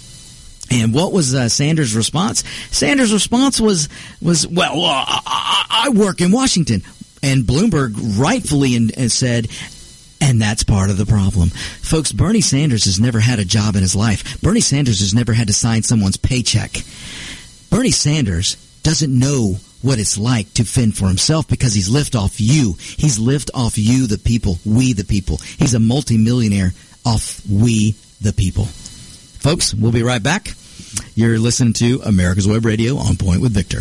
And 0.71 0.95
what 0.95 1.13
was 1.13 1.35
uh, 1.35 1.49
Sanders' 1.49 1.95
response? 1.95 2.43
Sanders' 2.71 3.13
response 3.13 3.61
was 3.61 3.89
was 4.23 4.47
well, 4.47 4.85
uh, 4.85 5.05
I, 5.07 5.85
I, 5.87 5.89
work 5.91 6.21
in 6.21 6.33
Washington. 6.33 6.83
And 7.25 7.45
Bloomberg 7.45 7.95
rightfully 8.19 8.77
in, 8.77 8.91
in 8.91 9.09
said, 9.09 9.49
and 10.21 10.41
that's 10.41 10.63
part 10.63 10.91
of 10.91 10.99
the 10.99 11.07
problem. 11.07 11.49
Folks, 11.49 12.13
Bernie 12.13 12.43
Sanders 12.43 12.85
has 12.85 13.01
never 13.01 13.19
had 13.19 13.39
a 13.39 13.47
job 13.47 13.77
in 13.77 13.81
his 13.81 13.97
life. 13.97 14.41
Bernie 14.43 14.61
Sanders 14.61 15.01
has 15.01 15.15
never 15.15 15.33
had 15.33 15.47
to 15.47 15.55
sign 15.55 15.83
someone's 15.83 16.19
paycheck. 16.19 16.83
Bernie 17.71 17.93
Sanders 17.93 18.57
doesn't 18.83 19.19
know 19.19 19.57
what 19.81 19.99
it's 19.99 20.19
like 20.19 20.53
to 20.55 20.65
fend 20.65 20.99
for 20.99 21.09
himself 21.09 21.49
because 21.49 21.73
he's 21.73 21.89
lived 21.89 22.15
off 22.15 22.41
you. 22.43 22.75
He's 22.79 23.19
lived 23.19 23.51
off 23.55 23.79
you, 23.79 24.07
the 24.07 24.19
people, 24.19 24.59
we, 24.67 24.93
the 24.93 25.05
people. 25.05 25.39
He's 25.59 25.73
a 25.73 25.81
multimillionaire 25.81 26.73
off 27.07 27.41
we, 27.51 27.93
the 28.21 28.35
people. 28.35 28.67
Folks, 28.67 29.73
we'll 29.73 29.93
be 29.93 30.03
right 30.03 30.23
back. 30.23 30.49
You're 31.15 31.39
listening 31.39 31.73
to 31.75 32.03
America's 32.05 32.47
Web 32.47 32.67
Radio 32.67 32.99
on 32.99 33.17
Point 33.17 33.41
with 33.41 33.53
Victor. 33.53 33.81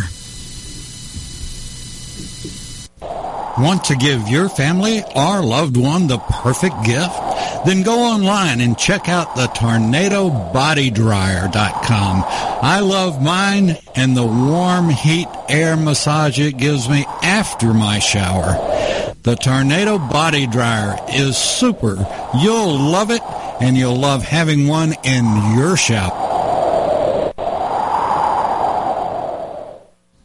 Want 3.57 3.85
to 3.85 3.95
give 3.95 4.27
your 4.27 4.49
family 4.49 5.01
or 5.15 5.41
loved 5.43 5.77
one 5.77 6.07
the 6.07 6.17
perfect 6.17 6.83
gift? 6.83 7.13
Then 7.67 7.83
go 7.83 7.99
online 7.99 8.59
and 8.61 8.75
check 8.75 9.07
out 9.07 9.35
the 9.35 9.45
tornadobodydryer.com. 9.47 12.23
I 12.25 12.79
love 12.79 13.21
mine 13.21 13.77
and 13.95 14.17
the 14.17 14.25
warm 14.25 14.89
heat 14.89 15.27
air 15.49 15.77
massage 15.77 16.39
it 16.39 16.57
gives 16.57 16.89
me 16.89 17.05
after 17.21 17.75
my 17.75 17.99
shower. 17.99 18.53
The 19.21 19.35
Tornado 19.35 19.99
Body 19.99 20.47
Dryer 20.47 20.97
is 21.13 21.37
super. 21.37 22.07
You'll 22.41 22.79
love 22.79 23.11
it 23.11 23.21
and 23.61 23.77
you'll 23.77 23.99
love 23.99 24.23
having 24.23 24.67
one 24.67 24.95
in 25.03 25.25
your 25.55 25.77
shower. 25.77 26.22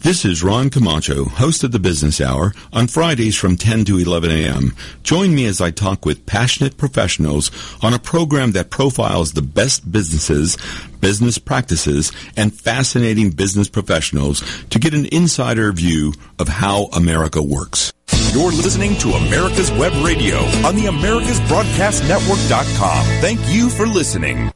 This 0.00 0.24
is 0.24 0.42
Ron 0.42 0.70
Camacho, 0.70 1.24
host 1.24 1.62
of 1.64 1.72
the 1.72 1.80
Business 1.80 2.20
Hour, 2.20 2.52
on 2.72 2.86
Fridays 2.86 3.36
from 3.36 3.56
10 3.56 3.84
to 3.86 3.98
11 3.98 4.30
a.m. 4.30 4.72
Join 5.02 5.34
me 5.34 5.46
as 5.46 5.60
I 5.60 5.72
talk 5.72 6.06
with 6.06 6.26
passionate 6.26 6.76
professionals 6.76 7.50
on 7.82 7.92
a 7.92 7.98
program 7.98 8.52
that 8.52 8.70
profiles 8.70 9.32
the 9.32 9.42
best 9.42 9.90
businesses, 9.90 10.56
business 11.00 11.38
practices, 11.38 12.12
and 12.36 12.54
fascinating 12.54 13.30
business 13.30 13.68
professionals 13.68 14.44
to 14.70 14.78
get 14.78 14.94
an 14.94 15.06
insider 15.06 15.72
view 15.72 16.12
of 16.38 16.46
how 16.46 16.84
America 16.92 17.42
works. 17.42 17.92
You're 18.32 18.52
listening 18.52 18.94
to 18.98 19.08
America's 19.10 19.72
Web 19.72 19.92
Radio 20.04 20.36
on 20.64 20.76
the 20.76 20.84
AmericasBroadcastNetwork.com. 20.84 23.04
Thank 23.20 23.40
you 23.48 23.68
for 23.70 23.86
listening. 23.86 24.52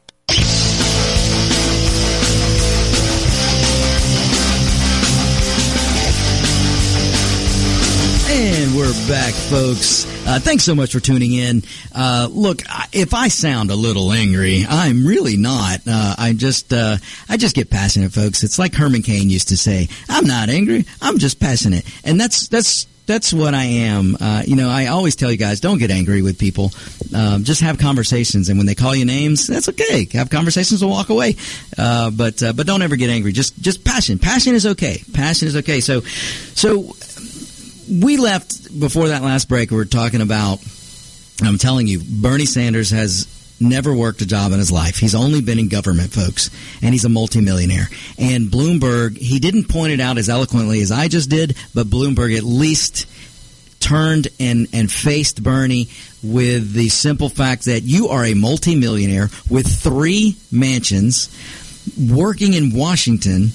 And 8.61 8.75
we're 8.75 8.93
back, 9.07 9.33
folks. 9.33 10.05
Uh, 10.27 10.37
thanks 10.37 10.63
so 10.63 10.75
much 10.75 10.91
for 10.93 10.99
tuning 10.99 11.33
in. 11.33 11.63
Uh, 11.95 12.27
look, 12.29 12.61
if 12.93 13.15
I 13.15 13.27
sound 13.27 13.71
a 13.71 13.75
little 13.75 14.11
angry, 14.11 14.67
I'm 14.69 15.03
really 15.03 15.35
not. 15.35 15.79
Uh, 15.87 16.13
I 16.15 16.33
just, 16.33 16.71
uh, 16.71 16.97
I 17.27 17.37
just 17.37 17.55
get 17.55 17.71
passionate, 17.71 18.11
folks. 18.11 18.43
It's 18.43 18.59
like 18.59 18.75
Herman 18.75 19.01
Cain 19.01 19.31
used 19.31 19.47
to 19.47 19.57
say, 19.57 19.89
"I'm 20.07 20.27
not 20.27 20.49
angry. 20.49 20.85
I'm 21.01 21.17
just 21.17 21.39
passionate," 21.39 21.85
and 22.03 22.21
that's 22.21 22.49
that's 22.49 22.85
that's 23.07 23.33
what 23.33 23.53
I 23.53 23.63
am. 23.63 24.15
Uh, 24.19 24.43
you 24.45 24.55
know, 24.55 24.69
I 24.69 24.87
always 24.87 25.15
tell 25.15 25.31
you 25.31 25.37
guys, 25.37 25.59
don't 25.59 25.79
get 25.79 25.91
angry 25.91 26.21
with 26.21 26.37
people. 26.37 26.71
Um, 27.13 27.43
just 27.43 27.61
have 27.61 27.77
conversations, 27.77 28.47
and 28.49 28.57
when 28.57 28.67
they 28.67 28.75
call 28.75 28.95
you 28.95 29.05
names, 29.05 29.47
that's 29.47 29.69
okay. 29.69 30.07
Have 30.13 30.29
conversations 30.29 30.81
and 30.81 30.91
walk 30.91 31.09
away. 31.09 31.35
Uh, 31.77 32.11
but 32.11 32.41
uh, 32.43 32.53
but 32.53 32.67
don't 32.67 32.81
ever 32.81 32.95
get 32.95 33.09
angry. 33.09 33.31
Just 33.31 33.59
just 33.59 33.83
passion. 33.83 34.19
Passion 34.19 34.53
is 34.53 34.65
okay. 34.65 35.03
Passion 35.13 35.47
is 35.47 35.55
okay. 35.57 35.81
So 35.81 36.01
so 36.01 36.95
we 37.89 38.17
left 38.17 38.79
before 38.79 39.09
that 39.09 39.21
last 39.21 39.47
break. 39.49 39.71
We 39.71 39.77
were 39.77 39.85
talking 39.85 40.21
about. 40.21 40.59
I'm 41.43 41.57
telling 41.57 41.87
you, 41.87 41.99
Bernie 41.99 42.45
Sanders 42.45 42.91
has 42.91 43.27
never 43.59 43.93
worked 43.93 44.21
a 44.21 44.25
job 44.25 44.51
in 44.51 44.59
his 44.59 44.71
life. 44.71 44.97
He's 44.97 45.15
only 45.15 45.41
been 45.41 45.59
in 45.59 45.69
government, 45.69 46.11
folks, 46.11 46.49
and 46.81 46.93
he's 46.93 47.05
a 47.05 47.09
multimillionaire. 47.09 47.87
And 48.17 48.47
Bloomberg, 48.47 49.17
he 49.17 49.39
didn't 49.39 49.69
point 49.69 49.93
it 49.93 49.99
out 49.99 50.17
as 50.17 50.29
eloquently 50.29 50.81
as 50.81 50.91
I 50.91 51.07
just 51.07 51.29
did, 51.29 51.55
but 51.73 51.87
Bloomberg 51.87 52.35
at 52.37 52.43
least 52.43 53.07
turned 53.79 54.27
and, 54.39 54.67
and 54.73 54.91
faced 54.91 55.43
Bernie 55.43 55.89
with 56.23 56.73
the 56.73 56.89
simple 56.89 57.29
fact 57.29 57.65
that 57.65 57.81
you 57.81 58.09
are 58.09 58.25
a 58.25 58.33
multimillionaire 58.33 59.29
with 59.49 59.67
three 59.67 60.37
mansions 60.51 61.29
working 61.99 62.53
in 62.53 62.75
Washington, 62.75 63.49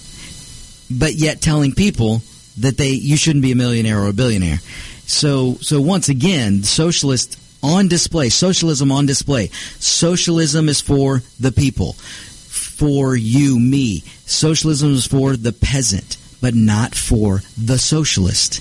but 0.90 1.14
yet 1.14 1.40
telling 1.40 1.72
people 1.72 2.22
that 2.58 2.76
they 2.76 2.90
you 2.90 3.16
shouldn't 3.16 3.42
be 3.42 3.52
a 3.52 3.56
millionaire 3.56 4.00
or 4.00 4.08
a 4.08 4.12
billionaire. 4.12 4.58
So 5.06 5.54
so 5.60 5.80
once 5.80 6.08
again, 6.08 6.62
socialist 6.62 7.38
on 7.62 7.88
display, 7.88 8.28
socialism 8.28 8.92
on 8.92 9.06
display. 9.06 9.48
Socialism 9.78 10.68
is 10.68 10.80
for 10.80 11.22
the 11.40 11.52
people, 11.52 11.94
for 11.94 13.16
you, 13.16 13.58
me. 13.58 14.00
Socialism 14.26 14.92
is 14.92 15.06
for 15.06 15.36
the 15.36 15.52
peasant 15.52 16.16
but 16.40 16.54
not 16.54 16.94
for 16.94 17.42
the 17.56 17.78
socialist. 17.78 18.60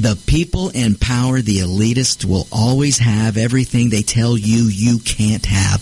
The 0.00 0.16
people 0.26 0.68
in 0.70 0.94
power, 0.96 1.40
the 1.40 1.58
elitist, 1.58 2.24
will 2.24 2.46
always 2.52 2.98
have 2.98 3.36
everything 3.36 3.90
they 3.90 4.02
tell 4.02 4.36
you 4.36 4.64
you 4.64 4.98
can't 4.98 5.46
have. 5.46 5.80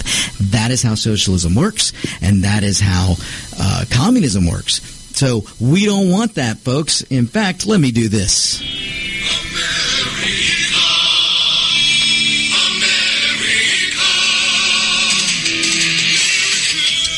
That 0.52 0.70
is 0.70 0.82
how 0.82 0.94
socialism 0.94 1.54
works, 1.54 1.92
and 2.22 2.44
that 2.44 2.62
is 2.62 2.80
how 2.80 3.16
uh, 3.58 3.84
communism 3.90 4.46
works. 4.46 4.80
So 5.14 5.44
we 5.60 5.86
don't 5.86 6.10
want 6.10 6.34
that, 6.34 6.58
folks. 6.58 7.02
In 7.02 7.26
fact, 7.26 7.66
let 7.66 7.80
me 7.80 7.92
do 7.92 8.08
this. 8.08 8.60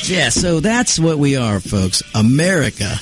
Yeah, 0.09 0.29
so 0.29 0.61
that's 0.61 1.01
what 1.01 1.19
we 1.19 1.37
are, 1.37 1.59
folks. 1.59 2.03
America. 2.15 2.95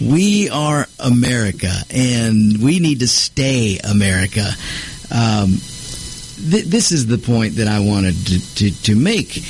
We 0.00 0.48
are 0.48 0.86
America, 0.98 1.72
and 1.90 2.58
we 2.58 2.80
need 2.80 3.00
to 3.00 3.08
stay 3.08 3.78
America. 3.78 4.44
Um, 5.10 5.58
th- 6.50 6.64
this 6.64 6.90
is 6.90 7.06
the 7.06 7.18
point 7.18 7.56
that 7.56 7.68
I 7.68 7.80
wanted 7.80 8.14
to, 8.26 8.54
to, 8.56 8.82
to 8.84 8.96
make. 8.96 9.40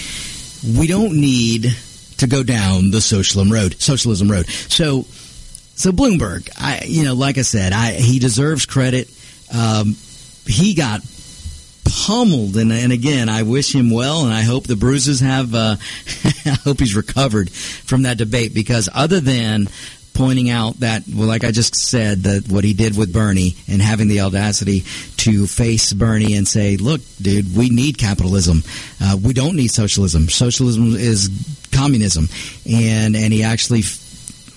We 0.77 0.87
don't 0.87 1.19
need 1.19 1.75
to 2.19 2.27
go 2.27 2.43
down 2.43 2.91
the 2.91 3.01
socialism 3.01 3.53
road. 3.53 3.81
Socialism 3.81 4.31
road. 4.31 4.47
So, 4.49 5.03
so 5.75 5.93
Bloomberg, 5.93 6.49
I, 6.57 6.85
you 6.87 7.05
know, 7.05 7.15
like 7.15 7.39
I 7.39 7.43
said, 7.43 7.73
I, 7.73 7.93
he 7.93 8.19
deserves 8.19 8.67
credit. 8.67 9.09
Um, 9.55 9.97
he 10.47 10.75
got 10.75 11.01
pummeled, 11.85 12.57
and, 12.57 12.73
and 12.73 12.93
again, 12.93 13.29
I 13.29 13.43
wish 13.43 13.75
him 13.75 13.91
well, 13.91 14.25
and 14.25 14.33
I 14.33 14.43
hope 14.43 14.67
the 14.67 14.77
bruises 14.77 15.21
have. 15.21 15.55
Uh, 15.55 15.77
I 16.45 16.59
hope 16.65 16.81
he's 16.81 16.95
recovered 16.97 17.51
from 17.51 18.03
that 18.03 18.19
debate 18.19 18.55
because 18.55 18.89
other 18.93 19.21
than 19.21 19.69
pointing 20.19 20.51
out 20.51 20.81
that, 20.81 21.05
well, 21.15 21.29
like 21.29 21.45
I 21.45 21.53
just 21.53 21.77
said, 21.77 22.25
that 22.25 22.51
what 22.51 22.65
he 22.65 22.75
did 22.75 22.99
with 22.99 23.13
Bernie 23.13 23.55
and 23.69 23.81
having 23.81 24.09
the 24.09 24.23
audacity 24.23 24.81
to 25.19 25.47
face 25.47 25.93
Bernie 25.93 26.35
and 26.35 26.47
say, 26.47 26.77
look, 26.77 27.01
dude, 27.23 27.57
we 27.57 27.71
need 27.71 27.99
capitalism. 27.99 28.65
Uh, 29.01 29.17
we 29.23 29.33
don't 29.33 29.55
need 29.55 29.69
socialism. 29.69 30.29
Socialism 30.29 30.97
is 30.97 31.31
communism. 31.71 32.29
And, 32.69 33.15
and 33.15 33.33
he 33.33 33.45
actually 33.45 33.83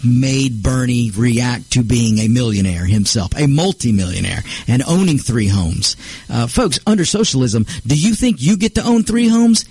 made 0.04 0.64
Bernie 0.64 1.12
react 1.12 1.74
to 1.74 1.84
being 1.84 2.18
a 2.18 2.28
millionaire 2.28 2.88
himself, 2.88 3.32
a 3.38 3.46
multimillionaire, 3.46 4.44
and 4.68 4.82
owning 4.88 5.20
three 5.20 5.48
homes. 5.48 5.96
Uh, 6.28 6.48
folks, 6.48 6.80
under 6.88 7.06
socialism, 7.06 7.68
do 7.86 7.96
you 7.96 8.16
think 8.16 8.42
you 8.42 8.58
get 8.58 8.74
to 8.76 8.84
own 8.84 9.04
three 9.04 9.28
homes? 9.28 9.66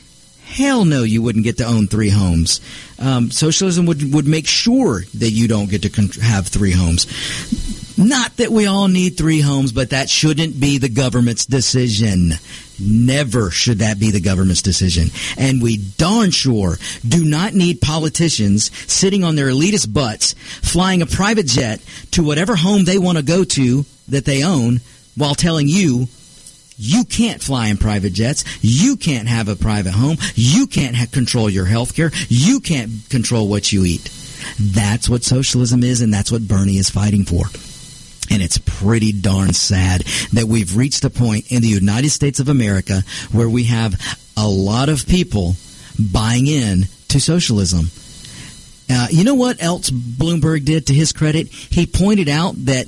Hell 0.51 0.85
no, 0.85 1.05
you 1.05 1.23
wouldn't 1.23 1.45
get 1.45 1.59
to 1.59 1.65
own 1.65 1.87
three 1.87 2.11
homes. 2.11 2.61
Um, 2.99 3.31
socialism 3.31 3.87
would 3.87 4.13
would 4.13 4.27
make 4.27 4.49
sure 4.49 5.03
that 5.15 5.31
you 5.31 5.47
don't 5.47 5.71
get 5.71 5.83
to 5.83 5.91
con- 5.91 6.09
have 6.21 6.49
three 6.49 6.73
homes. 6.73 7.07
Not 7.97 8.37
that 8.39 8.51
we 8.51 8.67
all 8.67 8.89
need 8.89 9.17
three 9.17 9.41
homes, 9.41 9.71
but 9.71 9.91
that 9.91 10.11
shouldn't 10.11 10.59
be 10.59 10.79
the 10.79 10.89
government's 10.89 11.47
decision. 11.47 12.33
Never 12.81 13.51
should 13.51 13.79
that 13.79 14.01
be 14.01 14.11
the 14.11 14.21
government's 14.21 14.63
decision. 14.63 15.11
And 15.37 15.63
we 15.63 15.77
darn 15.77 16.33
sure 16.33 16.79
do 17.07 17.25
not 17.25 17.55
need 17.55 17.81
politicians 17.81 18.73
sitting 18.91 19.23
on 19.23 19.37
their 19.37 19.49
elitist 19.49 19.93
butts, 19.93 20.33
flying 20.63 21.01
a 21.01 21.07
private 21.07 21.47
jet 21.47 21.81
to 22.13 22.25
whatever 22.25 22.57
home 22.57 22.87
they 22.87 22.99
want 22.99 23.19
to 23.19 23.25
go 23.25 23.45
to 23.45 23.85
that 24.09 24.25
they 24.25 24.43
own, 24.43 24.81
while 25.17 25.37
telling 25.37 25.69
you 25.69 26.09
you 26.81 27.05
can't 27.05 27.43
fly 27.43 27.69
in 27.69 27.77
private 27.77 28.15
jets. 28.15 28.43
You 28.63 28.97
can't 28.97 29.29
have 29.29 29.49
a 29.49 29.55
private 29.55 29.93
home. 29.93 30.17
You 30.35 30.67
can't 30.67 30.97
ha- 30.97 31.07
control 31.13 31.51
your 31.51 31.67
health 31.67 31.95
care. 31.95 32.11
You 32.29 32.61
can't 32.61 32.91
control 33.11 33.49
what 33.49 33.71
you 33.71 33.85
eat. 33.85 34.11
That's 34.59 35.07
what 35.07 35.23
socialism 35.23 35.85
is, 35.85 36.01
and 36.01 36.13
that's 36.13 36.33
what 36.33 36.49
Bernie 36.49 36.79
is 36.79 36.89
fighting 36.89 37.27
for. 37.27 37.45
And 38.31 38.43
it's 38.43 38.57
pretty 38.57 39.13
darn 39.13 39.53
sad 39.53 40.05
that 40.33 40.47
we've 40.47 40.75
reached 40.75 41.05
a 41.05 41.11
point 41.11 41.53
in 41.53 41.61
the 41.61 41.69
United 41.69 42.11
States 42.11 42.41
of 42.41 42.49
America 42.49 43.03
where 43.31 43.49
we 43.49 43.65
have 43.65 43.95
a 44.37 44.49
lot 44.49 44.89
of 44.89 45.07
people 45.07 45.57
buying 45.99 46.47
in 46.47 46.85
to 47.09 47.21
socialism. 47.21 47.91
Uh, 48.89 49.09
you 49.11 49.25
know 49.25 49.35
what 49.35 49.63
else 49.63 49.91
Bloomberg 49.91 50.65
did 50.65 50.87
to 50.87 50.95
his 50.95 51.13
credit? 51.13 51.49
He 51.49 51.85
pointed 51.87 52.31
out 52.31 52.55
that 52.65 52.87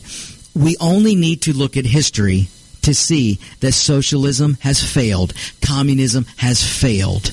we 0.55 0.77
only 0.81 1.15
need 1.15 1.43
to 1.43 1.53
look 1.53 1.77
at 1.77 1.85
history 1.85 2.49
to 2.83 2.95
see 2.95 3.39
that 3.61 3.73
socialism 3.73 4.57
has 4.61 4.83
failed, 4.83 5.33
communism 5.61 6.27
has 6.37 6.63
failed. 6.63 7.33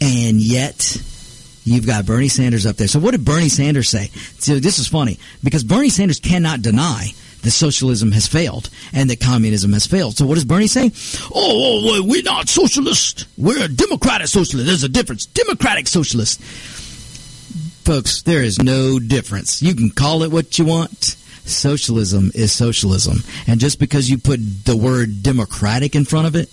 And 0.00 0.40
yet, 0.40 0.96
you've 1.64 1.86
got 1.86 2.06
Bernie 2.06 2.28
Sanders 2.28 2.66
up 2.66 2.76
there. 2.76 2.88
So, 2.88 2.98
what 2.98 3.12
did 3.12 3.24
Bernie 3.24 3.48
Sanders 3.48 3.88
say? 3.88 4.08
So, 4.38 4.58
this 4.58 4.78
is 4.78 4.88
funny 4.88 5.18
because 5.42 5.64
Bernie 5.64 5.90
Sanders 5.90 6.20
cannot 6.20 6.62
deny 6.62 7.08
that 7.42 7.50
socialism 7.50 8.12
has 8.12 8.26
failed 8.26 8.70
and 8.92 9.10
that 9.10 9.20
communism 9.20 9.72
has 9.72 9.86
failed. 9.86 10.16
So, 10.16 10.26
what 10.26 10.34
does 10.34 10.44
Bernie 10.44 10.66
say? 10.66 10.90
Oh, 11.34 11.98
oh 11.98 12.02
we're 12.04 12.22
not 12.22 12.48
socialist. 12.48 13.26
We're 13.36 13.64
a 13.64 13.68
democratic 13.68 14.28
socialist. 14.28 14.66
There's 14.66 14.84
a 14.84 14.88
difference. 14.88 15.26
Democratic 15.26 15.86
socialist. 15.86 16.42
Folks, 17.84 18.22
there 18.22 18.42
is 18.42 18.62
no 18.62 18.98
difference. 19.00 19.60
You 19.60 19.74
can 19.74 19.90
call 19.90 20.22
it 20.22 20.30
what 20.30 20.58
you 20.58 20.64
want 20.64 21.16
socialism 21.44 22.30
is 22.34 22.52
socialism. 22.52 23.18
And 23.46 23.60
just 23.60 23.78
because 23.78 24.10
you 24.10 24.18
put 24.18 24.40
the 24.64 24.76
word 24.76 25.22
democratic 25.22 25.94
in 25.94 26.04
front 26.04 26.26
of 26.26 26.36
it, 26.36 26.48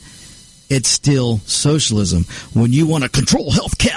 it's 0.70 0.90
still 0.90 1.40
socialism. 1.40 2.26
When 2.54 2.72
you 2.72 2.86
want 2.86 3.04
to 3.04 3.10
control 3.10 3.52
health 3.52 3.78
care 3.78 3.94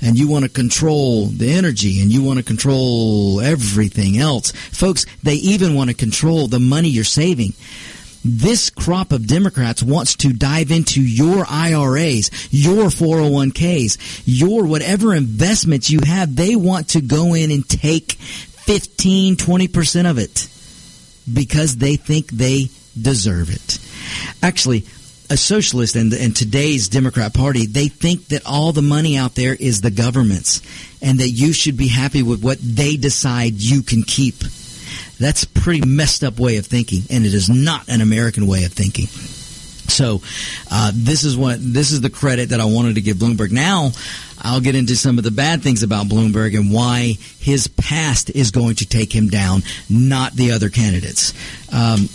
and 0.00 0.18
you 0.18 0.28
want 0.28 0.44
to 0.44 0.50
control 0.50 1.26
the 1.26 1.52
energy 1.52 2.00
and 2.00 2.10
you 2.10 2.22
want 2.22 2.38
to 2.38 2.44
control 2.44 3.40
everything 3.40 4.18
else, 4.18 4.52
folks, 4.52 5.04
they 5.22 5.34
even 5.34 5.74
want 5.74 5.90
to 5.90 5.96
control 5.96 6.48
the 6.48 6.60
money 6.60 6.88
you're 6.88 7.04
saving. 7.04 7.52
This 8.26 8.70
crop 8.70 9.12
of 9.12 9.26
Democrats 9.26 9.82
wants 9.82 10.16
to 10.16 10.32
dive 10.32 10.70
into 10.70 11.02
your 11.02 11.44
IRAs, 11.46 12.30
your 12.50 12.86
401ks, 12.86 14.22
your 14.24 14.64
whatever 14.64 15.14
investments 15.14 15.90
you 15.90 16.00
have. 16.06 16.34
They 16.34 16.56
want 16.56 16.88
to 16.90 17.02
go 17.02 17.34
in 17.34 17.50
and 17.50 17.68
take 17.68 18.16
15, 18.64 19.36
20% 19.36 20.10
of 20.10 20.18
it 20.18 20.48
because 21.32 21.76
they 21.76 21.96
think 21.96 22.28
they 22.28 22.68
deserve 23.00 23.50
it. 23.50 23.78
Actually, 24.42 24.84
a 25.30 25.36
socialist 25.36 25.96
and, 25.96 26.12
and 26.12 26.36
today's 26.36 26.88
Democrat 26.88 27.34
Party, 27.34 27.66
they 27.66 27.88
think 27.88 28.28
that 28.28 28.46
all 28.46 28.72
the 28.72 28.82
money 28.82 29.16
out 29.16 29.34
there 29.34 29.54
is 29.54 29.80
the 29.80 29.90
government's 29.90 30.60
and 31.02 31.18
that 31.20 31.30
you 31.30 31.52
should 31.52 31.76
be 31.76 31.88
happy 31.88 32.22
with 32.22 32.42
what 32.42 32.58
they 32.60 32.96
decide 32.96 33.54
you 33.54 33.82
can 33.82 34.02
keep. 34.02 34.36
That's 35.18 35.44
a 35.44 35.48
pretty 35.48 35.86
messed 35.86 36.24
up 36.24 36.38
way 36.38 36.56
of 36.56 36.66
thinking, 36.66 37.02
and 37.10 37.24
it 37.24 37.34
is 37.34 37.48
not 37.48 37.88
an 37.88 38.00
American 38.00 38.46
way 38.46 38.64
of 38.64 38.72
thinking. 38.72 39.06
So, 39.88 40.22
uh, 40.70 40.92
this 40.94 41.24
is 41.24 41.36
what 41.36 41.58
this 41.60 41.92
is 41.92 42.00
the 42.00 42.10
credit 42.10 42.50
that 42.50 42.60
I 42.60 42.64
wanted 42.64 42.96
to 42.96 43.00
give 43.00 43.18
Bloomberg. 43.18 43.52
Now, 43.52 43.92
I'll 44.40 44.60
get 44.60 44.74
into 44.74 44.96
some 44.96 45.18
of 45.18 45.24
the 45.24 45.30
bad 45.30 45.62
things 45.62 45.82
about 45.82 46.06
Bloomberg 46.06 46.56
and 46.58 46.72
why 46.72 47.16
his 47.38 47.66
past 47.68 48.30
is 48.30 48.50
going 48.50 48.76
to 48.76 48.86
take 48.86 49.14
him 49.14 49.28
down, 49.28 49.62
not 49.88 50.32
the 50.32 50.52
other 50.52 50.68
candidates. 50.68 51.32
Um, 51.72 52.08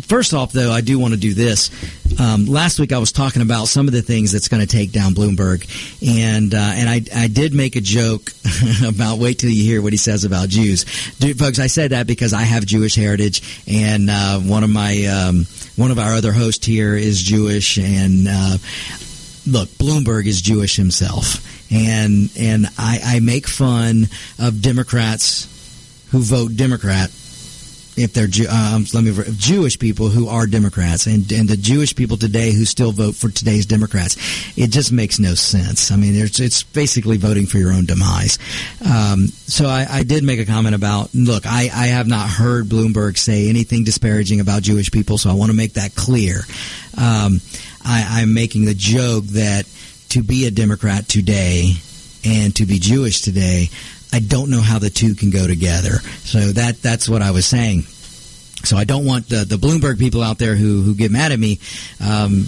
First 0.00 0.32
off, 0.32 0.52
though, 0.52 0.72
I 0.72 0.80
do 0.80 0.98
want 0.98 1.12
to 1.14 1.20
do 1.20 1.34
this. 1.34 1.70
Um, 2.18 2.46
last 2.46 2.78
week, 2.78 2.92
I 2.92 2.98
was 2.98 3.12
talking 3.12 3.42
about 3.42 3.68
some 3.68 3.88
of 3.88 3.92
the 3.92 4.02
things 4.02 4.32
that's 4.32 4.48
going 4.48 4.60
to 4.60 4.66
take 4.66 4.90
down 4.90 5.14
Bloomberg, 5.14 5.66
and 6.02 6.54
uh, 6.54 6.58
and 6.58 6.88
I, 6.88 7.02
I 7.14 7.28
did 7.28 7.52
make 7.52 7.76
a 7.76 7.80
joke 7.80 8.30
about 8.86 9.18
wait 9.18 9.38
till 9.38 9.50
you 9.50 9.62
hear 9.64 9.82
what 9.82 9.92
he 9.92 9.96
says 9.96 10.24
about 10.24 10.48
Jews, 10.48 10.84
Dude, 11.18 11.38
folks. 11.38 11.58
I 11.58 11.66
said 11.66 11.90
that 11.90 12.06
because 12.06 12.32
I 12.32 12.42
have 12.42 12.64
Jewish 12.64 12.94
heritage, 12.94 13.64
and 13.66 14.08
uh, 14.10 14.38
one 14.40 14.64
of 14.64 14.70
my 14.70 15.04
um, 15.06 15.46
one 15.76 15.90
of 15.90 15.98
our 15.98 16.14
other 16.14 16.32
hosts 16.32 16.66
here 16.66 16.96
is 16.96 17.22
Jewish, 17.22 17.78
and 17.78 18.26
uh, 18.28 18.58
look, 19.46 19.68
Bloomberg 19.70 20.26
is 20.26 20.40
Jewish 20.40 20.76
himself 20.76 21.48
and 21.72 22.30
and 22.38 22.66
I, 22.78 23.00
I 23.02 23.20
make 23.20 23.48
fun 23.48 24.08
of 24.38 24.60
Democrats 24.60 25.48
who 26.10 26.20
vote 26.20 26.56
Democrat 26.56 27.10
if 27.96 28.14
they're 28.14 28.28
um, 28.50 28.86
let 28.94 29.04
me 29.04 29.12
Jewish 29.36 29.78
people 29.78 30.08
who 30.08 30.28
are 30.28 30.46
Democrats 30.46 31.06
and 31.06 31.30
and 31.32 31.48
the 31.48 31.56
Jewish 31.56 31.94
people 31.94 32.16
today 32.16 32.52
who 32.52 32.64
still 32.64 32.92
vote 32.92 33.14
for 33.14 33.28
today's 33.28 33.66
Democrats. 33.66 34.16
It 34.56 34.68
just 34.68 34.92
makes 34.92 35.18
no 35.18 35.34
sense. 35.34 35.90
I 35.90 35.96
mean, 35.96 36.14
it's 36.14 36.62
basically 36.62 37.16
voting 37.16 37.46
for 37.46 37.58
your 37.58 37.72
own 37.72 37.84
demise. 37.86 38.38
Um, 38.84 39.28
so 39.28 39.66
I, 39.66 39.86
I, 39.88 40.02
did 40.02 40.24
make 40.24 40.40
a 40.40 40.46
comment 40.46 40.74
about 40.74 41.14
look, 41.14 41.46
I, 41.46 41.62
I 41.72 41.86
have 41.88 42.06
not 42.08 42.28
heard 42.28 42.66
Bloomberg 42.66 43.18
say 43.18 43.48
anything 43.48 43.84
disparaging 43.84 44.40
about 44.40 44.62
Jewish 44.62 44.90
people, 44.90 45.18
so 45.18 45.30
I 45.30 45.34
want 45.34 45.50
to 45.50 45.56
make 45.56 45.74
that 45.74 45.94
clear. 45.94 46.38
Um, 46.96 47.40
I, 47.84 48.20
I'm 48.20 48.34
making 48.34 48.64
the 48.64 48.74
joke 48.74 49.24
that 49.24 49.66
to 50.10 50.22
be 50.22 50.46
a 50.46 50.50
Democrat 50.50 51.08
today 51.08 51.74
and 52.24 52.54
to 52.56 52.66
be 52.66 52.78
Jewish 52.78 53.20
today 53.22 53.68
I 54.12 54.20
don't 54.20 54.50
know 54.50 54.60
how 54.60 54.78
the 54.78 54.90
two 54.90 55.14
can 55.14 55.30
go 55.30 55.46
together. 55.46 55.98
So 56.24 56.38
that 56.52 56.82
that's 56.82 57.08
what 57.08 57.22
I 57.22 57.30
was 57.30 57.46
saying. 57.46 57.82
So 58.64 58.76
I 58.76 58.84
don't 58.84 59.04
want 59.04 59.28
the, 59.28 59.44
the 59.44 59.56
Bloomberg 59.56 59.98
people 59.98 60.22
out 60.22 60.38
there 60.38 60.54
who 60.54 60.82
who 60.82 60.94
get 60.94 61.10
mad 61.10 61.32
at 61.32 61.38
me. 61.38 61.58
Um, 62.00 62.44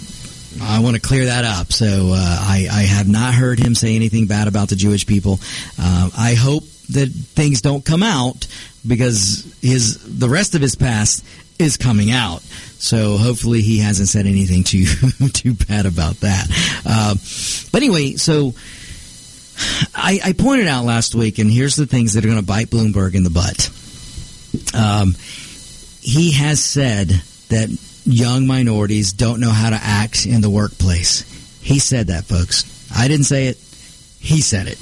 I 0.61 0.79
want 0.79 0.95
to 0.95 1.01
clear 1.01 1.25
that 1.25 1.43
up. 1.43 1.73
So 1.73 2.13
uh, 2.13 2.15
I, 2.15 2.67
I 2.71 2.81
have 2.83 3.09
not 3.09 3.33
heard 3.33 3.59
him 3.59 3.75
say 3.75 3.95
anything 3.95 4.27
bad 4.27 4.47
about 4.47 4.69
the 4.69 4.77
Jewish 4.77 5.05
people. 5.05 5.39
Uh, 5.77 6.09
I 6.17 6.33
hope 6.35 6.63
that 6.91 7.07
things 7.09 7.61
don't 7.61 7.83
come 7.83 8.03
out 8.03 8.47
because 8.87 9.53
his 9.61 10.19
the 10.19 10.29
rest 10.29 10.55
of 10.55 10.61
his 10.61 10.75
past 10.75 11.25
is 11.59 11.77
coming 11.77 12.11
out. 12.11 12.41
So 12.77 13.17
hopefully 13.17 13.61
he 13.61 13.79
hasn't 13.79 14.09
said 14.09 14.25
anything 14.25 14.63
too 14.63 14.85
too 15.33 15.53
bad 15.53 15.85
about 15.85 16.17
that. 16.17 16.47
Uh, 16.85 17.15
but 17.71 17.81
anyway, 17.81 18.13
so 18.13 18.53
I, 19.93 20.19
I, 20.23 20.33
pointed 20.33 20.67
out 20.67 20.85
last 20.85 21.15
week, 21.15 21.39
and 21.39 21.49
here's 21.49 21.75
the 21.75 21.85
things 21.85 22.13
that 22.13 22.25
are 22.25 22.27
going 22.27 22.39
to 22.39 22.45
bite 22.45 22.67
Bloomberg 22.67 23.15
in 23.15 23.23
the 23.23 23.29
butt. 23.29 23.69
Um, 24.73 25.15
he 26.01 26.31
has 26.33 26.63
said 26.63 27.09
that 27.49 27.69
young 28.05 28.47
minorities 28.47 29.13
don't 29.13 29.39
know 29.39 29.49
how 29.49 29.69
to 29.69 29.79
act 29.81 30.25
in 30.25 30.41
the 30.41 30.49
workplace. 30.49 31.21
He 31.61 31.79
said 31.79 32.07
that, 32.07 32.25
folks. 32.25 32.63
I 32.95 33.07
didn't 33.07 33.25
say 33.25 33.47
it. 33.47 33.57
He 34.19 34.41
said 34.41 34.67
it. 34.67 34.77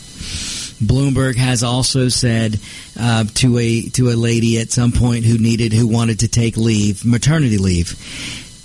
Bloomberg 0.84 1.36
has 1.38 1.64
also 1.64 2.10
said 2.10 2.60
uh, 3.00 3.24
to 3.36 3.58
a 3.58 3.84
to 3.90 4.10
a 4.10 4.16
lady 4.16 4.60
at 4.60 4.72
some 4.72 4.92
point 4.92 5.24
who 5.24 5.38
needed 5.38 5.72
who 5.72 5.88
wanted 5.88 6.20
to 6.22 6.28
take 6.28 6.58
leave, 6.58 7.06
maternity 7.06 7.58
leave. 7.58 7.92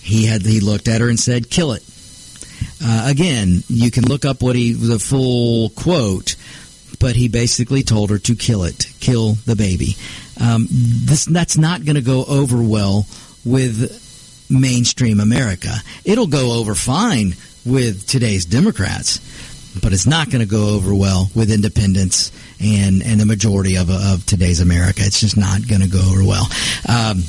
He 0.02 0.26
had 0.26 0.42
he 0.42 0.60
looked 0.60 0.88
at 0.88 1.00
her 1.00 1.08
and 1.08 1.18
said, 1.18 1.50
"Kill 1.50 1.72
it." 1.72 1.84
Uh, 2.82 3.06
again, 3.08 3.62
you 3.68 3.90
can 3.90 4.04
look 4.04 4.24
up 4.24 4.42
what 4.42 4.56
he 4.56 4.72
the 4.72 4.98
full 4.98 5.70
quote, 5.70 6.36
but 7.00 7.16
he 7.16 7.28
basically 7.28 7.82
told 7.82 8.10
her 8.10 8.18
to 8.18 8.34
kill 8.34 8.64
it, 8.64 8.86
kill 9.00 9.34
the 9.46 9.56
baby. 9.56 9.96
Um, 10.40 10.66
this 10.70 11.24
that's 11.24 11.58
not 11.58 11.84
going 11.84 11.96
to 11.96 12.02
go 12.02 12.24
over 12.24 12.62
well 12.62 13.06
with 13.44 14.46
mainstream 14.50 15.20
America. 15.20 15.74
It'll 16.04 16.26
go 16.26 16.58
over 16.58 16.74
fine 16.74 17.34
with 17.66 18.06
today's 18.06 18.44
Democrats, 18.46 19.20
but 19.82 19.92
it's 19.92 20.06
not 20.06 20.30
going 20.30 20.40
to 20.40 20.50
go 20.50 20.74
over 20.76 20.94
well 20.94 21.30
with 21.34 21.50
independents 21.50 22.30
and 22.60 23.02
and 23.02 23.20
the 23.20 23.26
majority 23.26 23.76
of 23.76 23.90
of 23.90 24.24
today's 24.24 24.60
America. 24.60 25.02
It's 25.04 25.20
just 25.20 25.36
not 25.36 25.66
going 25.66 25.82
to 25.82 25.88
go 25.88 26.00
over 26.00 26.24
well. 26.24 26.46
Um, 26.88 27.22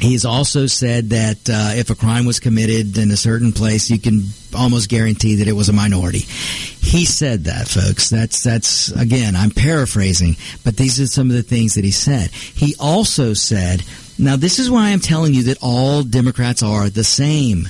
He's 0.00 0.24
also 0.24 0.66
said 0.66 1.10
that 1.10 1.50
uh, 1.50 1.72
if 1.74 1.90
a 1.90 1.96
crime 1.96 2.24
was 2.24 2.38
committed 2.38 2.96
in 2.98 3.10
a 3.10 3.16
certain 3.16 3.52
place, 3.52 3.90
you 3.90 3.98
can 3.98 4.22
almost 4.56 4.88
guarantee 4.88 5.36
that 5.36 5.48
it 5.48 5.52
was 5.52 5.68
a 5.68 5.72
minority. 5.72 6.20
He 6.20 7.04
said 7.04 7.44
that, 7.44 7.66
folks. 7.66 8.08
That's 8.08 8.42
that's 8.42 8.92
again, 8.92 9.34
I'm 9.34 9.50
paraphrasing, 9.50 10.36
but 10.64 10.76
these 10.76 11.00
are 11.00 11.06
some 11.08 11.30
of 11.30 11.36
the 11.36 11.42
things 11.42 11.74
that 11.74 11.84
he 11.84 11.90
said. 11.90 12.30
He 12.30 12.76
also 12.78 13.34
said, 13.34 13.82
now 14.18 14.36
this 14.36 14.58
is 14.60 14.70
why 14.70 14.90
I'm 14.90 15.00
telling 15.00 15.34
you 15.34 15.42
that 15.44 15.58
all 15.60 16.04
Democrats 16.04 16.62
are 16.62 16.88
the 16.88 17.04
same. 17.04 17.68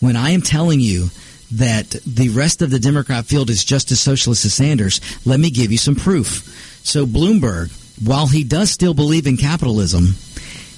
When 0.00 0.16
I 0.16 0.30
am 0.30 0.42
telling 0.42 0.80
you 0.80 1.10
that 1.52 1.90
the 2.06 2.30
rest 2.30 2.62
of 2.62 2.70
the 2.70 2.78
Democrat 2.78 3.26
field 3.26 3.48
is 3.48 3.64
just 3.64 3.92
as 3.92 4.00
socialist 4.00 4.44
as 4.44 4.54
Sanders, 4.54 5.00
let 5.24 5.38
me 5.38 5.50
give 5.50 5.70
you 5.70 5.78
some 5.78 5.94
proof. 5.94 6.42
So 6.84 7.06
Bloomberg, 7.06 7.70
while 8.06 8.26
he 8.26 8.44
does 8.44 8.70
still 8.70 8.94
believe 8.94 9.26
in 9.26 9.36
capitalism, 9.36 10.14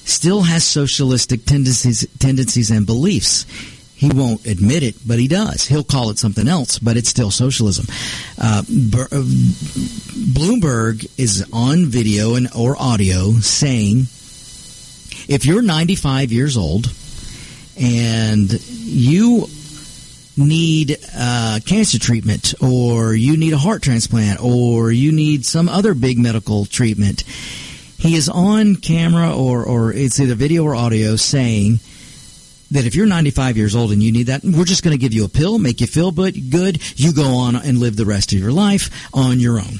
still 0.04 0.42
has 0.42 0.64
socialistic 0.64 1.44
tendencies, 1.44 2.06
tendencies 2.18 2.70
and 2.70 2.86
beliefs. 2.86 3.46
He 3.94 4.08
won't 4.08 4.46
admit 4.46 4.82
it, 4.82 4.96
but 5.06 5.20
he 5.20 5.28
does. 5.28 5.66
He'll 5.66 5.84
call 5.84 6.10
it 6.10 6.18
something 6.18 6.48
else, 6.48 6.80
but 6.80 6.96
it's 6.96 7.08
still 7.08 7.30
socialism. 7.30 7.86
Uh, 8.36 8.58
uh 8.58 9.22
Bloomberg 10.34 11.08
is 11.18 11.48
on 11.52 11.86
video 11.86 12.34
and 12.34 12.48
or 12.56 12.74
audio 12.80 13.32
saying, 13.34 14.06
if 15.28 15.46
you're 15.46 15.62
95 15.62 16.32
years 16.32 16.56
old 16.56 16.92
and 17.78 18.50
you 18.68 19.46
need 20.36 20.96
uh, 21.16 21.60
cancer 21.64 21.98
treatment 21.98 22.54
or 22.60 23.14
you 23.14 23.36
need 23.36 23.52
a 23.52 23.58
heart 23.58 23.82
transplant 23.82 24.42
or 24.42 24.90
you 24.90 25.12
need 25.12 25.44
some 25.44 25.68
other 25.68 25.94
big 25.94 26.18
medical 26.18 26.64
treatment 26.64 27.22
he 28.02 28.16
is 28.16 28.28
on 28.28 28.74
camera 28.74 29.32
or, 29.32 29.64
or 29.64 29.92
it's 29.92 30.18
either 30.18 30.34
video 30.34 30.64
or 30.64 30.74
audio 30.74 31.14
saying 31.14 31.78
that 32.72 32.84
if 32.84 32.96
you're 32.96 33.06
95 33.06 33.56
years 33.56 33.76
old 33.76 33.92
and 33.92 34.02
you 34.02 34.10
need 34.10 34.24
that, 34.24 34.42
we're 34.42 34.64
just 34.64 34.82
going 34.82 34.90
to 34.90 34.98
give 34.98 35.14
you 35.14 35.24
a 35.24 35.28
pill, 35.28 35.56
make 35.60 35.80
you 35.80 35.86
feel 35.86 36.10
good. 36.10 36.98
You 36.98 37.12
go 37.12 37.36
on 37.36 37.54
and 37.54 37.78
live 37.78 37.94
the 37.94 38.04
rest 38.04 38.32
of 38.32 38.40
your 38.40 38.50
life 38.50 39.08
on 39.14 39.38
your 39.38 39.60
own. 39.60 39.78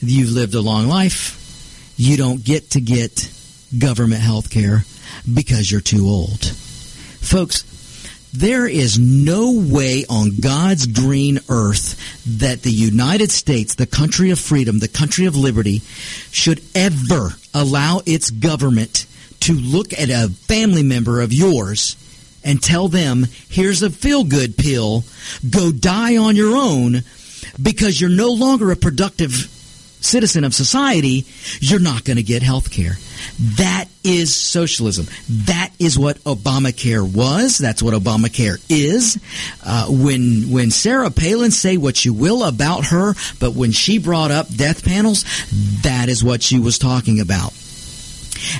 You've 0.00 0.32
lived 0.32 0.54
a 0.54 0.60
long 0.60 0.86
life. 0.86 1.94
You 1.96 2.18
don't 2.18 2.44
get 2.44 2.72
to 2.72 2.80
get 2.82 3.32
government 3.78 4.20
health 4.20 4.50
care 4.50 4.84
because 5.32 5.72
you're 5.72 5.80
too 5.80 6.04
old. 6.04 6.44
Folks, 6.44 7.64
there 8.38 8.66
is 8.66 8.98
no 8.98 9.52
way 9.52 10.04
on 10.08 10.36
God's 10.40 10.86
green 10.86 11.38
earth 11.48 11.98
that 12.38 12.62
the 12.62 12.70
United 12.70 13.30
States, 13.30 13.74
the 13.74 13.86
country 13.86 14.30
of 14.30 14.38
freedom, 14.38 14.78
the 14.78 14.88
country 14.88 15.26
of 15.26 15.36
liberty, 15.36 15.78
should 16.30 16.60
ever 16.74 17.30
allow 17.54 18.02
its 18.04 18.30
government 18.30 19.06
to 19.40 19.54
look 19.54 19.92
at 19.92 20.10
a 20.10 20.28
family 20.28 20.82
member 20.82 21.20
of 21.20 21.32
yours 21.32 21.96
and 22.44 22.62
tell 22.62 22.88
them, 22.88 23.26
here's 23.48 23.82
a 23.82 23.90
feel 23.90 24.24
good 24.24 24.56
pill, 24.56 25.04
go 25.48 25.72
die 25.72 26.16
on 26.16 26.36
your 26.36 26.56
own 26.56 27.02
because 27.60 28.00
you're 28.00 28.10
no 28.10 28.32
longer 28.32 28.70
a 28.70 28.76
productive 28.76 29.32
citizen 30.00 30.44
of 30.44 30.54
society, 30.54 31.26
you're 31.60 31.80
not 31.80 32.04
going 32.04 32.16
to 32.16 32.22
get 32.22 32.42
health 32.42 32.70
care. 32.70 32.96
That 33.56 33.86
is 34.04 34.34
socialism. 34.34 35.06
That 35.46 35.70
is 35.78 35.98
what 35.98 36.18
Obamacare 36.24 37.02
was. 37.14 37.58
That's 37.58 37.82
what 37.82 37.94
Obamacare 37.94 38.64
is. 38.68 39.18
Uh, 39.64 39.86
when 39.88 40.50
when 40.50 40.70
Sarah 40.70 41.10
Palin 41.10 41.50
say 41.50 41.76
what 41.76 42.04
you 42.04 42.12
will 42.14 42.44
about 42.44 42.86
her, 42.86 43.14
but 43.40 43.54
when 43.54 43.72
she 43.72 43.98
brought 43.98 44.30
up 44.30 44.48
death 44.48 44.84
panels, 44.84 45.24
that 45.82 46.08
is 46.08 46.22
what 46.22 46.42
she 46.42 46.58
was 46.58 46.78
talking 46.78 47.20
about. 47.20 47.52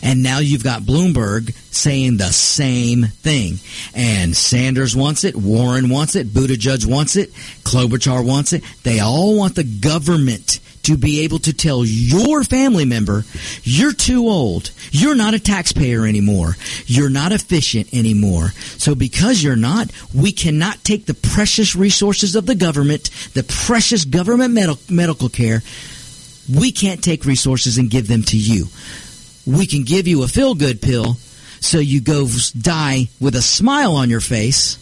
And 0.02 0.22
now 0.22 0.38
you've 0.38 0.64
got 0.64 0.82
Bloomberg 0.82 1.54
saying 1.72 2.16
the 2.16 2.32
same 2.32 3.04
thing. 3.04 3.58
And 3.94 4.36
Sanders 4.36 4.96
wants 4.96 5.24
it, 5.24 5.36
Warren 5.36 5.88
wants 5.88 6.16
it, 6.16 6.28
Buttigieg 6.28 6.86
wants 6.86 7.16
it, 7.16 7.32
Klobuchar 7.62 8.26
wants 8.26 8.52
it. 8.52 8.64
They 8.82 9.00
all 9.00 9.36
want 9.36 9.54
the 9.54 9.64
government 9.64 10.60
to 10.86 10.96
be 10.96 11.22
able 11.22 11.40
to 11.40 11.52
tell 11.52 11.84
your 11.84 12.44
family 12.44 12.84
member, 12.84 13.24
you're 13.64 13.92
too 13.92 14.28
old. 14.28 14.70
You're 14.92 15.16
not 15.16 15.34
a 15.34 15.40
taxpayer 15.40 16.06
anymore. 16.06 16.54
You're 16.86 17.10
not 17.10 17.32
efficient 17.32 17.92
anymore. 17.92 18.50
So 18.78 18.94
because 18.94 19.42
you're 19.42 19.56
not, 19.56 19.90
we 20.14 20.30
cannot 20.30 20.84
take 20.84 21.06
the 21.06 21.14
precious 21.14 21.74
resources 21.74 22.36
of 22.36 22.46
the 22.46 22.54
government, 22.54 23.10
the 23.34 23.42
precious 23.42 24.04
government 24.04 24.54
med- 24.54 24.78
medical 24.88 25.28
care, 25.28 25.62
we 26.54 26.70
can't 26.70 27.02
take 27.02 27.24
resources 27.24 27.78
and 27.78 27.90
give 27.90 28.06
them 28.06 28.22
to 28.22 28.38
you. 28.38 28.66
We 29.44 29.66
can 29.66 29.82
give 29.82 30.06
you 30.06 30.22
a 30.22 30.28
feel 30.28 30.54
good 30.54 30.80
pill 30.80 31.14
so 31.58 31.78
you 31.78 32.00
go 32.00 32.28
die 32.56 33.08
with 33.20 33.34
a 33.34 33.42
smile 33.42 33.96
on 33.96 34.08
your 34.08 34.20
face, 34.20 34.78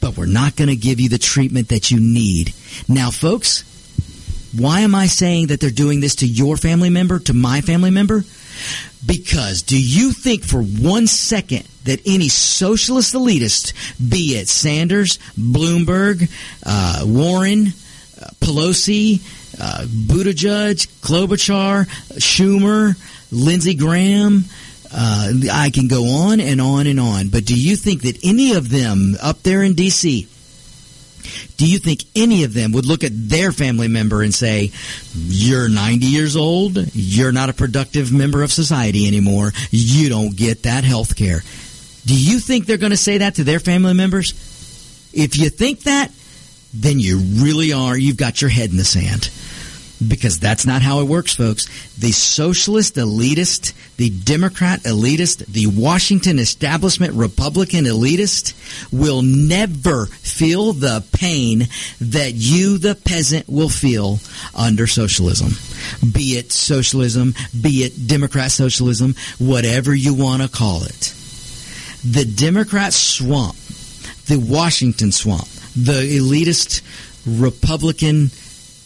but 0.00 0.16
we're 0.16 0.24
not 0.24 0.56
going 0.56 0.70
to 0.70 0.76
give 0.76 0.98
you 0.98 1.10
the 1.10 1.18
treatment 1.18 1.68
that 1.68 1.90
you 1.90 2.00
need. 2.00 2.54
Now, 2.88 3.10
folks, 3.10 3.64
why 4.58 4.80
am 4.80 4.94
I 4.94 5.06
saying 5.06 5.48
that 5.48 5.60
they're 5.60 5.70
doing 5.70 6.00
this 6.00 6.16
to 6.16 6.26
your 6.26 6.56
family 6.56 6.90
member, 6.90 7.18
to 7.20 7.34
my 7.34 7.60
family 7.60 7.90
member? 7.90 8.24
Because 9.04 9.62
do 9.62 9.80
you 9.80 10.12
think 10.12 10.44
for 10.44 10.62
one 10.62 11.06
second 11.06 11.66
that 11.84 12.00
any 12.06 12.28
socialist 12.28 13.14
elitist, 13.14 13.72
be 14.10 14.36
it 14.36 14.48
Sanders, 14.48 15.18
Bloomberg, 15.38 16.30
uh, 16.64 17.02
Warren, 17.06 17.68
uh, 17.68 18.26
Pelosi, 18.40 19.20
uh, 19.60 19.84
Buttigieg, 19.84 20.86
Klobuchar, 21.00 21.86
Schumer, 22.18 22.96
Lindsey 23.30 23.74
Graham, 23.74 24.44
uh, 24.92 25.32
I 25.52 25.70
can 25.70 25.88
go 25.88 26.04
on 26.04 26.40
and 26.40 26.60
on 26.60 26.86
and 26.86 26.98
on. 26.98 27.28
But 27.28 27.44
do 27.44 27.58
you 27.58 27.76
think 27.76 28.02
that 28.02 28.18
any 28.24 28.54
of 28.54 28.70
them 28.70 29.14
up 29.22 29.42
there 29.42 29.62
in 29.62 29.74
D.C., 29.74 30.28
Do 31.56 31.66
you 31.66 31.78
think 31.78 32.04
any 32.14 32.44
of 32.44 32.54
them 32.54 32.72
would 32.72 32.86
look 32.86 33.04
at 33.04 33.12
their 33.14 33.52
family 33.52 33.88
member 33.88 34.22
and 34.22 34.34
say, 34.34 34.72
You're 35.14 35.68
90 35.68 36.06
years 36.06 36.36
old, 36.36 36.78
you're 36.94 37.32
not 37.32 37.48
a 37.48 37.54
productive 37.54 38.12
member 38.12 38.42
of 38.42 38.52
society 38.52 39.06
anymore, 39.06 39.52
you 39.70 40.08
don't 40.08 40.36
get 40.36 40.64
that 40.64 40.84
health 40.84 41.16
care? 41.16 41.42
Do 42.04 42.18
you 42.18 42.38
think 42.38 42.66
they're 42.66 42.76
going 42.76 42.90
to 42.90 42.96
say 42.96 43.18
that 43.18 43.36
to 43.36 43.44
their 43.44 43.58
family 43.60 43.94
members? 43.94 44.32
If 45.12 45.38
you 45.38 45.48
think 45.48 45.80
that, 45.84 46.12
then 46.72 47.00
you 47.00 47.18
really 47.18 47.72
are, 47.72 47.96
you've 47.96 48.16
got 48.16 48.40
your 48.40 48.50
head 48.50 48.70
in 48.70 48.76
the 48.76 48.84
sand 48.84 49.30
because 50.06 50.38
that's 50.38 50.66
not 50.66 50.82
how 50.82 51.00
it 51.00 51.04
works, 51.04 51.34
folks. 51.34 51.66
The 51.96 52.12
socialist 52.12 52.96
elitist, 52.96 53.72
the 53.96 54.10
Democrat 54.10 54.80
elitist, 54.80 55.46
the 55.46 55.66
Washington 55.66 56.38
establishment 56.38 57.14
Republican 57.14 57.84
elitist 57.84 58.54
will 58.92 59.22
never 59.22 60.06
feel 60.06 60.72
the 60.72 61.04
pain 61.12 61.68
that 62.00 62.32
you, 62.34 62.78
the 62.78 62.94
peasant, 62.94 63.48
will 63.48 63.68
feel 63.68 64.18
under 64.54 64.86
socialism. 64.86 65.52
Be 66.12 66.36
it 66.38 66.52
socialism, 66.52 67.34
be 67.58 67.84
it 67.84 68.06
Democrat 68.06 68.50
socialism, 68.50 69.14
whatever 69.38 69.94
you 69.94 70.14
want 70.14 70.42
to 70.42 70.48
call 70.48 70.84
it. 70.84 71.14
The 72.04 72.24
Democrat 72.24 72.92
swamp, 72.92 73.56
the 74.26 74.38
Washington 74.38 75.10
swamp, 75.10 75.48
the 75.74 76.18
elitist 76.18 76.82
Republican 77.26 78.30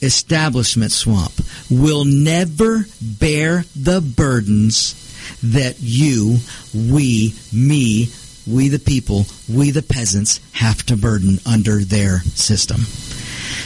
establishment 0.02 0.92
swamp 0.92 1.32
will 1.70 2.04
never 2.04 2.86
bear 3.00 3.64
the 3.76 4.00
burdens 4.00 4.96
that 5.42 5.76
you, 5.80 6.38
we, 6.74 7.34
me, 7.52 8.08
we 8.46 8.68
the 8.68 8.78
people, 8.78 9.26
we 9.48 9.70
the 9.70 9.82
peasants 9.82 10.40
have 10.52 10.82
to 10.84 10.96
burden 10.96 11.38
under 11.46 11.84
their 11.84 12.20
system. 12.20 12.80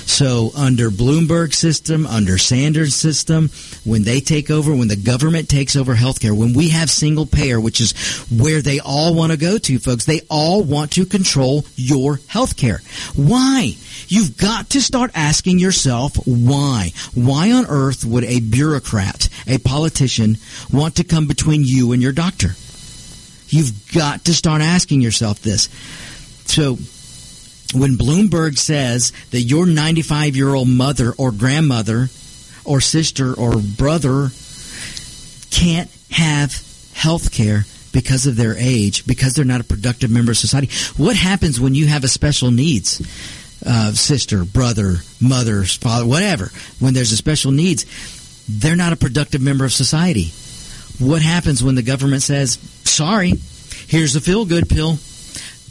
So 0.07 0.51
under 0.57 0.91
Bloomberg 0.91 1.55
system, 1.55 2.07
under 2.07 2.39
Sanders 2.39 2.95
system, 2.95 3.51
when 3.85 4.05
they 4.05 4.21
take 4.21 4.51
over, 4.51 4.75
when 4.75 4.89
the 4.89 4.97
government 4.97 5.49
takes 5.49 5.77
over 5.77 5.95
healthcare, 5.95 6.37
when 6.37 6.53
we 6.55 6.71
have 6.71 6.91
single 6.91 7.27
payer, 7.27 7.61
which 7.61 7.81
is 7.81 7.93
where 8.31 8.63
they 8.63 8.81
all 8.81 9.15
want 9.15 9.33
to 9.33 9.39
go 9.39 9.59
to, 9.59 9.79
folks, 9.79 10.05
they 10.05 10.21
all 10.29 10.63
want 10.63 10.93
to 10.93 11.07
control 11.07 11.65
your 11.77 12.17
healthcare. 12.17 12.81
Why? 13.17 13.75
You've 14.09 14.37
got 14.37 14.71
to 14.71 14.81
start 14.81 15.11
asking 15.15 15.59
yourself 15.59 16.17
why. 16.27 16.93
Why 17.15 17.53
on 17.53 17.67
earth 17.67 18.05
would 18.05 18.25
a 18.25 18.41
bureaucrat, 18.41 19.29
a 19.47 19.59
politician, 19.59 20.37
want 20.73 20.97
to 20.97 21.05
come 21.05 21.27
between 21.27 21.65
you 21.65 21.93
and 21.93 22.03
your 22.03 22.13
doctor? 22.13 22.51
You've 23.49 23.93
got 23.93 24.25
to 24.25 24.35
start 24.35 24.63
asking 24.63 25.01
yourself 25.01 25.41
this. 25.41 25.69
So, 26.47 26.79
when 27.75 27.97
Bloomberg 27.97 28.59
says 28.59 29.13
that 29.31 29.41
your 29.41 29.67
95 29.67 30.37
year 30.37 30.55
old 30.55 30.69
mother 30.69 31.13
or 31.17 31.33
grandmother 31.33 32.09
or 32.65 32.81
sister 32.81 33.35
or 33.35 33.57
brother 33.59 34.31
can't 35.51 35.91
have 36.11 36.55
health 36.95 37.33
care 37.33 37.65
because 37.93 38.27
of 38.27 38.37
their 38.37 38.57
age, 38.59 39.07
because 39.07 39.35
they're 39.35 39.45
not 39.45 39.61
a 39.61 39.65
productive 39.65 40.11
member 40.11 40.33
of 40.33 40.37
society, 40.37 40.69
what 40.97 41.17
happens 41.17 41.61
when 41.61 41.75
you 41.75 41.87
have 41.87 42.05
a 42.05 42.09
special 42.09 42.51
needs? 42.51 43.01
Uh, 43.65 43.93
sister, 43.93 44.45
brother, 44.45 44.97
mother, 45.21 45.65
father, 45.65 46.05
whatever, 46.05 46.51
when 46.81 46.93
there's 46.93 47.13
a 47.13 47.17
special 47.17 47.51
needs, 47.51 47.87
they're 48.49 48.77
not 48.77 48.93
a 48.93 48.97
productive 48.97 49.41
member 49.41 49.65
of 49.65 49.73
society. 49.73 50.33
What 50.99 51.23
happens 51.23 51.63
when 51.63 51.77
the 51.77 51.83
government 51.83 52.23
says, 52.23 52.59
sorry, 52.85 53.33
here's 53.89 54.17
a 54.17 54.21
feel 54.21 54.45
good 54.45 54.69
pill, 54.69 54.99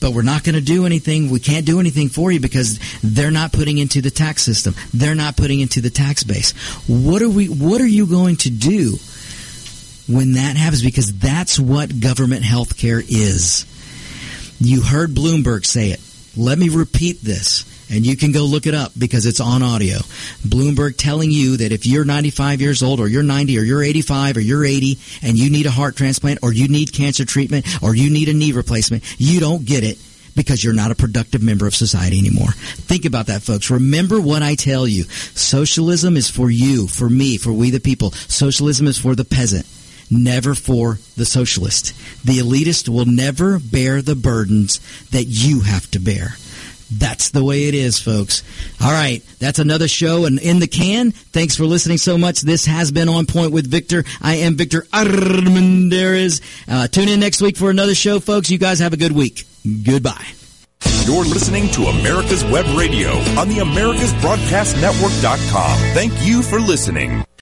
but 0.04 0.12
we're 0.12 0.22
not 0.22 0.44
going 0.44 0.56
to 0.56 0.62
do 0.62 0.86
anything. 0.86 1.30
We 1.30 1.40
can't 1.40 1.66
do 1.66 1.80
anything 1.80 2.10
for 2.10 2.30
you 2.30 2.42
because 2.42 2.78
they're 3.02 3.32
not 3.32 3.54
putting 3.54 3.78
into 3.78 4.02
the 4.02 4.12
tax 4.12 4.42
system. 4.44 4.76
They're 4.94 5.16
not 5.16 5.38
putting 5.38 5.62
into 5.62 5.80
the 5.80 5.90
tax 5.90 6.26
base. 6.26 6.52
What 6.90 7.22
are 7.22 7.30
we, 7.30 7.48
what 7.48 7.80
are 7.80 7.88
you 7.88 8.06
going 8.06 8.36
to 8.38 8.50
do 8.50 8.98
when 10.06 10.34
that 10.34 10.58
happens? 10.58 10.84
Because 10.84 11.18
that's 11.20 11.58
what 11.58 12.02
government 12.02 12.44
health 12.44 12.78
care 12.78 13.00
is. 13.00 13.66
You 14.60 14.82
heard 14.82 15.12
Bloomberg 15.12 15.66
say 15.66 15.92
it. 15.92 16.02
Let 16.36 16.58
me 16.58 16.68
repeat 16.68 17.22
this 17.22 17.64
and 17.94 18.06
you 18.06 18.18
can 18.18 18.32
go 18.32 18.44
look 18.46 18.66
it 18.66 18.74
up 18.74 18.92
because 18.98 19.26
it's 19.26 19.40
on 19.40 19.62
audio. 19.62 19.98
Bloomberg 20.46 20.98
telling 20.98 21.32
you 21.32 21.58
that 21.58 21.72
if 21.72 21.86
you're 21.86 22.06
95 22.06 22.60
years 22.60 22.82
old 22.82 23.00
or 23.00 23.08
you're 23.08 23.24
90 23.24 23.60
or 23.60 23.62
you're 23.62 23.84
85 23.84 24.38
or 24.38 24.40
you're 24.42 24.66
80 24.66 24.98
and 25.22 25.38
you 25.38 25.50
need 25.50 25.68
a 25.68 25.72
heart 25.72 25.96
transplant 25.96 26.40
or 26.42 26.52
you 26.52 26.68
need 26.68 26.92
cancer 26.92 27.24
treatment 27.24 27.66
or 27.84 27.96
you 27.96 28.10
need 28.10 28.30
a 28.30 28.34
knee 28.34 28.52
replacement, 28.52 29.04
you 29.20 29.40
don't 29.40 29.66
get 29.66 29.84
it 29.84 30.00
because 30.36 30.64
you're 30.64 30.74
not 30.74 30.92
a 30.92 30.96
productive 30.96 31.44
member 31.44 31.68
of 31.68 31.76
society 31.76 32.18
anymore. 32.18 32.52
Think 32.52 33.06
about 33.06 33.28
that, 33.28 33.44
folks. 33.44 33.70
Remember 33.70 34.20
what 34.20 34.42
I 34.42 34.56
tell 34.56 34.88
you. 34.88 35.04
Socialism 35.04 36.18
is 36.18 36.30
for 36.30 36.50
you, 36.50 36.88
for 36.88 37.08
me, 37.08 37.38
for 37.38 37.54
we 37.54 37.70
the 37.70 37.80
people. 37.80 38.12
Socialism 38.12 38.88
is 38.88 38.98
for 38.98 39.16
the 39.16 39.26
peasant 39.26 39.68
never 40.10 40.54
for 40.54 41.00
the 41.18 41.26
socialist. 41.26 41.94
The 42.24 42.38
elitist 42.40 42.88
will 42.88 43.06
never 43.06 43.58
bear 43.58 44.02
the 44.02 44.16
burdens 44.16 44.80
that 45.10 45.26
you 45.26 45.62
have 45.62 45.90
to 45.92 46.00
bear. 46.00 46.36
That's 46.92 47.30
the 47.30 47.44
way 47.44 47.68
it 47.68 47.74
is, 47.74 48.00
folks. 48.00 48.44
All 48.82 48.92
right, 48.92 49.22
that's 49.40 49.60
another 49.60 49.88
show 49.88 50.26
and 50.26 50.40
in 50.40 50.60
the 50.60 50.68
can. 50.68 51.12
Thanks 51.12 51.56
for 51.56 51.66
listening 51.66 51.98
so 51.98 52.18
much. 52.18 52.42
This 52.42 52.66
has 52.66 52.92
been 52.92 53.10
On 53.10 53.26
Point 53.26 53.52
with 53.52 53.70
Victor. 53.70 54.04
I 54.22 54.36
am 54.36 54.56
Victor 54.56 54.84
Armendariz. 54.94 56.42
Uh, 56.68 56.88
tune 56.88 57.10
in 57.10 57.20
next 57.20 57.42
week 57.42 57.58
for 57.58 57.70
another 57.70 57.96
show, 57.96 58.20
folks. 58.20 58.50
You 58.50 58.58
guys 58.58 58.80
have 58.80 58.94
a 58.94 58.98
good 58.98 59.12
week. 59.12 59.46
Goodbye. 59.86 60.26
You're 61.06 61.26
listening 61.26 61.70
to 61.72 61.84
America's 61.84 62.44
Web 62.46 62.66
Radio 62.78 63.10
on 63.40 63.50
the 63.50 63.58
AmericasBroadcastNetwork.com. 63.58 65.78
Thank 65.94 66.14
you 66.26 66.42
for 66.42 66.60
listening. 66.60 67.24